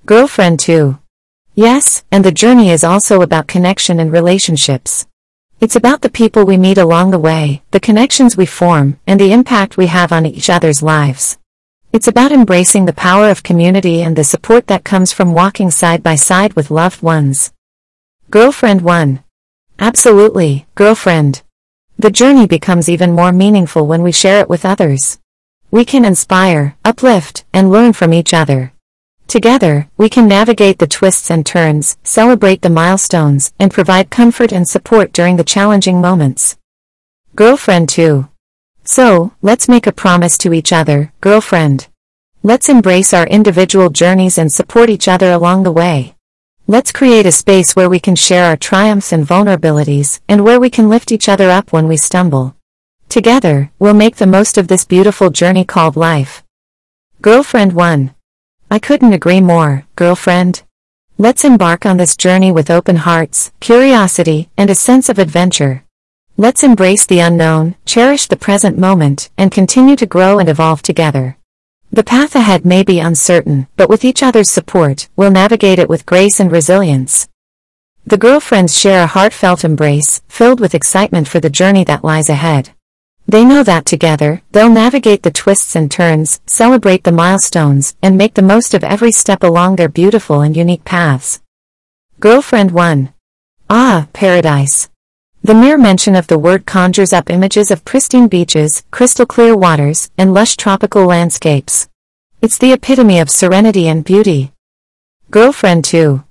Girlfriend 0.06 0.60
2. 0.60 1.00
Yes, 1.56 2.04
and 2.12 2.24
the 2.24 2.32
journey 2.32 2.70
is 2.70 2.84
also 2.84 3.24
about 3.24 3.48
connection 3.48 4.00
and 4.00 4.12
relationships. 4.12 5.08
It's 5.62 5.78
about 5.78 6.02
the 6.02 6.10
people 6.10 6.46
we 6.46 6.58
meet 6.58 6.78
along 6.78 7.12
the 7.12 7.20
way, 7.20 7.64
the 7.72 7.80
connections 7.80 8.36
we 8.36 8.46
form, 8.46 9.00
and 9.08 9.18
the 9.18 9.32
impact 9.32 9.78
we 9.78 9.88
have 9.88 10.12
on 10.12 10.26
each 10.26 10.50
other's 10.50 10.84
lives. 10.84 11.38
It's 11.94 12.10
about 12.10 12.34
embracing 12.34 12.86
the 12.86 12.94
power 12.94 13.30
of 13.30 13.42
community 13.42 14.02
and 14.02 14.18
the 14.18 14.26
support 14.26 14.68
that 14.68 14.84
comes 14.84 15.14
from 15.14 15.34
walking 15.34 15.72
side 15.72 16.04
by 16.04 16.16
side 16.16 16.54
with 16.54 16.72
loved 16.72 17.02
ones. 17.02 17.54
Girlfriend 18.30 18.82
1. 18.82 19.24
Absolutely, 19.80 20.68
girlfriend. 20.76 21.42
The 21.98 22.12
journey 22.12 22.48
becomes 22.48 22.90
even 22.90 23.14
more 23.14 23.32
meaningful 23.32 23.88
when 23.88 24.04
we 24.04 24.12
share 24.12 24.42
it 24.42 24.50
with 24.50 24.66
others. 24.66 25.20
We 25.72 25.86
can 25.86 26.04
inspire, 26.04 26.76
uplift, 26.84 27.46
and 27.54 27.72
learn 27.72 27.94
from 27.94 28.14
each 28.14 28.34
other. 28.34 28.74
Together, 29.28 29.90
we 29.98 30.08
can 30.08 30.28
navigate 30.28 30.80
the 30.80 30.88
twists 30.88 31.30
and 31.30 31.46
turns, 31.46 31.98
celebrate 32.04 32.62
the 32.62 32.70
milestones, 32.70 33.52
and 33.60 33.72
provide 33.72 34.10
comfort 34.10 34.52
and 34.52 34.68
support 34.68 35.12
during 35.12 35.36
the 35.36 35.44
challenging 35.44 36.00
moments. 36.00 36.58
Girlfriend 37.36 37.90
2. 37.90 38.28
So, 38.84 39.34
let's 39.42 39.68
make 39.68 39.88
a 39.88 39.92
promise 39.92 40.38
to 40.40 40.54
each 40.54 40.72
other, 40.72 41.12
girlfriend. 41.20 41.88
Let's 42.44 42.70
embrace 42.70 43.14
our 43.14 43.26
individual 43.26 43.90
journeys 43.90 44.38
and 44.38 44.54
support 44.54 44.90
each 44.90 45.08
other 45.08 45.32
along 45.32 45.64
the 45.64 45.72
way. 45.72 46.16
Let's 46.68 46.92
create 46.92 47.26
a 47.26 47.32
space 47.32 47.76
where 47.76 47.90
we 47.90 48.00
can 48.00 48.16
share 48.16 48.46
our 48.46 48.58
triumphs 48.58 49.12
and 49.12 49.26
vulnerabilities, 49.26 50.20
and 50.30 50.44
where 50.44 50.60
we 50.60 50.70
can 50.70 50.90
lift 50.90 51.12
each 51.12 51.28
other 51.28 51.50
up 51.50 51.74
when 51.74 51.88
we 51.88 51.98
stumble. 51.98 52.56
Together, 53.10 53.72
we'll 53.80 53.94
make 53.94 54.16
the 54.16 54.26
most 54.26 54.58
of 54.58 54.68
this 54.68 54.86
beautiful 54.86 55.30
journey 55.30 55.66
called 55.66 55.96
life. 55.96 56.44
Girlfriend 57.22 57.74
1. 57.74 58.15
I 58.76 58.80
couldn't 58.80 59.14
agree 59.14 59.40
more, 59.40 59.86
girlfriend. 59.96 60.64
Let's 61.18 61.46
embark 61.46 61.86
on 61.86 61.96
this 61.96 62.18
journey 62.18 62.52
with 62.52 62.70
open 62.70 62.98
hearts, 62.98 63.54
curiosity, 63.62 64.50
and 64.58 64.70
a 64.70 64.76
sense 64.76 65.08
of 65.08 65.18
adventure. 65.18 65.86
Let's 66.36 66.62
embrace 66.62 67.06
the 67.06 67.22
unknown, 67.22 67.76
cherish 67.86 68.28
the 68.28 68.36
present 68.36 68.78
moment, 68.78 69.30
and 69.38 69.50
continue 69.50 69.96
to 69.96 70.06
grow 70.06 70.40
and 70.40 70.50
evolve 70.50 70.82
together. 70.82 71.38
The 71.90 72.04
path 72.04 72.36
ahead 72.36 72.66
may 72.66 72.84
be 72.84 73.00
uncertain, 73.00 73.68
but 73.78 73.88
with 73.88 74.04
each 74.04 74.22
other's 74.22 74.52
support, 74.52 75.08
we'll 75.16 75.32
navigate 75.32 75.80
it 75.80 75.88
with 75.88 76.06
grace 76.06 76.42
and 76.42 76.52
resilience. 76.52 77.30
The 78.06 78.18
girlfriends 78.18 78.78
share 78.78 79.04
a 79.04 79.08
heartfelt 79.16 79.64
embrace, 79.64 80.22
filled 80.28 80.60
with 80.60 80.76
excitement 80.76 81.30
for 81.30 81.40
the 81.40 81.50
journey 81.50 81.86
that 81.86 82.04
lies 82.04 82.28
ahead. 82.28 82.72
They 83.28 83.44
know 83.44 83.64
that 83.64 83.88
together, 83.88 84.44
they'll 84.52 84.70
navigate 84.70 85.24
the 85.24 85.32
twists 85.32 85.76
and 85.76 85.90
turns, 85.90 86.42
celebrate 86.46 87.04
the 87.04 87.12
milestones, 87.12 87.96
and 88.04 88.18
make 88.18 88.36
the 88.36 88.44
most 88.44 88.76
of 88.76 88.84
every 88.84 89.12
step 89.12 89.42
along 89.42 89.76
their 89.76 89.90
beautiful 89.90 90.42
and 90.42 90.56
unique 90.56 90.86
paths. 90.86 91.42
Girlfriend 92.20 92.70
1. 92.70 93.14
Ah, 93.70 94.08
paradise. 94.14 94.90
The 95.44 95.56
mere 95.56 95.78
mention 95.78 96.16
of 96.16 96.28
the 96.28 96.38
word 96.38 96.68
conjures 96.68 97.14
up 97.14 97.32
images 97.32 97.72
of 97.72 97.84
pristine 97.84 98.28
beaches, 98.28 98.84
crystal 98.92 99.26
clear 99.26 99.56
waters, 99.56 100.12
and 100.20 100.34
lush 100.34 100.56
tropical 100.56 101.06
landscapes. 101.06 101.90
It's 102.42 102.60
the 102.60 102.74
epitome 102.74 103.20
of 103.20 103.32
serenity 103.32 103.88
and 103.88 104.04
beauty. 104.04 104.52
Girlfriend 105.32 105.84
2. 105.86 106.24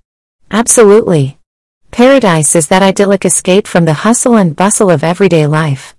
Absolutely. 0.53 1.39
Paradise 1.91 2.55
is 2.55 2.69
that 2.69 2.83
idyllic 2.83 3.25
escape 3.25 3.67
from 3.67 3.85
the 3.85 3.95
hustle 3.95 4.37
and 4.37 4.55
bustle 4.55 4.91
of 4.91 5.03
everyday 5.03 5.47
life. 5.49 5.97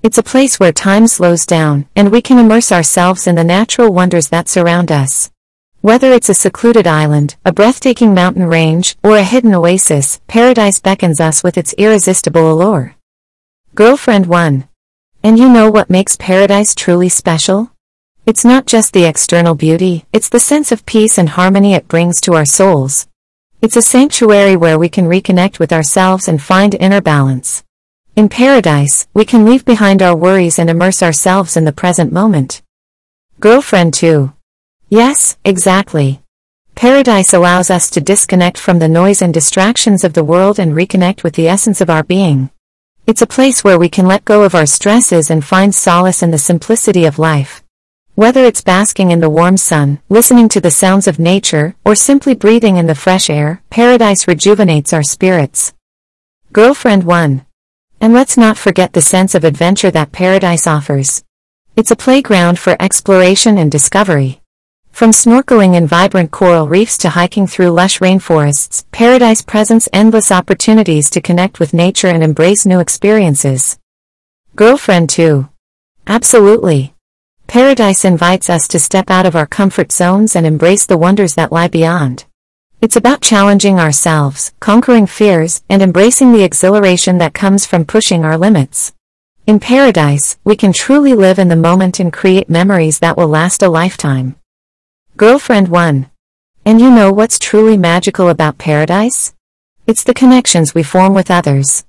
It's 0.00 0.18
a 0.18 0.22
place 0.22 0.60
where 0.60 0.72
time 0.72 1.08
slows 1.08 1.44
down, 1.44 1.88
and 1.96 2.12
we 2.12 2.22
can 2.22 2.38
immerse 2.38 2.70
ourselves 2.70 3.26
in 3.26 3.34
the 3.34 3.42
natural 3.42 3.92
wonders 3.92 4.28
that 4.28 4.48
surround 4.48 4.92
us. 4.92 5.32
Whether 5.80 6.12
it's 6.12 6.28
a 6.28 6.34
secluded 6.34 6.86
island, 6.86 7.34
a 7.44 7.52
breathtaking 7.52 8.14
mountain 8.14 8.46
range, 8.46 8.96
or 9.02 9.16
a 9.16 9.24
hidden 9.24 9.52
oasis, 9.52 10.20
paradise 10.28 10.78
beckons 10.78 11.20
us 11.20 11.42
with 11.42 11.58
its 11.58 11.74
irresistible 11.76 12.52
allure. 12.52 12.94
Girlfriend 13.74 14.26
1. 14.26 14.68
And 15.24 15.36
you 15.36 15.48
know 15.48 15.68
what 15.68 15.90
makes 15.90 16.16
paradise 16.16 16.76
truly 16.76 17.08
special? 17.08 17.72
It's 18.24 18.44
not 18.44 18.66
just 18.66 18.92
the 18.92 19.04
external 19.04 19.56
beauty, 19.56 20.04
it's 20.12 20.28
the 20.28 20.38
sense 20.38 20.70
of 20.70 20.86
peace 20.86 21.18
and 21.18 21.30
harmony 21.30 21.74
it 21.74 21.88
brings 21.88 22.20
to 22.20 22.34
our 22.34 22.44
souls. 22.44 23.08
It's 23.60 23.76
a 23.76 23.82
sanctuary 23.82 24.54
where 24.54 24.78
we 24.78 24.88
can 24.88 25.06
reconnect 25.06 25.58
with 25.58 25.72
ourselves 25.72 26.28
and 26.28 26.40
find 26.40 26.76
inner 26.76 27.00
balance. 27.00 27.64
In 28.18 28.28
paradise, 28.28 29.06
we 29.14 29.24
can 29.24 29.44
leave 29.44 29.64
behind 29.64 30.02
our 30.02 30.16
worries 30.16 30.58
and 30.58 30.68
immerse 30.68 31.04
ourselves 31.04 31.56
in 31.56 31.64
the 31.64 31.72
present 31.72 32.12
moment. 32.12 32.62
Girlfriend 33.38 33.94
2. 33.94 34.32
Yes, 34.88 35.38
exactly. 35.44 36.20
Paradise 36.74 37.32
allows 37.32 37.70
us 37.70 37.88
to 37.90 38.00
disconnect 38.00 38.58
from 38.58 38.80
the 38.80 38.88
noise 38.88 39.22
and 39.22 39.32
distractions 39.32 40.02
of 40.02 40.14
the 40.14 40.24
world 40.24 40.58
and 40.58 40.72
reconnect 40.72 41.22
with 41.22 41.34
the 41.34 41.46
essence 41.46 41.80
of 41.80 41.88
our 41.88 42.02
being. 42.02 42.50
It's 43.06 43.22
a 43.22 43.34
place 43.36 43.62
where 43.62 43.78
we 43.78 43.88
can 43.88 44.08
let 44.08 44.24
go 44.24 44.42
of 44.42 44.56
our 44.56 44.66
stresses 44.66 45.30
and 45.30 45.44
find 45.44 45.72
solace 45.72 46.20
in 46.20 46.32
the 46.32 46.38
simplicity 46.38 47.04
of 47.04 47.20
life. 47.20 47.62
Whether 48.16 48.44
it's 48.44 48.62
basking 48.62 49.12
in 49.12 49.20
the 49.20 49.30
warm 49.30 49.56
sun, 49.56 50.00
listening 50.08 50.48
to 50.48 50.60
the 50.60 50.72
sounds 50.72 51.06
of 51.06 51.20
nature, 51.20 51.76
or 51.84 51.94
simply 51.94 52.34
breathing 52.34 52.78
in 52.78 52.88
the 52.88 52.96
fresh 52.96 53.30
air, 53.30 53.62
paradise 53.70 54.26
rejuvenates 54.26 54.92
our 54.92 55.04
spirits. 55.04 55.72
Girlfriend 56.52 57.04
1. 57.04 57.44
And 58.00 58.12
let's 58.12 58.36
not 58.36 58.56
forget 58.56 58.92
the 58.92 59.02
sense 59.02 59.34
of 59.34 59.42
adventure 59.42 59.90
that 59.90 60.12
paradise 60.12 60.66
offers. 60.68 61.24
It's 61.74 61.90
a 61.90 61.96
playground 61.96 62.58
for 62.58 62.76
exploration 62.80 63.58
and 63.58 63.70
discovery. 63.70 64.40
From 64.92 65.10
snorkeling 65.10 65.74
in 65.74 65.86
vibrant 65.86 66.30
coral 66.30 66.68
reefs 66.68 66.96
to 66.98 67.08
hiking 67.10 67.46
through 67.46 67.70
lush 67.70 67.98
rainforests, 67.98 68.84
paradise 68.92 69.42
presents 69.42 69.88
endless 69.92 70.30
opportunities 70.30 71.10
to 71.10 71.20
connect 71.20 71.58
with 71.58 71.74
nature 71.74 72.08
and 72.08 72.22
embrace 72.22 72.64
new 72.64 72.80
experiences. 72.80 73.78
Girlfriend 74.54 75.10
2. 75.10 75.48
Absolutely. 76.06 76.94
Paradise 77.48 78.04
invites 78.04 78.48
us 78.48 78.68
to 78.68 78.78
step 78.78 79.10
out 79.10 79.26
of 79.26 79.34
our 79.34 79.46
comfort 79.46 79.90
zones 79.90 80.36
and 80.36 80.46
embrace 80.46 80.86
the 80.86 80.98
wonders 80.98 81.34
that 81.34 81.50
lie 81.50 81.68
beyond. 81.68 82.26
It's 82.80 82.94
about 82.94 83.22
challenging 83.22 83.80
ourselves, 83.80 84.52
conquering 84.60 85.08
fears, 85.08 85.64
and 85.68 85.82
embracing 85.82 86.32
the 86.32 86.44
exhilaration 86.44 87.18
that 87.18 87.34
comes 87.34 87.66
from 87.66 87.84
pushing 87.84 88.24
our 88.24 88.38
limits. 88.38 88.92
In 89.48 89.58
paradise, 89.58 90.38
we 90.44 90.54
can 90.54 90.72
truly 90.72 91.12
live 91.12 91.40
in 91.40 91.48
the 91.48 91.56
moment 91.56 91.98
and 91.98 92.12
create 92.12 92.48
memories 92.48 93.00
that 93.00 93.16
will 93.16 93.26
last 93.26 93.64
a 93.64 93.68
lifetime. 93.68 94.36
Girlfriend 95.16 95.66
1. 95.66 96.08
And 96.64 96.80
you 96.80 96.88
know 96.88 97.12
what's 97.12 97.40
truly 97.40 97.76
magical 97.76 98.28
about 98.28 98.58
paradise? 98.58 99.34
It's 99.88 100.04
the 100.04 100.14
connections 100.14 100.72
we 100.72 100.84
form 100.84 101.14
with 101.14 101.32
others. 101.32 101.84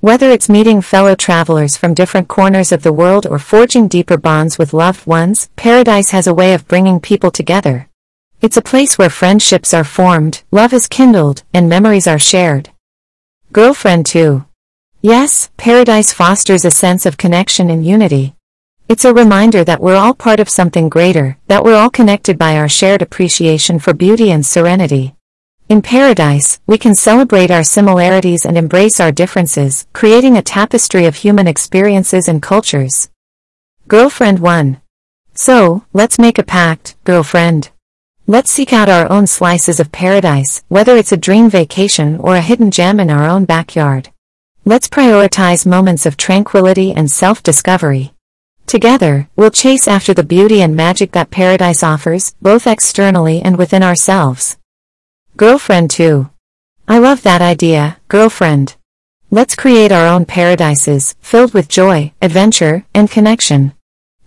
Whether 0.00 0.28
it's 0.32 0.48
meeting 0.48 0.80
fellow 0.80 1.14
travelers 1.14 1.76
from 1.76 1.94
different 1.94 2.26
corners 2.26 2.72
of 2.72 2.82
the 2.82 2.92
world 2.92 3.28
or 3.28 3.38
forging 3.38 3.86
deeper 3.86 4.16
bonds 4.16 4.58
with 4.58 4.74
loved 4.74 5.06
ones, 5.06 5.50
paradise 5.54 6.10
has 6.10 6.26
a 6.26 6.34
way 6.34 6.52
of 6.52 6.66
bringing 6.66 6.98
people 6.98 7.30
together. 7.30 7.88
It's 8.42 8.56
a 8.56 8.60
place 8.60 8.98
where 8.98 9.08
friendships 9.08 9.72
are 9.72 9.84
formed, 9.84 10.42
love 10.50 10.72
is 10.72 10.88
kindled, 10.88 11.44
and 11.54 11.68
memories 11.68 12.08
are 12.08 12.18
shared. 12.18 12.70
Girlfriend 13.52 14.04
2. 14.06 14.44
Yes, 15.00 15.50
paradise 15.56 16.12
fosters 16.12 16.64
a 16.64 16.72
sense 16.72 17.06
of 17.06 17.16
connection 17.16 17.70
and 17.70 17.86
unity. 17.86 18.34
It's 18.88 19.04
a 19.04 19.14
reminder 19.14 19.62
that 19.62 19.80
we're 19.80 19.94
all 19.94 20.12
part 20.12 20.40
of 20.40 20.48
something 20.48 20.88
greater, 20.88 21.38
that 21.46 21.62
we're 21.62 21.76
all 21.76 21.88
connected 21.88 22.36
by 22.36 22.56
our 22.56 22.68
shared 22.68 23.00
appreciation 23.00 23.78
for 23.78 23.94
beauty 23.94 24.32
and 24.32 24.44
serenity. 24.44 25.14
In 25.68 25.80
paradise, 25.80 26.58
we 26.66 26.78
can 26.78 26.96
celebrate 26.96 27.52
our 27.52 27.62
similarities 27.62 28.44
and 28.44 28.58
embrace 28.58 28.98
our 28.98 29.12
differences, 29.12 29.86
creating 29.92 30.36
a 30.36 30.42
tapestry 30.42 31.06
of 31.06 31.14
human 31.14 31.46
experiences 31.46 32.26
and 32.26 32.42
cultures. 32.42 33.08
Girlfriend 33.86 34.40
1. 34.40 34.80
So, 35.32 35.84
let's 35.92 36.18
make 36.18 36.40
a 36.40 36.42
pact, 36.42 36.96
girlfriend. 37.04 37.70
Let's 38.28 38.52
seek 38.52 38.72
out 38.72 38.88
our 38.88 39.10
own 39.10 39.26
slices 39.26 39.80
of 39.80 39.90
paradise, 39.90 40.62
whether 40.68 40.96
it's 40.96 41.10
a 41.10 41.16
dream 41.16 41.50
vacation 41.50 42.18
or 42.18 42.36
a 42.36 42.40
hidden 42.40 42.70
gem 42.70 43.00
in 43.00 43.10
our 43.10 43.28
own 43.28 43.46
backyard. 43.46 44.10
Let's 44.64 44.86
prioritize 44.86 45.66
moments 45.66 46.06
of 46.06 46.16
tranquility 46.16 46.92
and 46.92 47.10
self-discovery. 47.10 48.12
Together, 48.64 49.28
we'll 49.34 49.50
chase 49.50 49.88
after 49.88 50.14
the 50.14 50.22
beauty 50.22 50.62
and 50.62 50.76
magic 50.76 51.10
that 51.12 51.32
paradise 51.32 51.82
offers, 51.82 52.36
both 52.40 52.68
externally 52.68 53.42
and 53.42 53.58
within 53.58 53.82
ourselves. 53.82 54.56
Girlfriend 55.36 55.90
2. 55.90 56.30
I 56.86 56.98
love 56.98 57.24
that 57.24 57.42
idea, 57.42 57.98
girlfriend. 58.06 58.76
Let's 59.32 59.56
create 59.56 59.90
our 59.90 60.06
own 60.06 60.26
paradises, 60.26 61.16
filled 61.20 61.54
with 61.54 61.68
joy, 61.68 62.12
adventure, 62.22 62.86
and 62.94 63.10
connection. 63.10 63.72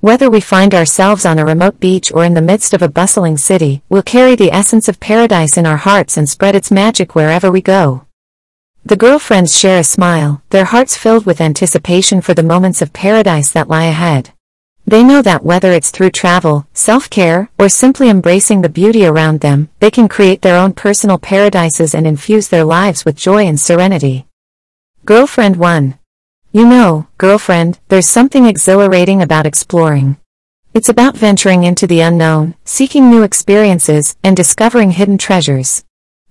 Whether 0.05 0.29
we 0.29 0.39
find 0.39 0.75
ourselves 0.75 1.25
on 1.25 1.39
a 1.39 1.45
remote 1.45 1.79
beach 1.79 2.11
or 2.11 2.23
in 2.23 2.35
the 2.35 2.49
midst 2.51 2.75
of 2.75 2.83
a 2.83 2.87
bustling 2.87 3.37
city, 3.37 3.81
we'll 3.89 4.03
carry 4.03 4.35
the 4.35 4.51
essence 4.51 4.87
of 4.87 4.99
paradise 4.99 5.57
in 5.57 5.65
our 5.65 5.77
hearts 5.77 6.15
and 6.15 6.29
spread 6.29 6.53
its 6.53 6.69
magic 6.69 7.15
wherever 7.15 7.49
we 7.51 7.59
go. 7.59 8.05
The 8.85 8.97
girlfriends 8.97 9.57
share 9.57 9.79
a 9.79 9.83
smile, 9.83 10.43
their 10.51 10.65
hearts 10.65 10.95
filled 10.95 11.25
with 11.25 11.41
anticipation 11.41 12.21
for 12.21 12.35
the 12.35 12.43
moments 12.43 12.83
of 12.83 12.93
paradise 12.93 13.49
that 13.53 13.67
lie 13.67 13.85
ahead. 13.85 14.29
They 14.85 15.03
know 15.03 15.23
that 15.23 15.43
whether 15.43 15.71
it's 15.71 15.89
through 15.89 16.11
travel, 16.11 16.67
self-care, 16.71 17.49
or 17.57 17.67
simply 17.67 18.07
embracing 18.07 18.61
the 18.61 18.69
beauty 18.69 19.07
around 19.07 19.39
them, 19.39 19.69
they 19.79 19.89
can 19.89 20.07
create 20.07 20.43
their 20.43 20.59
own 20.59 20.73
personal 20.73 21.17
paradises 21.17 21.95
and 21.95 22.05
infuse 22.05 22.49
their 22.49 22.63
lives 22.63 23.05
with 23.05 23.15
joy 23.15 23.47
and 23.47 23.59
serenity. 23.59 24.27
Girlfriend 25.03 25.55
1. 25.55 25.97
You 26.55 26.65
know, 26.65 27.05
girlfriend, 27.17 27.79
there's 27.89 28.07
something 28.07 28.45
exhilarating 28.45 29.21
about 29.21 29.45
exploring. 29.45 30.15
It's 30.73 30.87
about 30.87 31.17
venturing 31.17 31.65
into 31.65 31.85
the 31.85 31.99
unknown, 31.99 32.55
seeking 32.63 33.09
new 33.09 33.23
experiences, 33.23 34.15
and 34.23 34.37
discovering 34.37 34.91
hidden 34.91 35.17
treasures. 35.17 35.83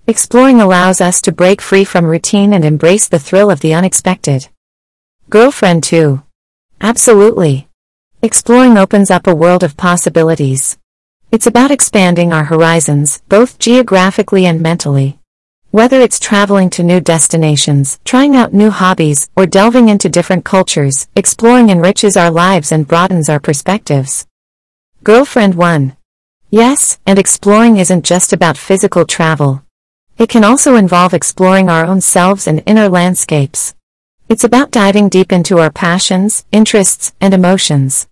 Exploring 0.07 0.59
allows 0.59 0.99
us 0.99 1.21
to 1.21 1.31
break 1.31 1.61
free 1.61 1.83
from 1.83 2.05
routine 2.05 2.53
and 2.53 2.65
embrace 2.65 3.07
the 3.07 3.19
thrill 3.19 3.51
of 3.51 3.59
the 3.59 3.75
unexpected. 3.75 4.47
Girlfriend 5.29 5.83
2. 5.83 6.23
Absolutely. 6.81 7.67
Exploring 8.23 8.79
opens 8.79 9.11
up 9.11 9.27
a 9.27 9.35
world 9.35 9.61
of 9.61 9.77
possibilities. 9.77 10.79
It's 11.31 11.45
about 11.45 11.69
expanding 11.69 12.33
our 12.33 12.45
horizons, 12.45 13.21
both 13.29 13.59
geographically 13.59 14.47
and 14.47 14.59
mentally. 14.59 15.19
Whether 15.75 15.99
it's 15.99 16.21
traveling 16.21 16.69
to 16.69 16.83
new 16.83 17.01
destinations, 17.01 17.99
trying 18.05 18.33
out 18.33 18.53
new 18.53 18.69
hobbies, 18.69 19.27
or 19.35 19.45
delving 19.45 19.89
into 19.89 20.07
different 20.07 20.45
cultures, 20.45 21.09
exploring 21.17 21.69
enriches 21.69 22.15
our 22.15 22.31
lives 22.31 22.71
and 22.71 22.87
broadens 22.87 23.27
our 23.27 23.41
perspectives. 23.41 24.25
Girlfriend 25.03 25.55
1. 25.55 25.97
Yes, 26.49 26.97
and 27.05 27.19
exploring 27.19 27.75
isn't 27.75 28.05
just 28.05 28.31
about 28.31 28.55
physical 28.55 29.03
travel. 29.03 29.65
It 30.17 30.29
can 30.29 30.45
also 30.45 30.77
involve 30.77 31.13
exploring 31.13 31.67
our 31.67 31.83
own 31.83 31.99
selves 31.99 32.47
and 32.47 32.63
inner 32.65 32.87
landscapes. 32.87 33.75
It's 34.29 34.45
about 34.45 34.71
diving 34.71 35.09
deep 35.09 35.33
into 35.33 35.57
our 35.59 35.73
passions, 35.73 36.45
interests, 36.53 37.11
and 37.19 37.33
emotions. 37.33 38.07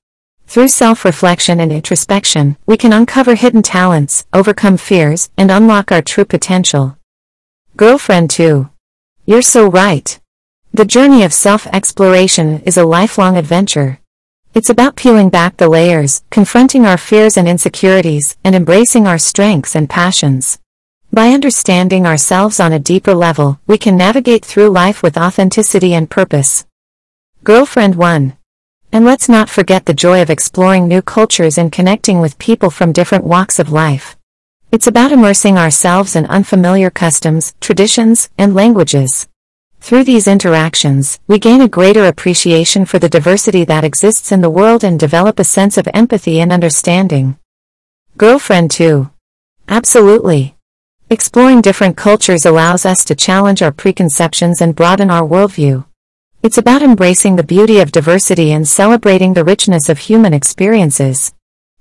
Through 0.47 0.67
self-reflection 0.67 1.61
and 1.61 1.71
introspection, 1.71 2.57
we 2.65 2.75
can 2.75 2.91
uncover 2.91 3.35
hidden 3.35 3.61
talents, 3.61 4.25
overcome 4.33 4.75
fears, 4.75 5.29
and 5.37 5.49
unlock 5.49 5.93
our 5.93 6.01
true 6.01 6.25
potential. 6.25 6.97
Girlfriend 7.75 8.29
2. 8.29 8.69
You're 9.25 9.41
so 9.41 9.67
right. 9.67 10.19
The 10.75 10.85
journey 10.85 11.23
of 11.23 11.33
self-exploration 11.33 12.61
is 12.67 12.77
a 12.77 12.85
lifelong 12.85 13.35
adventure. 13.35 13.99
It's 14.53 14.69
about 14.69 14.95
peeling 14.95 15.29
back 15.29 15.57
the 15.57 15.67
layers, 15.67 16.23
confronting 16.29 16.85
our 16.85 16.97
fears 16.97 17.35
and 17.35 17.49
insecurities, 17.49 18.37
and 18.43 18.53
embracing 18.53 19.07
our 19.07 19.17
strengths 19.17 19.75
and 19.75 19.89
passions. 19.89 20.59
By 21.11 21.29
understanding 21.29 22.05
ourselves 22.05 22.59
on 22.59 22.73
a 22.73 22.79
deeper 22.79 23.15
level, 23.15 23.59
we 23.65 23.79
can 23.79 23.97
navigate 23.97 24.45
through 24.45 24.69
life 24.69 25.01
with 25.01 25.17
authenticity 25.17 25.95
and 25.95 26.07
purpose. 26.07 26.67
Girlfriend 27.43 27.95
1. 27.95 28.37
And 28.91 29.03
let's 29.03 29.27
not 29.27 29.49
forget 29.49 29.87
the 29.87 29.95
joy 29.95 30.21
of 30.21 30.29
exploring 30.29 30.87
new 30.87 31.01
cultures 31.01 31.57
and 31.57 31.71
connecting 31.71 32.21
with 32.21 32.37
people 32.37 32.69
from 32.69 32.91
different 32.91 33.23
walks 33.23 33.57
of 33.57 33.71
life. 33.71 34.15
It's 34.73 34.87
about 34.87 35.11
immersing 35.11 35.55
ourselves 35.55 36.15
in 36.15 36.25
unfamiliar 36.25 36.89
customs, 36.89 37.53
traditions, 37.61 38.31
and 38.39 38.55
languages. 38.55 39.27
Through 39.81 40.05
these 40.05 40.27
interactions, 40.27 41.19
we 41.27 41.37
gain 41.37 41.61
a 41.61 41.67
greater 41.67 42.05
appreciation 42.05 42.83
for 42.85 42.97
the 42.97 43.07
diversity 43.07 43.65
that 43.65 43.83
exists 43.83 44.31
in 44.31 44.41
the 44.41 44.49
world 44.49 44.83
and 44.83 44.99
develop 44.99 45.37
a 45.37 45.43
sense 45.43 45.77
of 45.77 45.87
empathy 45.93 46.39
and 46.41 46.51
understanding. 46.51 47.37
Girlfriend 48.17 48.71
2. 48.71 49.11
Absolutely. 49.69 50.55
Exploring 51.07 51.61
different 51.61 51.95
cultures 51.95 52.43
allows 52.43 52.83
us 52.83 53.05
to 53.05 53.13
challenge 53.13 53.61
our 53.61 53.71
preconceptions 53.71 54.59
and 54.59 54.75
broaden 54.75 55.11
our 55.11 55.21
worldview. 55.21 55.85
It's 56.41 56.57
about 56.57 56.81
embracing 56.81 57.35
the 57.35 57.43
beauty 57.43 57.79
of 57.79 57.91
diversity 57.91 58.51
and 58.51 58.67
celebrating 58.67 59.35
the 59.35 59.45
richness 59.45 59.87
of 59.87 59.99
human 59.99 60.33
experiences. 60.33 61.31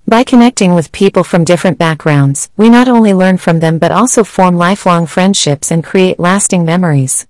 By 0.07 0.25
connecting 0.25 0.75
with 0.75 0.91
people 0.91 1.23
from 1.23 1.45
different 1.45 1.79
backgrounds, 1.79 2.51
we 2.57 2.69
not 2.69 2.89
only 2.89 3.15
learn 3.15 3.39
from 3.39 3.61
them 3.61 3.79
but 3.79 3.93
also 3.93 4.25
form 4.25 4.57
lifelong 4.57 5.07
friendships 5.07 5.71
and 5.71 5.85
create 5.85 6.19
lasting 6.19 6.65
memories. 6.65 7.27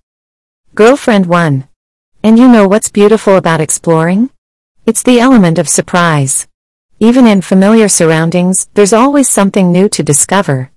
Girlfriend 0.74 1.26
1. 1.26 1.68
And 2.22 2.38
you 2.38 2.48
know 2.48 2.66
what's 2.66 2.90
beautiful 2.90 3.36
about 3.36 3.60
exploring? 3.60 4.30
It's 4.86 5.02
the 5.02 5.20
element 5.20 5.58
of 5.58 5.68
surprise. 5.68 6.48
Even 6.98 7.26
in 7.26 7.42
familiar 7.42 7.88
surroundings, 7.88 8.68
there's 8.74 8.94
always 8.94 9.28
something 9.28 9.70
new 9.70 9.88
to 9.90 10.02
discover. 10.02 10.70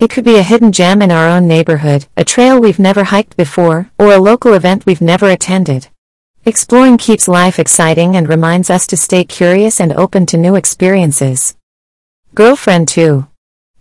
It 0.00 0.10
could 0.10 0.24
be 0.24 0.36
a 0.36 0.42
hidden 0.42 0.72
gem 0.72 1.00
in 1.00 1.12
our 1.12 1.28
own 1.28 1.46
neighborhood, 1.46 2.06
a 2.16 2.24
trail 2.24 2.60
we've 2.60 2.80
never 2.80 3.04
hiked 3.04 3.36
before, 3.36 3.90
or 3.98 4.12
a 4.12 4.18
local 4.18 4.52
event 4.52 4.84
we've 4.84 5.00
never 5.00 5.30
attended. 5.30 5.88
Exploring 6.48 6.96
keeps 6.96 7.26
life 7.26 7.58
exciting 7.58 8.14
and 8.14 8.28
reminds 8.28 8.70
us 8.70 8.86
to 8.86 8.96
stay 8.96 9.24
curious 9.24 9.80
and 9.80 9.92
open 9.92 10.26
to 10.26 10.36
new 10.36 10.54
experiences. 10.54 11.56
Girlfriend 12.36 12.86
2. 12.86 13.26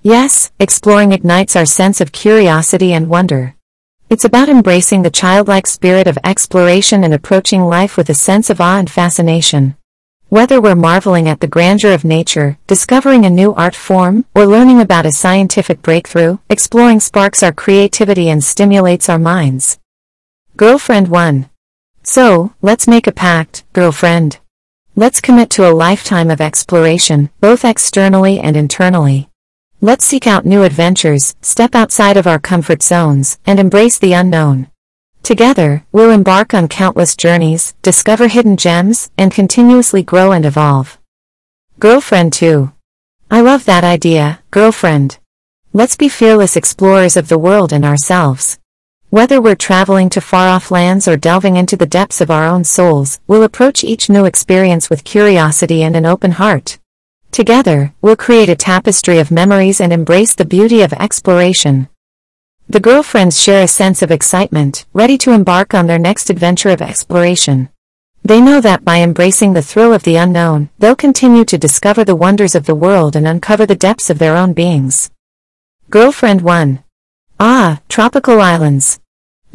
Yes, 0.01 0.51
exploring 0.57 1.11
ignites 1.11 1.55
our 1.55 1.67
sense 1.67 2.01
of 2.01 2.11
curiosity 2.11 2.91
and 2.91 3.07
wonder. 3.07 3.53
It's 4.09 4.25
about 4.25 4.49
embracing 4.49 5.03
the 5.03 5.11
childlike 5.11 5.67
spirit 5.67 6.07
of 6.07 6.17
exploration 6.23 7.03
and 7.03 7.13
approaching 7.13 7.61
life 7.61 7.97
with 7.97 8.09
a 8.09 8.15
sense 8.15 8.49
of 8.49 8.59
awe 8.59 8.79
and 8.79 8.89
fascination. 8.89 9.75
Whether 10.29 10.59
we're 10.59 10.73
marveling 10.73 11.29
at 11.29 11.41
the 11.41 11.53
grandeur 11.55 11.93
of 11.93 12.03
nature, 12.03 12.57
discovering 12.65 13.25
a 13.25 13.29
new 13.29 13.53
art 13.53 13.75
form, 13.75 14.25
or 14.33 14.47
learning 14.47 14.81
about 14.81 15.05
a 15.05 15.11
scientific 15.11 15.83
breakthrough, 15.83 16.39
exploring 16.49 16.99
sparks 16.99 17.43
our 17.43 17.53
creativity 17.53 18.27
and 18.27 18.43
stimulates 18.43 19.07
our 19.07 19.19
minds. 19.19 19.77
Girlfriend 20.57 21.09
1. 21.09 21.47
So, 22.07 22.53
let's 22.61 22.87
make 22.87 23.07
a 23.07 23.11
pact, 23.11 23.63
girlfriend. 23.73 24.37
Let's 24.95 25.19
commit 25.19 25.49
to 25.51 25.67
a 25.67 25.73
lifetime 25.73 26.29
of 26.29 26.39
exploration, 26.39 27.31
both 27.41 27.65
externally 27.65 28.39
and 28.39 28.55
internally. 28.55 29.27
Let's 29.81 30.05
seek 30.05 30.27
out 30.27 30.45
new 30.45 30.61
adventures, 30.61 31.35
step 31.41 31.73
outside 31.73 32.15
of 32.15 32.27
our 32.27 32.37
comfort 32.37 32.83
zones, 32.83 33.39
and 33.47 33.59
embrace 33.59 33.97
the 33.97 34.13
unknown. 34.13 34.67
Together, 35.23 35.83
we'll 35.91 36.11
embark 36.11 36.53
on 36.53 36.67
countless 36.67 37.15
journeys, 37.15 37.73
discover 37.81 38.27
hidden 38.27 38.55
gems, 38.55 39.09
and 39.17 39.31
continuously 39.31 40.03
grow 40.03 40.31
and 40.31 40.45
evolve. 40.45 40.99
Girlfriend 41.79 42.33
2. 42.33 42.71
I 43.31 43.41
love 43.41 43.65
that 43.65 43.83
idea, 43.83 44.43
girlfriend. 44.51 45.17
Let's 45.73 45.95
be 45.95 46.07
fearless 46.07 46.55
explorers 46.55 47.17
of 47.17 47.29
the 47.29 47.39
world 47.39 47.73
and 47.73 47.83
ourselves. 47.83 48.59
Whether 49.15 49.39
we're 49.39 49.55
traveling 49.55 50.09
to 50.09 50.19
far-off 50.19 50.71
lands 50.71 51.07
or 51.07 51.15
delving 51.15 51.55
into 51.55 51.77
the 51.77 51.85
depths 51.85 52.19
of 52.19 52.29
our 52.29 52.45
own 52.45 52.65
souls, 52.65 53.21
we'll 53.27 53.43
approach 53.43 53.81
each 53.81 54.09
new 54.09 54.25
experience 54.25 54.89
with 54.89 55.05
curiosity 55.05 55.83
and 55.83 55.95
an 55.95 56.05
open 56.05 56.31
heart. 56.31 56.79
Together, 57.31 57.93
we'll 58.01 58.17
create 58.17 58.49
a 58.49 58.57
tapestry 58.57 59.19
of 59.19 59.31
memories 59.31 59.79
and 59.79 59.93
embrace 59.93 60.35
the 60.35 60.43
beauty 60.43 60.81
of 60.81 60.91
exploration. 60.91 61.87
The 62.67 62.81
girlfriends 62.81 63.39
share 63.41 63.63
a 63.63 63.69
sense 63.69 64.01
of 64.01 64.11
excitement, 64.11 64.85
ready 64.91 65.17
to 65.19 65.31
embark 65.31 65.73
on 65.73 65.87
their 65.87 65.97
next 65.97 66.29
adventure 66.29 66.71
of 66.71 66.81
exploration. 66.81 67.69
They 68.21 68.41
know 68.41 68.59
that 68.59 68.83
by 68.83 68.99
embracing 68.99 69.53
the 69.53 69.61
thrill 69.61 69.93
of 69.93 70.03
the 70.03 70.17
unknown, 70.17 70.71
they'll 70.79 70.93
continue 70.93 71.45
to 71.45 71.57
discover 71.57 72.03
the 72.03 72.17
wonders 72.17 72.53
of 72.53 72.65
the 72.65 72.75
world 72.75 73.15
and 73.15 73.25
uncover 73.25 73.65
the 73.65 73.75
depths 73.75 74.09
of 74.09 74.19
their 74.19 74.35
own 74.35 74.51
beings. 74.51 75.09
Girlfriend 75.89 76.41
1. 76.41 76.83
Ah, 77.39 77.79
tropical 77.87 78.41
islands. 78.41 78.99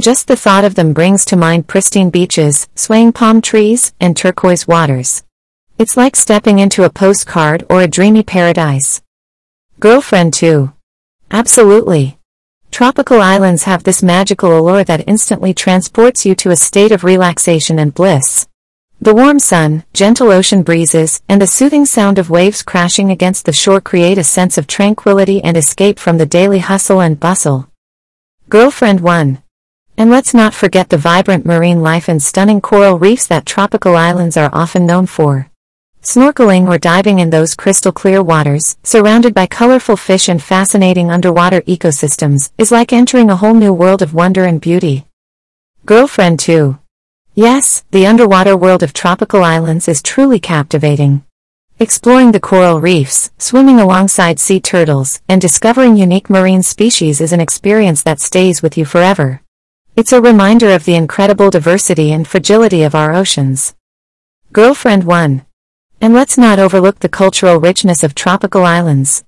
Just 0.00 0.28
the 0.28 0.36
thought 0.36 0.64
of 0.64 0.76
them 0.76 0.94
brings 0.94 1.26
to 1.26 1.36
mind 1.36 1.68
pristine 1.68 2.08
beaches, 2.08 2.70
swaying 2.74 3.12
palm 3.12 3.42
trees, 3.42 3.92
and 4.00 4.16
turquoise 4.16 4.66
waters. 4.66 5.24
It's 5.76 5.94
like 5.94 6.16
stepping 6.16 6.58
into 6.58 6.84
a 6.84 6.90
postcard 6.90 7.66
or 7.68 7.82
a 7.82 7.86
dreamy 7.86 8.22
paradise. 8.22 9.02
Girlfriend 9.78 10.32
2. 10.32 10.72
Absolutely. 11.30 12.18
Tropical 12.70 13.20
islands 13.20 13.64
have 13.64 13.84
this 13.84 14.02
magical 14.02 14.58
allure 14.58 14.84
that 14.84 15.06
instantly 15.06 15.52
transports 15.52 16.24
you 16.24 16.34
to 16.36 16.50
a 16.50 16.56
state 16.56 16.92
of 16.92 17.04
relaxation 17.04 17.78
and 17.78 17.92
bliss. 17.92 18.48
The 19.02 19.14
warm 19.14 19.38
sun, 19.38 19.84
gentle 19.92 20.30
ocean 20.30 20.62
breezes, 20.62 21.20
and 21.28 21.42
the 21.42 21.46
soothing 21.46 21.84
sound 21.84 22.18
of 22.18 22.30
waves 22.30 22.62
crashing 22.62 23.10
against 23.10 23.44
the 23.44 23.52
shore 23.52 23.82
create 23.82 24.16
a 24.16 24.24
sense 24.24 24.56
of 24.56 24.66
tranquility 24.66 25.44
and 25.44 25.58
escape 25.58 25.98
from 25.98 26.16
the 26.16 26.24
daily 26.24 26.60
hustle 26.60 27.02
and 27.02 27.20
bustle. 27.20 27.68
Girlfriend 28.48 29.00
1. 29.00 29.42
And 30.00 30.10
let's 30.10 30.32
not 30.32 30.54
forget 30.54 30.88
the 30.88 30.96
vibrant 30.96 31.44
marine 31.44 31.82
life 31.82 32.08
and 32.08 32.22
stunning 32.22 32.62
coral 32.62 32.98
reefs 32.98 33.26
that 33.26 33.44
tropical 33.44 33.96
islands 33.96 34.38
are 34.38 34.48
often 34.50 34.86
known 34.86 35.04
for. 35.04 35.50
Snorkeling 36.00 36.68
or 36.68 36.78
diving 36.78 37.18
in 37.18 37.28
those 37.28 37.54
crystal 37.54 37.92
clear 37.92 38.22
waters, 38.22 38.78
surrounded 38.82 39.34
by 39.34 39.44
colorful 39.44 39.98
fish 39.98 40.30
and 40.30 40.42
fascinating 40.42 41.10
underwater 41.10 41.60
ecosystems, 41.68 42.50
is 42.56 42.72
like 42.72 42.94
entering 42.94 43.28
a 43.28 43.36
whole 43.36 43.52
new 43.52 43.74
world 43.74 44.00
of 44.00 44.14
wonder 44.14 44.46
and 44.46 44.62
beauty. 44.62 45.04
Girlfriend 45.84 46.40
2. 46.40 46.78
Yes, 47.34 47.84
the 47.90 48.06
underwater 48.06 48.56
world 48.56 48.82
of 48.82 48.94
tropical 48.94 49.44
islands 49.44 49.86
is 49.86 50.00
truly 50.00 50.40
captivating. 50.40 51.26
Exploring 51.78 52.32
the 52.32 52.40
coral 52.40 52.80
reefs, 52.80 53.32
swimming 53.36 53.78
alongside 53.78 54.40
sea 54.40 54.60
turtles, 54.60 55.20
and 55.28 55.42
discovering 55.42 55.98
unique 55.98 56.30
marine 56.30 56.62
species 56.62 57.20
is 57.20 57.34
an 57.34 57.40
experience 57.40 58.02
that 58.04 58.18
stays 58.18 58.62
with 58.62 58.78
you 58.78 58.86
forever. 58.86 59.42
It's 60.00 60.14
a 60.14 60.22
reminder 60.22 60.70
of 60.70 60.86
the 60.86 60.94
incredible 60.94 61.50
diversity 61.50 62.10
and 62.10 62.26
fragility 62.26 62.84
of 62.84 62.94
our 62.94 63.12
oceans. 63.12 63.74
Girlfriend 64.50 65.04
1. 65.04 65.44
And 66.00 66.14
let's 66.14 66.38
not 66.38 66.58
overlook 66.58 67.00
the 67.00 67.08
cultural 67.10 67.60
richness 67.60 68.02
of 68.02 68.14
tropical 68.14 68.64
islands. 68.64 69.24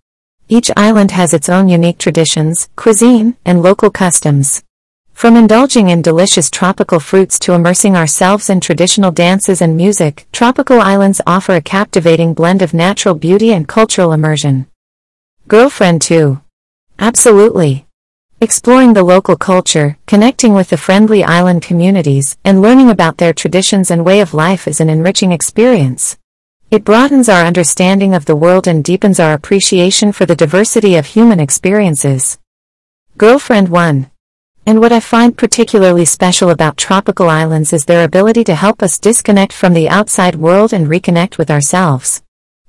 Each 0.48 0.70
island 0.74 1.10
has 1.10 1.34
its 1.34 1.50
own 1.50 1.68
unique 1.68 1.98
traditions, 1.98 2.70
cuisine, 2.74 3.36
and 3.44 3.62
local 3.62 3.90
customs. 3.90 4.64
From 5.12 5.36
indulging 5.36 5.90
in 5.90 6.00
delicious 6.00 6.48
tropical 6.48 7.00
fruits 7.00 7.38
to 7.40 7.52
immersing 7.52 7.94
ourselves 7.94 8.48
in 8.48 8.58
traditional 8.58 9.10
dances 9.10 9.60
and 9.60 9.76
music, 9.76 10.26
tropical 10.32 10.80
islands 10.80 11.20
offer 11.26 11.54
a 11.54 11.60
captivating 11.60 12.32
blend 12.32 12.62
of 12.62 12.72
natural 12.72 13.14
beauty 13.14 13.52
and 13.52 13.68
cultural 13.68 14.10
immersion. 14.10 14.66
Girlfriend 15.48 16.00
2. 16.00 16.40
Absolutely. 16.98 17.84
Exploring 18.42 18.92
the 18.92 19.04
local 19.04 19.36
culture, 19.36 19.96
connecting 20.04 20.52
with 20.52 20.68
the 20.68 20.76
friendly 20.76 21.22
island 21.22 21.62
communities, 21.62 22.36
and 22.44 22.60
learning 22.60 22.90
about 22.90 23.18
their 23.18 23.32
traditions 23.32 23.88
and 23.88 24.04
way 24.04 24.18
of 24.18 24.34
life 24.34 24.66
is 24.66 24.80
an 24.80 24.90
enriching 24.90 25.30
experience. 25.30 26.18
It 26.68 26.82
broadens 26.82 27.28
our 27.28 27.44
understanding 27.44 28.14
of 28.14 28.24
the 28.24 28.34
world 28.34 28.66
and 28.66 28.82
deepens 28.82 29.20
our 29.20 29.32
appreciation 29.32 30.10
for 30.10 30.26
the 30.26 30.34
diversity 30.34 30.96
of 30.96 31.06
human 31.06 31.38
experiences. 31.38 32.36
Girlfriend 33.16 33.68
1. 33.68 34.10
And 34.66 34.80
what 34.80 34.90
I 34.90 34.98
find 34.98 35.38
particularly 35.38 36.04
special 36.04 36.50
about 36.50 36.76
tropical 36.76 37.30
islands 37.30 37.72
is 37.72 37.84
their 37.84 38.02
ability 38.02 38.42
to 38.42 38.56
help 38.56 38.82
us 38.82 38.98
disconnect 38.98 39.52
from 39.52 39.72
the 39.72 39.88
outside 39.88 40.34
world 40.34 40.72
and 40.72 40.88
reconnect 40.88 41.38
with 41.38 41.48
ourselves. 41.48 42.24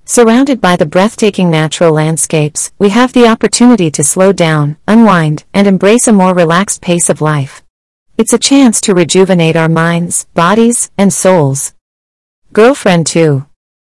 Surrounded 0.06 0.60
by 0.60 0.76
the 0.76 0.86
breathtaking 0.86 1.50
natural 1.50 1.94
landscapes, 1.94 2.74
we 2.78 2.90
have 2.90 3.14
the 3.14 3.26
opportunity 3.26 3.90
to 3.90 4.04
slow 4.04 4.34
down, 4.34 4.76
unwind, 4.86 5.46
and 5.54 5.66
embrace 5.66 6.10
a 6.10 6.14
more 6.14 6.34
relaxed 6.34 6.82
pace 6.82 7.10
of 7.10 7.22
life. 7.22 7.64
It's 8.18 8.34
a 8.34 8.38
chance 8.38 8.82
to 8.82 8.94
rejuvenate 8.94 9.56
our 9.56 9.70
minds, 9.70 10.26
bodies, 10.34 10.92
and 10.98 11.14
souls. 11.14 11.74
Girlfriend 12.52 13.08
2. 13.08 13.46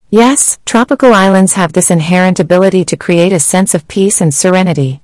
Yes, 0.09 0.59
tropical 0.65 1.13
islands 1.13 1.53
have 1.53 1.71
this 1.71 1.89
inherent 1.89 2.41
ability 2.41 2.83
to 2.85 2.97
create 2.97 3.31
a 3.31 3.39
sense 3.39 3.73
of 3.73 3.87
peace 3.87 4.19
and 4.19 4.33
serenity. 4.33 5.01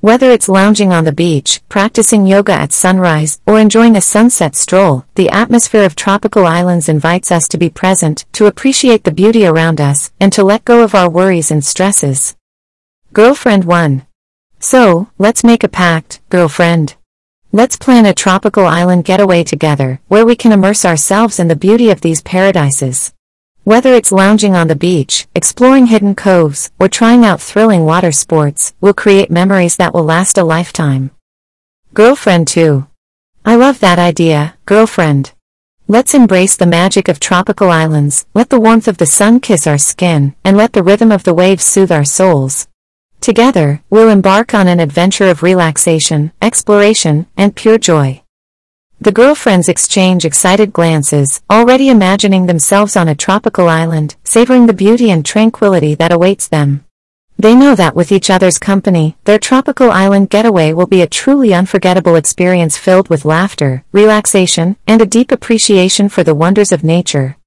Whether 0.00 0.30
it's 0.30 0.48
lounging 0.48 0.92
on 0.92 1.02
the 1.02 1.12
beach, 1.12 1.60
practicing 1.68 2.24
yoga 2.24 2.52
at 2.52 2.72
sunrise, 2.72 3.40
or 3.48 3.58
enjoying 3.58 3.96
a 3.96 4.00
sunset 4.00 4.54
stroll, 4.54 5.04
the 5.16 5.28
atmosphere 5.28 5.82
of 5.82 5.96
tropical 5.96 6.46
islands 6.46 6.88
invites 6.88 7.32
us 7.32 7.48
to 7.48 7.58
be 7.58 7.68
present, 7.68 8.24
to 8.34 8.46
appreciate 8.46 9.02
the 9.02 9.10
beauty 9.10 9.44
around 9.44 9.80
us, 9.80 10.12
and 10.20 10.32
to 10.32 10.44
let 10.44 10.64
go 10.64 10.84
of 10.84 10.94
our 10.94 11.10
worries 11.10 11.50
and 11.50 11.64
stresses. 11.64 12.36
Girlfriend 13.12 13.64
1. 13.64 14.06
So, 14.60 15.08
let's 15.18 15.42
make 15.42 15.64
a 15.64 15.68
pact, 15.68 16.20
girlfriend. 16.28 16.94
Let's 17.50 17.76
plan 17.76 18.06
a 18.06 18.14
tropical 18.14 18.66
island 18.66 19.04
getaway 19.04 19.42
together, 19.42 20.00
where 20.06 20.24
we 20.24 20.36
can 20.36 20.52
immerse 20.52 20.84
ourselves 20.84 21.40
in 21.40 21.48
the 21.48 21.56
beauty 21.56 21.90
of 21.90 22.02
these 22.02 22.22
paradises. 22.22 23.12
Whether 23.68 23.92
it's 23.92 24.10
lounging 24.10 24.56
on 24.56 24.68
the 24.68 24.74
beach, 24.74 25.28
exploring 25.34 25.88
hidden 25.88 26.14
coves, 26.14 26.70
or 26.80 26.88
trying 26.88 27.26
out 27.26 27.38
thrilling 27.38 27.84
water 27.84 28.12
sports, 28.12 28.72
we'll 28.80 28.94
create 28.94 29.30
memories 29.30 29.76
that 29.76 29.92
will 29.92 30.04
last 30.04 30.38
a 30.38 30.42
lifetime. 30.42 31.10
Girlfriend 31.92 32.48
2. 32.48 32.86
I 33.44 33.56
love 33.56 33.80
that 33.80 33.98
idea, 33.98 34.56
girlfriend. 34.64 35.34
Let's 35.86 36.14
embrace 36.14 36.56
the 36.56 36.64
magic 36.64 37.08
of 37.08 37.20
tropical 37.20 37.68
islands, 37.68 38.24
let 38.32 38.48
the 38.48 38.58
warmth 38.58 38.88
of 38.88 38.96
the 38.96 39.04
sun 39.04 39.38
kiss 39.38 39.66
our 39.66 39.76
skin, 39.76 40.34
and 40.42 40.56
let 40.56 40.72
the 40.72 40.82
rhythm 40.82 41.12
of 41.12 41.24
the 41.24 41.34
waves 41.34 41.64
soothe 41.64 41.92
our 41.92 42.06
souls. 42.06 42.68
Together, 43.20 43.82
we'll 43.90 44.08
embark 44.08 44.54
on 44.54 44.66
an 44.66 44.80
adventure 44.80 45.28
of 45.28 45.42
relaxation, 45.42 46.32
exploration, 46.40 47.26
and 47.36 47.54
pure 47.54 47.76
joy. 47.76 48.22
The 49.00 49.12
girlfriends 49.12 49.68
exchange 49.68 50.24
excited 50.24 50.72
glances, 50.72 51.40
already 51.48 51.88
imagining 51.88 52.46
themselves 52.46 52.96
on 52.96 53.06
a 53.06 53.14
tropical 53.14 53.68
island, 53.68 54.16
savoring 54.24 54.66
the 54.66 54.72
beauty 54.72 55.08
and 55.08 55.24
tranquility 55.24 55.94
that 55.94 56.12
awaits 56.12 56.48
them. 56.48 56.84
They 57.38 57.54
know 57.54 57.76
that 57.76 57.94
with 57.94 58.10
each 58.10 58.28
other's 58.28 58.58
company, 58.58 59.16
their 59.22 59.38
tropical 59.38 59.92
island 59.92 60.30
getaway 60.30 60.72
will 60.72 60.88
be 60.88 61.02
a 61.02 61.06
truly 61.06 61.54
unforgettable 61.54 62.16
experience 62.16 62.76
filled 62.76 63.08
with 63.08 63.24
laughter, 63.24 63.84
relaxation, 63.92 64.76
and 64.88 65.00
a 65.00 65.06
deep 65.06 65.30
appreciation 65.30 66.08
for 66.08 66.24
the 66.24 66.34
wonders 66.34 66.72
of 66.72 66.82
nature. 66.82 67.37